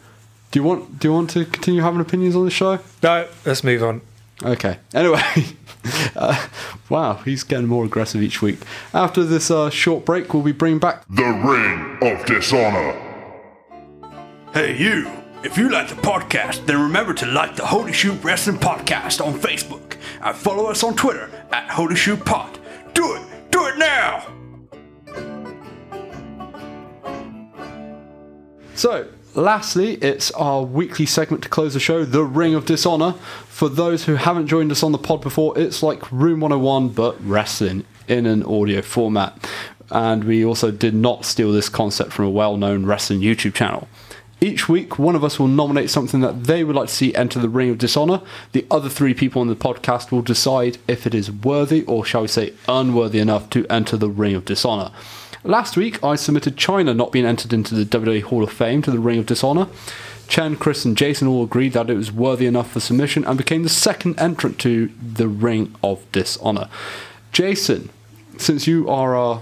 Do 0.50 0.58
you 0.58 0.62
want 0.62 0.98
Do 0.98 1.08
you 1.08 1.12
want 1.12 1.30
to 1.30 1.44
continue 1.44 1.82
having 1.82 2.00
opinions 2.00 2.34
on 2.36 2.44
this 2.46 2.54
show? 2.54 2.78
no, 3.02 3.28
let's 3.44 3.62
move 3.62 3.82
on. 3.82 4.00
Okay. 4.42 4.78
Anyway, 4.94 5.22
uh, 6.16 6.48
wow, 6.88 7.14
he's 7.24 7.42
getting 7.42 7.66
more 7.66 7.84
aggressive 7.84 8.22
each 8.22 8.40
week. 8.40 8.58
After 8.94 9.24
this 9.24 9.50
uh, 9.50 9.68
short 9.68 10.06
break, 10.06 10.32
we'll 10.32 10.42
be 10.42 10.52
bringing 10.52 10.78
back 10.78 11.04
The 11.08 11.22
Ring 11.22 11.98
of 12.00 12.24
Dishonor. 12.24 12.94
Hey, 14.54 14.78
you! 14.78 15.25
If 15.46 15.56
you 15.56 15.68
like 15.68 15.88
the 15.88 15.94
podcast, 15.94 16.66
then 16.66 16.82
remember 16.82 17.14
to 17.14 17.24
like 17.24 17.54
the 17.54 17.64
Holy 17.64 17.92
Shoot 17.92 18.20
Wrestling 18.24 18.58
Podcast 18.58 19.24
on 19.24 19.38
Facebook 19.38 19.96
and 20.20 20.36
follow 20.36 20.66
us 20.66 20.82
on 20.82 20.96
Twitter 20.96 21.30
at 21.52 21.70
Holy 21.70 21.94
Shoot 21.94 22.24
Pod. 22.24 22.58
Do 22.94 23.14
it! 23.14 23.22
Do 23.52 23.64
it 23.66 23.78
now! 23.78 24.26
So, 28.74 29.06
lastly, 29.36 29.94
it's 30.02 30.32
our 30.32 30.64
weekly 30.64 31.06
segment 31.06 31.44
to 31.44 31.48
close 31.48 31.74
the 31.74 31.80
show, 31.80 32.04
The 32.04 32.24
Ring 32.24 32.56
of 32.56 32.66
Dishonor. 32.66 33.12
For 33.46 33.68
those 33.68 34.06
who 34.06 34.16
haven't 34.16 34.48
joined 34.48 34.72
us 34.72 34.82
on 34.82 34.90
the 34.90 34.98
pod 34.98 35.20
before, 35.20 35.56
it's 35.56 35.80
like 35.80 36.10
Room 36.10 36.40
101 36.40 36.88
but 36.88 37.24
wrestling 37.24 37.84
in 38.08 38.26
an 38.26 38.42
audio 38.42 38.82
format. 38.82 39.48
And 39.92 40.24
we 40.24 40.44
also 40.44 40.72
did 40.72 40.94
not 40.94 41.24
steal 41.24 41.52
this 41.52 41.68
concept 41.68 42.12
from 42.12 42.24
a 42.24 42.30
well 42.30 42.56
known 42.56 42.84
wrestling 42.84 43.20
YouTube 43.20 43.54
channel. 43.54 43.86
Each 44.40 44.68
week, 44.68 44.98
one 44.98 45.16
of 45.16 45.24
us 45.24 45.38
will 45.38 45.48
nominate 45.48 45.88
something 45.88 46.20
that 46.20 46.44
they 46.44 46.62
would 46.62 46.76
like 46.76 46.88
to 46.88 46.94
see 46.94 47.14
enter 47.14 47.38
the 47.38 47.48
Ring 47.48 47.70
of 47.70 47.78
Dishonor. 47.78 48.20
The 48.52 48.66
other 48.70 48.90
three 48.90 49.14
people 49.14 49.40
on 49.40 49.48
the 49.48 49.56
podcast 49.56 50.10
will 50.12 50.20
decide 50.20 50.76
if 50.86 51.06
it 51.06 51.14
is 51.14 51.30
worthy, 51.32 51.84
or 51.84 52.04
shall 52.04 52.22
we 52.22 52.28
say, 52.28 52.52
unworthy 52.68 53.18
enough 53.18 53.48
to 53.50 53.66
enter 53.68 53.96
the 53.96 54.10
Ring 54.10 54.34
of 54.34 54.44
Dishonor. 54.44 54.90
Last 55.42 55.76
week, 55.76 56.04
I 56.04 56.16
submitted 56.16 56.56
Chyna 56.56 56.94
not 56.94 57.12
being 57.12 57.24
entered 57.24 57.54
into 57.54 57.74
the 57.74 57.84
WWE 57.84 58.24
Hall 58.24 58.42
of 58.42 58.52
Fame 58.52 58.82
to 58.82 58.90
the 58.90 58.98
Ring 58.98 59.18
of 59.18 59.26
Dishonor. 59.26 59.68
Chen, 60.28 60.56
Chris, 60.56 60.84
and 60.84 60.98
Jason 60.98 61.28
all 61.28 61.44
agreed 61.44 61.72
that 61.72 61.88
it 61.88 61.96
was 61.96 62.12
worthy 62.12 62.46
enough 62.46 62.72
for 62.72 62.80
submission 62.80 63.24
and 63.24 63.38
became 63.38 63.62
the 63.62 63.68
second 63.68 64.18
entrant 64.18 64.58
to 64.58 64.90
the 65.00 65.28
Ring 65.28 65.74
of 65.82 66.10
Dishonor. 66.12 66.68
Jason, 67.32 67.90
since 68.36 68.66
you 68.66 68.88
are 68.88 69.16
our 69.16 69.40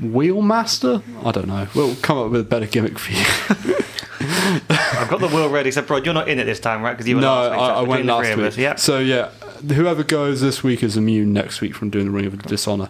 wheelmaster, 0.00 1.02
I 1.24 1.30
don't 1.30 1.48
know, 1.48 1.68
we'll 1.74 1.94
come 1.96 2.18
up 2.18 2.30
with 2.30 2.40
a 2.40 2.44
better 2.44 2.66
gimmick 2.66 2.98
for 2.98 3.12
you. 3.12 3.76
I've 4.68 5.08
got 5.08 5.20
the 5.20 5.28
wheel 5.28 5.48
ready, 5.48 5.70
so 5.70 5.82
Prod, 5.82 6.04
you're 6.04 6.14
not 6.14 6.28
in 6.28 6.38
it 6.38 6.44
this 6.44 6.58
time, 6.58 6.82
right? 6.82 6.92
Because 6.92 7.06
you 7.06 7.16
were 7.16 7.22
no, 7.22 7.28
last 7.28 7.50
week, 7.50 7.58
so 7.58 7.64
I, 7.64 7.78
I 7.78 7.82
went 7.82 8.04
last 8.06 8.36
week. 8.36 8.46
us, 8.46 8.56
Yeah. 8.56 8.74
So 8.74 8.98
yeah, 8.98 9.30
whoever 9.72 10.02
goes 10.02 10.40
this 10.40 10.64
week 10.64 10.82
is 10.82 10.96
immune 10.96 11.32
next 11.32 11.60
week 11.60 11.74
from 11.74 11.90
doing 11.90 12.06
the 12.06 12.10
Ring 12.10 12.26
of 12.26 12.42
Dishonor. 12.42 12.88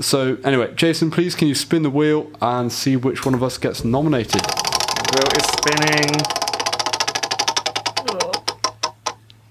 So 0.00 0.36
anyway, 0.42 0.74
Jason, 0.74 1.10
please 1.12 1.36
can 1.36 1.46
you 1.46 1.54
spin 1.54 1.82
the 1.82 1.90
wheel 1.90 2.30
and 2.42 2.72
see 2.72 2.96
which 2.96 3.24
one 3.24 3.34
of 3.34 3.42
us 3.42 3.56
gets 3.56 3.84
nominated? 3.84 4.42
Wheel 5.12 5.28
is 5.36 5.44
spinning. 5.44 6.44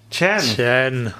Chen. 0.09 0.41
Chen. 0.41 1.13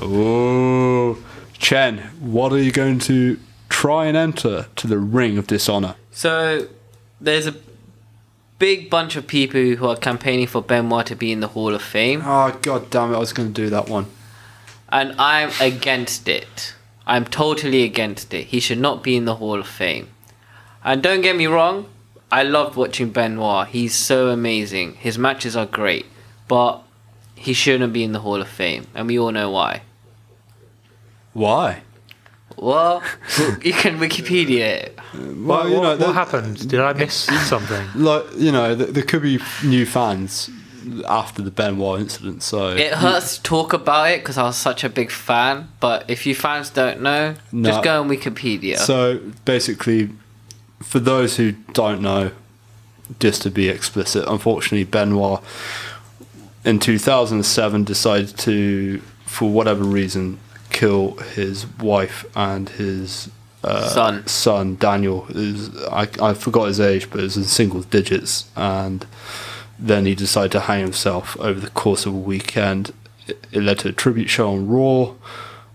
Oh, 0.00 1.18
Chen, 1.58 1.98
what 2.20 2.52
are 2.52 2.58
you 2.58 2.72
going 2.72 2.98
to 3.00 3.38
try 3.68 4.06
and 4.06 4.16
enter 4.16 4.66
to 4.76 4.86
the 4.86 4.98
Ring 4.98 5.38
of 5.38 5.46
Dishonor? 5.46 5.96
So 6.10 6.68
there's 7.20 7.46
a 7.46 7.54
big 8.58 8.88
bunch 8.90 9.16
of 9.16 9.26
people 9.26 9.60
who 9.60 9.86
are 9.86 9.96
campaigning 9.96 10.46
for 10.46 10.62
Benoit 10.62 11.06
to 11.06 11.14
be 11.16 11.32
in 11.32 11.40
the 11.40 11.48
Hall 11.48 11.74
of 11.74 11.82
Fame, 11.82 12.22
Oh 12.24 12.56
god 12.62 12.90
damn 12.90 13.12
it! 13.12 13.16
I 13.16 13.18
was 13.18 13.32
going 13.32 13.52
to 13.52 13.62
do 13.62 13.70
that 13.70 13.88
one. 13.88 14.06
and 14.88 15.14
I'm 15.18 15.50
against 15.60 16.28
it. 16.28 16.74
I'm 17.06 17.24
totally 17.24 17.82
against 17.84 18.32
it. 18.34 18.46
He 18.46 18.58
should 18.60 18.78
not 18.78 19.02
be 19.02 19.16
in 19.16 19.24
the 19.26 19.36
Hall 19.36 19.60
of 19.60 19.66
Fame. 19.68 20.08
And 20.84 21.02
don't 21.02 21.20
get 21.20 21.36
me 21.36 21.46
wrong, 21.46 21.86
I 22.32 22.42
loved 22.42 22.76
watching 22.76 23.10
Benoit. 23.10 23.68
He's 23.68 23.94
so 23.94 24.28
amazing. 24.28 24.94
His 24.94 25.16
matches 25.18 25.56
are 25.56 25.66
great, 25.66 26.06
but 26.48 26.82
he 27.34 27.52
shouldn't 27.52 27.92
be 27.92 28.02
in 28.04 28.12
the 28.12 28.20
Hall 28.20 28.40
of 28.40 28.48
Fame, 28.48 28.86
and 28.94 29.06
we 29.06 29.18
all 29.18 29.30
know 29.32 29.50
why. 29.50 29.82
Why? 31.32 31.82
Well, 32.56 33.02
you 33.62 33.72
can 33.72 33.98
Wikipedia 33.98 34.60
it. 34.60 34.98
Well, 35.14 35.24
what, 35.44 35.68
you 35.68 35.74
know, 35.74 35.80
what, 35.90 35.98
there- 35.98 36.12
happened? 36.12 36.68
Did 36.68 36.80
I 36.80 36.92
miss 36.94 37.14
something? 37.48 37.86
like 37.94 38.24
you 38.36 38.50
know, 38.52 38.74
th- 38.74 38.90
there 38.90 39.02
could 39.02 39.22
be 39.22 39.38
new 39.64 39.84
fans 39.86 40.48
after 41.08 41.42
the 41.42 41.50
Benoit 41.50 42.00
incident. 42.00 42.42
So 42.42 42.68
It 42.68 42.94
hurts 42.94 43.36
to 43.38 43.42
talk 43.42 43.72
about 43.72 44.10
it 44.10 44.20
because 44.20 44.38
I 44.38 44.44
was 44.44 44.56
such 44.56 44.84
a 44.84 44.88
big 44.88 45.10
fan. 45.10 45.68
But 45.80 46.08
if 46.08 46.26
you 46.26 46.34
fans 46.34 46.70
don't 46.70 47.02
know, 47.02 47.34
No. 47.52 47.70
just 47.70 47.82
go 47.82 48.00
on 48.00 48.08
Wikipedia. 48.08 48.78
So 48.78 49.18
basically, 49.44 50.10
for 50.82 50.98
those 51.00 51.36
who 51.36 51.52
don't 51.72 52.00
know, 52.00 52.30
just 53.20 53.42
to 53.42 53.50
be 53.50 53.68
explicit, 53.68 54.24
unfortunately, 54.28 54.84
Benoit 54.84 55.42
in 56.64 56.78
2007 56.78 57.84
decided 57.84 58.36
to, 58.38 59.00
for 59.24 59.48
whatever 59.50 59.84
reason, 59.84 60.38
kill 60.76 61.12
his 61.34 61.66
wife 61.78 62.26
and 62.36 62.68
his 62.68 63.30
uh, 63.64 63.88
Son. 63.88 64.26
Son 64.26 64.76
Daniel 64.76 65.26
is 65.30 65.74
I, 65.86 66.06
I 66.20 66.34
forgot 66.34 66.68
his 66.68 66.80
age, 66.80 67.10
but 67.10 67.20
it 67.20 67.24
was 67.24 67.36
in 67.38 67.44
single 67.44 67.80
digits, 67.80 68.50
and 68.54 69.06
then 69.78 70.04
he 70.04 70.14
decided 70.14 70.52
to 70.52 70.60
hang 70.60 70.82
himself 70.82 71.34
over 71.40 71.58
the 71.58 71.70
course 71.70 72.04
of 72.04 72.12
a 72.12 72.18
weekend. 72.18 72.92
It, 73.26 73.46
it 73.52 73.62
led 73.62 73.78
to 73.80 73.88
a 73.88 73.92
tribute 73.92 74.28
show 74.28 74.52
on 74.52 74.68
Raw, 74.68 75.14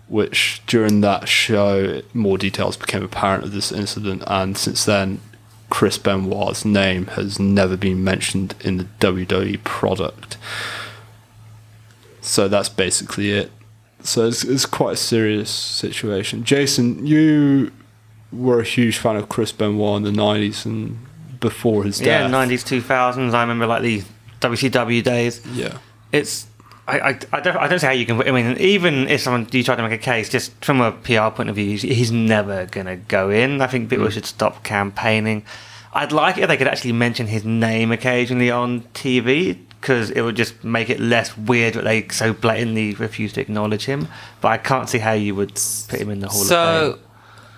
which 0.06 0.62
during 0.68 1.00
that 1.00 1.28
show 1.28 2.02
more 2.14 2.38
details 2.38 2.76
became 2.76 3.02
apparent 3.02 3.42
of 3.42 3.52
this 3.52 3.72
incident, 3.72 4.22
and 4.28 4.56
since 4.56 4.84
then, 4.84 5.20
Chris 5.68 5.98
Benoit's 5.98 6.64
name 6.64 7.06
has 7.08 7.40
never 7.40 7.76
been 7.76 8.04
mentioned 8.04 8.54
in 8.60 8.76
the 8.78 8.86
WWE 9.00 9.64
product. 9.64 10.36
So 12.20 12.46
that's 12.46 12.68
basically 12.68 13.32
it. 13.32 13.50
So 14.04 14.26
it's, 14.26 14.44
it's 14.44 14.66
quite 14.66 14.94
a 14.94 14.96
serious 14.96 15.50
situation. 15.50 16.44
Jason, 16.44 17.06
you 17.06 17.72
were 18.32 18.60
a 18.60 18.64
huge 18.64 18.98
fan 18.98 19.16
of 19.16 19.28
Chris 19.28 19.52
Benoit 19.52 19.98
in 19.98 20.02
the 20.02 20.10
90s 20.10 20.64
and 20.64 20.98
before 21.42 21.84
his 21.84 21.98
death. 21.98 22.06
Yeah, 22.06 22.26
nineties, 22.28 22.64
two 22.64 22.80
thousands. 22.80 23.34
I 23.34 23.42
remember 23.42 23.66
like 23.66 23.82
the 23.82 24.02
WCW 24.40 25.02
days. 25.02 25.44
Yeah. 25.52 25.78
It's 26.12 26.46
I, 26.86 26.98
I, 26.98 27.08
I, 27.32 27.40
don't, 27.40 27.56
I 27.56 27.68
don't 27.68 27.78
see 27.78 27.86
how 27.86 27.92
you 27.92 28.06
can. 28.06 28.20
I 28.22 28.32
mean, 28.32 28.56
even 28.58 29.08
if 29.08 29.20
someone 29.20 29.46
you 29.52 29.62
try 29.62 29.76
to 29.76 29.82
make 29.82 29.92
a 29.92 30.02
case, 30.02 30.28
just 30.28 30.52
from 30.64 30.80
a 30.80 30.92
PR 30.92 31.34
point 31.34 31.48
of 31.48 31.56
view, 31.56 31.66
he's, 31.66 31.82
he's 31.82 32.12
never 32.12 32.66
going 32.66 32.86
to 32.86 32.96
go 32.96 33.30
in. 33.30 33.60
I 33.60 33.66
think 33.66 33.90
people 33.90 34.06
mm. 34.06 34.12
should 34.12 34.26
stop 34.26 34.64
campaigning. 34.64 35.44
I'd 35.92 36.10
like 36.10 36.38
it 36.38 36.42
if 36.42 36.48
they 36.48 36.56
could 36.56 36.68
actually 36.68 36.92
mention 36.92 37.26
his 37.26 37.44
name 37.44 37.92
occasionally 37.92 38.50
on 38.50 38.82
TV 38.94 39.58
because 39.82 40.12
it 40.12 40.22
would 40.22 40.36
just 40.36 40.62
make 40.62 40.88
it 40.88 41.00
less 41.00 41.36
weird 41.36 41.74
that 41.74 41.82
they 41.82 42.06
so 42.08 42.32
blatantly 42.32 42.94
refuse 42.94 43.32
to 43.32 43.40
acknowledge 43.40 43.84
him. 43.84 44.06
But 44.40 44.48
I 44.48 44.58
can't 44.58 44.88
see 44.88 44.98
how 44.98 45.12
you 45.12 45.34
would 45.34 45.54
put 45.88 46.00
him 46.00 46.08
in 46.08 46.20
the 46.20 46.28
Hall 46.28 46.40
of 46.40 46.46
So, 46.46 46.92
Fame. 46.92 47.04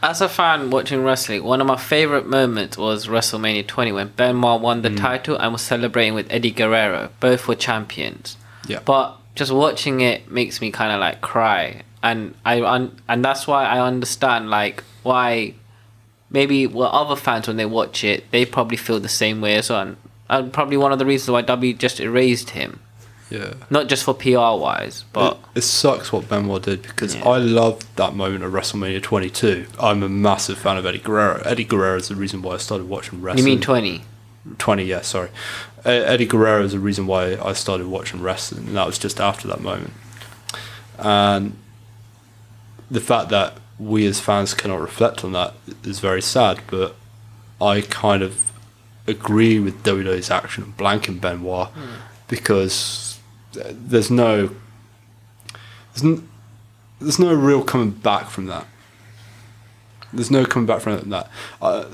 as 0.02 0.20
a 0.22 0.28
fan 0.30 0.70
watching 0.70 1.04
wrestling, 1.04 1.44
one 1.44 1.60
of 1.60 1.66
my 1.66 1.76
favorite 1.76 2.26
moments 2.26 2.78
was 2.78 3.08
WrestleMania 3.08 3.66
20 3.66 3.92
when 3.92 4.08
Benoit 4.08 4.60
won 4.62 4.80
the 4.80 4.88
mm. 4.88 4.96
title 4.96 5.36
and 5.36 5.52
was 5.52 5.60
celebrating 5.60 6.14
with 6.14 6.26
Eddie 6.30 6.50
Guerrero. 6.50 7.10
Both 7.20 7.46
were 7.46 7.54
champions. 7.54 8.38
Yeah. 8.66 8.80
But 8.82 9.18
just 9.34 9.52
watching 9.52 10.00
it 10.00 10.30
makes 10.30 10.62
me 10.62 10.70
kind 10.70 10.92
of 10.92 11.00
like 11.00 11.20
cry, 11.20 11.82
and 12.02 12.34
I 12.46 12.62
un- 12.62 12.98
and 13.06 13.22
that's 13.22 13.46
why 13.46 13.66
I 13.66 13.86
understand 13.86 14.48
like 14.48 14.82
why 15.02 15.54
maybe 16.30 16.66
well 16.66 16.90
other 16.90 17.16
fans 17.16 17.46
when 17.46 17.58
they 17.58 17.66
watch 17.66 18.02
it 18.02 18.28
they 18.30 18.44
probably 18.46 18.76
feel 18.76 18.98
the 18.98 19.08
same 19.08 19.42
way 19.42 19.56
as 19.56 19.68
well. 19.68 19.96
And, 20.34 20.44
and 20.44 20.52
probably 20.52 20.76
one 20.76 20.92
of 20.92 20.98
the 20.98 21.06
reasons 21.06 21.30
why 21.30 21.42
W 21.42 21.74
just 21.74 22.00
erased 22.00 22.50
him, 22.50 22.80
Yeah. 23.30 23.54
not 23.70 23.88
just 23.88 24.04
for 24.04 24.14
PR 24.14 24.58
wise, 24.60 25.04
but 25.12 25.34
it, 25.54 25.58
it 25.58 25.62
sucks 25.62 26.12
what 26.12 26.28
Benoit 26.28 26.62
did 26.62 26.82
because 26.82 27.14
Yeah. 27.14 27.28
I 27.28 27.38
loved 27.38 27.86
that 27.96 28.14
moment 28.14 28.44
of 28.44 28.52
WrestleMania 28.52 29.02
22. 29.02 29.66
I'm 29.80 30.02
a 30.02 30.08
massive 30.08 30.58
fan 30.58 30.76
of 30.76 30.86
Eddie 30.86 30.98
Guerrero. 30.98 31.42
Eddie 31.44 31.64
Guerrero 31.64 31.96
is 31.96 32.08
the 32.08 32.16
reason 32.16 32.42
why 32.42 32.54
I 32.54 32.58
started 32.58 32.88
watching 32.88 33.20
wrestling. 33.22 33.44
you 33.46 33.52
mean 33.52 33.60
20? 33.60 34.02
20, 34.58 34.84
yeah, 34.84 35.00
sorry. 35.00 35.30
Uh, 35.86 35.90
Eddie 35.90 36.26
Guerrero 36.26 36.64
is 36.64 36.72
the 36.72 36.78
reason 36.78 37.06
why 37.06 37.36
I 37.36 37.52
started 37.54 37.86
watching 37.86 38.20
wrestling, 38.22 38.66
and 38.68 38.76
that 38.76 38.86
was 38.86 38.98
just 38.98 39.20
after 39.20 39.48
that 39.48 39.60
moment. 39.60 39.92
And 40.98 41.56
the 42.90 43.00
fact 43.00 43.30
that 43.30 43.54
we 43.78 44.06
as 44.06 44.20
fans 44.20 44.54
cannot 44.54 44.80
reflect 44.80 45.24
on 45.24 45.32
that 45.32 45.54
is 45.82 45.98
very 46.00 46.22
sad, 46.22 46.60
but 46.68 46.94
I 47.60 47.80
kind 47.82 48.22
of 48.22 48.38
agree 49.06 49.58
with 49.60 49.82
WWE's 49.82 50.30
action 50.30 50.62
of 50.64 50.76
blanking 50.76 51.20
Benoit 51.20 51.68
because 52.28 53.18
there's 53.52 54.10
no 54.10 54.50
there's, 55.92 56.02
n- 56.04 56.28
there's 57.00 57.18
no 57.18 57.32
real 57.34 57.62
coming 57.62 57.90
back 57.90 58.28
from 58.28 58.46
that. 58.46 58.66
There's 60.12 60.30
no 60.30 60.44
coming 60.44 60.66
back 60.66 60.80
from 60.80 61.10
that. 61.10 61.30
Uh, 61.60 61.84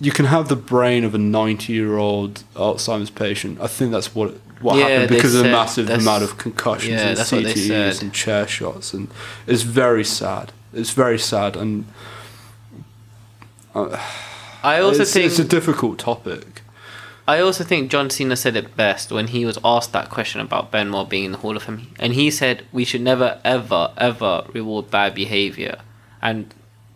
you 0.00 0.10
can 0.12 0.26
have 0.26 0.48
the 0.48 0.56
brain 0.56 1.04
of 1.04 1.14
a 1.14 1.18
90 1.18 1.72
year 1.72 1.96
old 1.96 2.42
Alzheimer's 2.54 3.10
patient. 3.10 3.60
I 3.60 3.66
think 3.66 3.92
that's 3.92 4.14
what 4.14 4.34
what 4.60 4.76
Yeah, 4.76 4.88
happened 4.88 5.08
because 5.10 5.34
of 5.34 5.42
the 5.44 5.50
massive 5.50 5.90
amount 5.90 6.22
of 6.22 6.38
concussions 6.38 6.92
yeah, 7.00 7.08
and 7.08 7.18
CTEs 7.18 8.00
and 8.00 8.12
chair 8.14 8.46
shots, 8.46 8.94
and 8.94 9.08
it's 9.46 9.62
very 9.62 10.04
sad. 10.04 10.52
It's 10.72 10.90
very 10.90 11.18
sad, 11.18 11.56
and 11.56 11.84
I 14.62 14.80
also 14.80 15.02
it's, 15.02 15.12
think 15.12 15.26
it's 15.26 15.38
a 15.38 15.44
difficult 15.44 15.98
topic. 15.98 16.62
I 17.26 17.40
also 17.40 17.62
think 17.62 17.90
John 17.90 18.10
Cena 18.10 18.36
said 18.36 18.56
it 18.56 18.76
best 18.76 19.12
when 19.12 19.28
he 19.28 19.44
was 19.44 19.58
asked 19.64 19.92
that 19.92 20.10
question 20.10 20.40
about 20.40 20.72
Benoit 20.72 21.08
being 21.08 21.24
in 21.24 21.32
the 21.32 21.38
Hall 21.38 21.56
of 21.56 21.62
Fame, 21.62 21.88
and 21.98 22.14
he 22.14 22.30
said 22.30 22.66
we 22.72 22.84
should 22.84 23.00
never, 23.00 23.40
ever, 23.44 23.92
ever 23.96 24.44
reward 24.52 24.90
bad 24.90 25.14
behavior, 25.14 25.78
and 26.20 26.52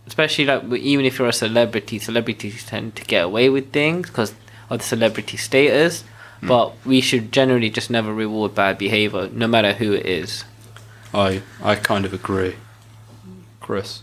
especially 0.06 0.44
like 0.44 0.64
even 0.72 1.04
if 1.04 1.18
you're 1.18 1.28
a 1.28 1.32
celebrity, 1.32 1.98
celebrities 1.98 2.64
tend 2.64 2.96
to 2.96 3.04
get 3.04 3.24
away 3.24 3.48
with 3.48 3.72
things 3.72 4.08
because 4.08 4.34
of 4.68 4.78
the 4.78 4.84
celebrity 4.84 5.36
status, 5.36 6.02
hmm. 6.40 6.48
but 6.48 6.74
we 6.84 7.00
should 7.00 7.30
generally 7.30 7.70
just 7.70 7.90
never 7.90 8.12
reward 8.12 8.54
bad 8.54 8.78
behavior, 8.78 9.28
no 9.32 9.46
matter 9.46 9.74
who 9.74 9.92
it 9.92 10.06
is. 10.06 10.44
I 11.14 11.42
I 11.62 11.76
kind 11.76 12.04
of 12.04 12.12
agree, 12.12 12.56
Chris. 13.60 14.02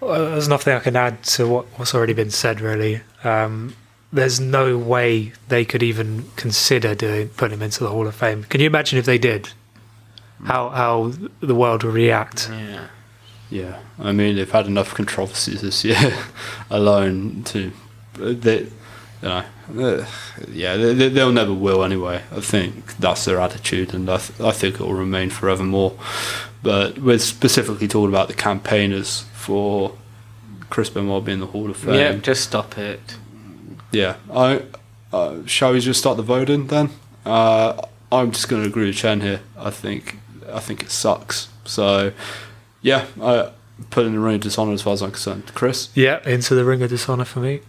Well, 0.00 0.30
there's 0.30 0.48
nothing 0.48 0.74
I 0.74 0.80
can 0.80 0.96
add 0.96 1.22
to 1.24 1.48
what, 1.48 1.66
what's 1.76 1.94
already 1.94 2.12
been 2.12 2.30
said. 2.30 2.60
Really, 2.60 3.00
um, 3.24 3.74
there's 4.12 4.40
no 4.40 4.78
way 4.78 5.32
they 5.48 5.64
could 5.64 5.82
even 5.82 6.24
consider 6.36 6.94
doing 6.94 7.28
putting 7.30 7.58
him 7.58 7.62
into 7.62 7.84
the 7.84 7.90
Hall 7.90 8.06
of 8.06 8.14
Fame. 8.14 8.44
Can 8.44 8.60
you 8.60 8.66
imagine 8.66 8.98
if 8.98 9.04
they 9.04 9.18
did? 9.18 9.50
How 10.44 10.68
how 10.70 11.12
the 11.40 11.54
world 11.54 11.82
would 11.84 11.94
react? 11.94 12.48
Yeah. 12.50 12.86
Yeah, 13.50 13.78
I 13.98 14.12
mean 14.12 14.36
they've 14.36 14.50
had 14.50 14.66
enough 14.66 14.92
controversies 14.94 15.62
this 15.62 15.82
year 15.82 15.96
alone 16.70 17.44
to 17.44 17.72
they, 18.18 18.58
you 18.60 18.68
know, 19.22 19.44
uh, 19.78 20.06
yeah, 20.50 20.76
they, 20.76 21.08
they'll 21.08 21.32
never 21.32 21.54
will 21.54 21.84
anyway. 21.84 22.22
I 22.30 22.40
think 22.40 22.96
that's 22.98 23.24
their 23.24 23.40
attitude, 23.40 23.94
and 23.94 24.08
I, 24.10 24.18
th- 24.18 24.40
I 24.40 24.52
think 24.52 24.76
it 24.76 24.80
will 24.80 24.94
remain 24.94 25.30
forevermore. 25.30 25.94
But 26.62 26.98
we're 26.98 27.18
specifically 27.18 27.88
talking 27.88 28.08
about 28.08 28.28
the 28.28 28.34
campaigners 28.34 29.24
for 29.32 29.96
Chris 30.70 30.90
Benoit 30.90 31.24
being 31.24 31.36
in 31.36 31.40
the 31.40 31.46
Hall 31.46 31.70
of 31.70 31.76
Fame. 31.76 31.94
Yeah, 31.94 32.12
just 32.14 32.42
stop 32.44 32.76
it. 32.78 33.16
Yeah, 33.92 34.16
I 34.32 34.62
uh, 35.12 35.46
shall 35.46 35.72
we 35.72 35.80
just 35.80 36.00
start 36.00 36.16
the 36.16 36.22
voting 36.22 36.66
then? 36.66 36.90
Uh, 37.24 37.80
I'm 38.10 38.32
just 38.32 38.48
going 38.48 38.62
to 38.62 38.68
agree 38.68 38.86
with 38.86 38.96
Chen 38.96 39.20
here. 39.20 39.40
I 39.56 39.70
think 39.70 40.18
I 40.50 40.60
think 40.60 40.82
it 40.82 40.90
sucks. 40.90 41.48
So 41.64 42.12
yeah, 42.82 43.06
I 43.20 43.50
put 43.90 44.06
in 44.06 44.12
the 44.12 44.18
ring 44.18 44.36
of 44.36 44.40
dishonor 44.42 44.72
as 44.72 44.82
far 44.82 44.92
as 44.94 45.02
I'm 45.02 45.12
concerned. 45.12 45.52
Chris, 45.54 45.88
Yeah, 45.94 46.20
into 46.28 46.54
the 46.54 46.64
Ring 46.64 46.82
of 46.82 46.90
Dishonor 46.90 47.24
for 47.24 47.40
me. 47.40 47.60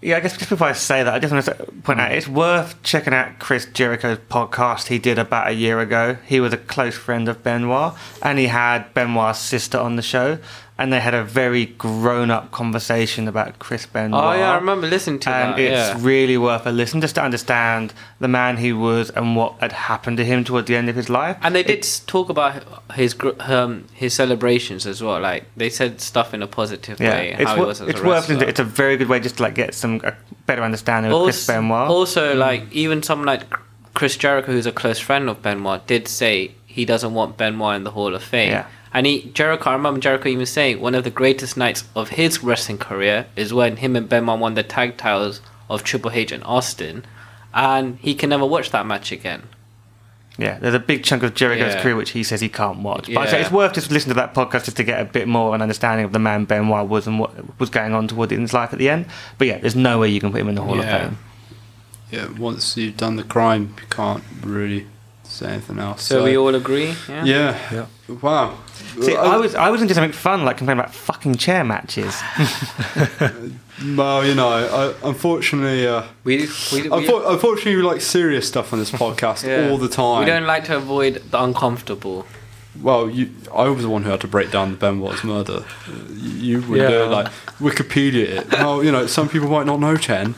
Yeah, 0.00 0.16
I 0.16 0.20
guess 0.20 0.36
just 0.36 0.48
before 0.48 0.68
I 0.68 0.74
say 0.74 1.02
that, 1.02 1.12
I 1.12 1.18
just 1.18 1.32
want 1.32 1.44
to 1.44 1.54
point 1.82 2.00
out 2.00 2.12
mm. 2.12 2.16
it's 2.16 2.28
worth 2.28 2.80
checking 2.84 3.12
out 3.12 3.40
Chris 3.40 3.66
Jericho's 3.66 4.18
podcast 4.30 4.86
he 4.86 5.00
did 5.00 5.18
about 5.18 5.48
a 5.48 5.52
year 5.52 5.80
ago. 5.80 6.16
He 6.24 6.38
was 6.38 6.52
a 6.52 6.56
close 6.56 6.96
friend 6.96 7.28
of 7.28 7.42
Benoit, 7.42 7.94
and 8.22 8.38
he 8.38 8.46
had 8.46 8.94
Benoit's 8.94 9.40
sister 9.40 9.76
on 9.76 9.96
the 9.96 10.02
show, 10.02 10.38
and 10.78 10.92
they 10.92 11.00
had 11.00 11.12
a 11.12 11.24
very 11.24 11.66
grown-up 11.66 12.52
conversation 12.52 13.26
about 13.26 13.58
Chris 13.58 13.84
Benoit. 13.84 14.22
Oh 14.22 14.32
yeah, 14.32 14.52
I 14.52 14.54
remember 14.54 14.86
listening 14.86 15.18
to 15.20 15.30
and 15.30 15.54
that. 15.54 15.60
it's 15.60 15.98
yeah. 16.00 16.06
really 16.06 16.38
worth 16.38 16.66
a 16.66 16.72
listen 16.72 17.00
just 17.00 17.16
to 17.16 17.22
understand 17.22 17.92
the 18.20 18.28
man 18.28 18.58
he 18.58 18.72
was 18.72 19.10
and 19.10 19.34
what 19.34 19.54
had 19.60 19.72
happened 19.72 20.16
to 20.18 20.24
him 20.24 20.44
towards 20.44 20.68
the 20.68 20.76
end 20.76 20.88
of 20.88 20.94
his 20.94 21.10
life. 21.10 21.36
And 21.42 21.54
they 21.54 21.64
did 21.64 21.84
talk 22.06 22.28
about 22.28 22.62
his 22.94 23.16
um, 23.40 23.86
his 23.92 24.14
celebrations 24.14 24.86
as 24.86 25.02
well. 25.02 25.20
Like 25.20 25.44
they 25.56 25.68
said 25.68 26.00
stuff 26.00 26.32
in 26.32 26.42
a 26.42 26.46
positive 26.46 27.00
Yeah, 27.00 27.10
way. 27.10 27.34
it's, 27.36 27.42
how 27.42 27.54
he 27.54 27.60
wor- 27.60 27.66
was 27.66 27.80
as 27.80 27.88
it's 27.88 28.00
a 28.00 28.06
worth 28.06 28.30
it. 28.30 28.42
It's 28.42 28.60
a 28.60 28.64
very 28.64 28.96
good 28.96 29.08
way 29.08 29.18
just 29.18 29.38
to 29.38 29.42
like 29.42 29.56
get 29.56 29.74
some 29.74 30.00
a 30.04 30.14
better 30.46 30.62
understanding 30.62 31.10
of 31.12 31.24
Chris 31.24 31.48
also, 31.48 31.60
Benoit. 31.60 31.88
also, 31.90 32.34
like 32.36 32.70
even 32.72 33.02
someone 33.02 33.26
like 33.26 33.42
Chris 33.94 34.16
Jericho, 34.16 34.52
who's 34.52 34.66
a 34.66 34.72
close 34.72 35.00
friend 35.00 35.28
of 35.28 35.42
Benoit, 35.42 35.84
did 35.88 36.06
say 36.06 36.52
he 36.66 36.84
doesn't 36.84 37.14
want 37.14 37.36
Benoit 37.36 37.74
in 37.74 37.82
the 37.82 37.90
Hall 37.90 38.14
of 38.14 38.22
Fame. 38.22 38.50
Yeah. 38.52 38.66
And 38.92 39.06
he 39.06 39.30
Jericho, 39.34 39.70
I 39.70 39.72
remember 39.74 40.00
Jericho 40.00 40.28
even 40.28 40.46
saying 40.46 40.80
one 40.80 40.94
of 40.94 41.04
the 41.04 41.10
greatest 41.10 41.56
nights 41.56 41.84
of 41.94 42.10
his 42.10 42.42
wrestling 42.42 42.78
career 42.78 43.26
is 43.36 43.52
when 43.52 43.76
him 43.76 43.96
and 43.96 44.08
Benoit 44.08 44.38
won 44.38 44.54
the 44.54 44.62
tag 44.62 44.96
titles 44.96 45.40
of 45.68 45.84
Triple 45.84 46.10
H 46.10 46.32
and 46.32 46.42
Austin, 46.44 47.04
and 47.52 47.98
he 48.00 48.14
can 48.14 48.30
never 48.30 48.46
watch 48.46 48.70
that 48.70 48.86
match 48.86 49.12
again. 49.12 49.42
Yeah, 50.38 50.58
there's 50.60 50.74
a 50.74 50.78
big 50.78 51.02
chunk 51.02 51.24
of 51.24 51.34
Jericho's 51.34 51.74
Yeah. 51.74 51.82
career 51.82 51.96
which 51.96 52.10
he 52.10 52.22
says 52.22 52.40
he 52.40 52.48
can't 52.48 52.78
watch. 52.78 53.12
But 53.12 53.26
I'd 53.26 53.32
Yeah. 53.32 53.38
it's 53.40 53.50
worth 53.50 53.72
just 53.74 53.90
listening 53.90 54.14
to 54.14 54.20
that 54.20 54.34
podcast 54.34 54.66
just 54.66 54.76
to 54.76 54.84
get 54.84 55.00
a 55.00 55.04
bit 55.04 55.26
more 55.26 55.48
of 55.48 55.54
an 55.54 55.62
understanding 55.62 56.04
of 56.06 56.12
the 56.12 56.20
man 56.20 56.44
Benoit 56.44 56.86
was 56.88 57.06
and 57.08 57.18
what 57.18 57.32
was 57.58 57.70
going 57.70 57.92
on 57.92 58.06
toward 58.06 58.30
in 58.30 58.40
his 58.42 58.54
life 58.54 58.72
at 58.72 58.78
the 58.78 58.88
end. 58.88 59.06
But 59.36 59.48
yeah, 59.48 59.58
there's 59.58 59.74
no 59.74 59.98
way 59.98 60.08
you 60.08 60.20
can 60.20 60.30
put 60.30 60.40
him 60.40 60.48
in 60.48 60.54
the 60.54 60.62
Hall 60.62 60.76
Yeah. 60.76 60.82
of 60.96 61.02
Fame. 61.02 61.18
yeah, 62.12 62.26
once 62.38 62.76
you've 62.76 62.96
done 62.96 63.16
the 63.16 63.24
crime, 63.24 63.74
you 63.80 63.86
can't 63.90 64.22
really 64.42 64.86
say 65.38 65.52
anything 65.52 65.78
else. 65.78 66.02
So, 66.02 66.24
we 66.24 66.36
all 66.36 66.54
agree. 66.54 66.94
Yeah. 67.08 67.24
yeah, 67.24 67.58
Yeah. 67.72 67.86
wow. 68.22 68.54
See, 69.00 69.14
Well, 69.14 69.30
I 69.32 69.36
was 69.36 69.54
I 69.54 69.70
wasn't 69.70 69.88
just 69.88 69.98
having 69.98 70.12
fun 70.12 70.44
like 70.44 70.56
complaining 70.58 70.80
about 70.80 70.94
fucking 70.94 71.36
chair 71.36 71.62
matches. 71.64 72.14
well, 73.96 74.24
you 74.26 74.34
know, 74.34 74.48
I, 74.48 75.08
unfortunately, 75.08 75.86
uh, 75.86 76.02
We, 76.24 76.36
we, 76.38 76.42
we, 76.42 76.88
unfor- 76.88 77.30
unfortunately, 77.32 77.76
we 77.76 77.82
like 77.82 78.00
serious 78.00 78.46
stuff 78.48 78.72
on 78.72 78.78
this 78.78 78.90
podcast 78.90 79.44
yeah. 79.46 79.70
all 79.70 79.78
the 79.78 79.88
time. 79.88 80.20
We 80.20 80.26
don't 80.26 80.46
like 80.46 80.64
to 80.64 80.76
avoid 80.76 81.14
the 81.30 81.42
uncomfortable. 81.42 82.26
Well, 82.80 83.10
you, 83.10 83.30
I 83.54 83.68
was 83.68 83.82
the 83.82 83.88
one 83.88 84.02
who 84.04 84.10
had 84.10 84.20
to 84.20 84.28
break 84.28 84.50
down 84.50 84.70
the 84.70 84.76
Benoit's 84.76 85.24
murder. 85.24 85.64
You 86.16 86.60
would 86.62 86.76
do 86.78 86.82
Yeah. 86.82 87.04
it, 87.06 87.10
like 87.10 87.26
Wikipedia 87.58 88.24
it. 88.38 88.52
Well, 88.52 88.84
you 88.84 88.92
know, 88.92 89.06
some 89.06 89.28
people 89.28 89.48
might 89.48 89.66
not 89.66 89.80
know 89.80 89.96
Chen. 89.96 90.34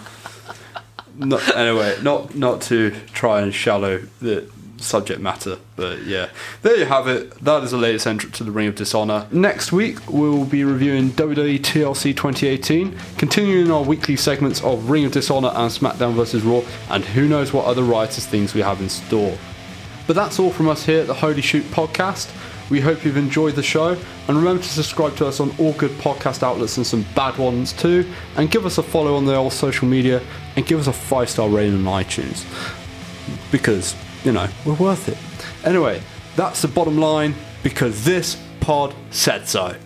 No, 1.17 1.37
anyway, 1.55 1.97
not 2.03 2.35
not 2.35 2.63
to 2.63 2.93
try 3.13 3.43
and 3.43 3.53
shallow 3.55 3.99
the 4.23 4.49
subject 4.83 5.21
matter, 5.21 5.59
but 5.77 6.03
yeah, 6.03 6.31
there 6.63 6.77
you 6.77 6.85
have 6.87 7.07
it. 7.09 7.31
That 7.43 7.63
is 7.63 7.71
the 7.71 7.77
latest 7.77 8.07
entrant 8.07 8.35
to 8.37 8.45
the 8.45 8.51
Ring 8.51 8.69
of 8.69 8.75
Dishonor. 8.75 9.27
Next 9.31 9.73
week 9.73 9.99
we'll 10.09 10.45
be 10.45 10.65
reviewing 10.65 11.11
WWE 11.11 11.59
TLC 11.59 12.17
2018, 12.17 12.97
continuing 13.19 13.71
our 13.71 13.83
weekly 13.83 14.17
segments 14.17 14.63
of 14.63 14.91
Ring 14.91 15.05
of 15.05 15.13
Dishonor 15.13 15.49
and 15.49 15.71
SmackDown 15.71 16.15
vs 16.15 16.43
Raw, 16.43 16.63
and 16.91 17.05
who 17.05 17.29
knows 17.29 17.53
what 17.53 17.67
other 17.67 17.83
riotous 17.83 18.27
things 18.27 18.55
we 18.55 18.61
have 18.63 18.81
in 18.81 18.89
store. 18.89 19.37
But 20.07 20.17
that's 20.17 20.39
all 20.39 20.51
from 20.51 20.69
us 20.69 20.85
here 20.85 21.03
at 21.03 21.07
the 21.07 21.15
Holy 21.15 21.41
Shoot 21.41 21.65
podcast. 21.67 22.35
We 22.71 22.81
hope 22.81 23.05
you've 23.05 23.17
enjoyed 23.17 23.57
the 23.57 23.65
show, 23.65 23.97
and 24.29 24.37
remember 24.37 24.63
to 24.63 24.69
subscribe 24.69 25.17
to 25.17 25.27
us 25.27 25.41
on 25.41 25.53
all 25.59 25.73
good 25.73 25.91
podcast 25.93 26.45
outlets 26.45 26.77
and 26.77 26.87
some 26.87 27.05
bad 27.17 27.37
ones 27.37 27.73
too, 27.73 28.09
and 28.37 28.49
give 28.49 28.65
us 28.65 28.79
a 28.79 28.83
follow 28.83 29.17
on 29.17 29.25
the 29.25 29.35
old 29.35 29.53
social 29.53 29.89
media, 29.89 30.23
and 30.57 30.67
give 30.67 30.79
us 30.79 30.87
a 30.87 30.93
five 30.93 31.29
star 31.29 31.49
rating 31.49 31.87
on 31.87 32.05
iTunes. 32.05 32.45
Because, 33.51 33.97
you 34.25 34.33
know, 34.33 34.49
we're 34.65 34.75
worth 34.75 35.09
it. 35.09 35.19
Anyway, 35.67 36.03
that's 36.37 36.63
the 36.63 36.69
bottom 36.69 36.99
line 36.99 37.35
because 37.63 38.05
this 38.05 38.43
pod 38.61 38.95
said 39.11 39.49
so. 39.49 39.77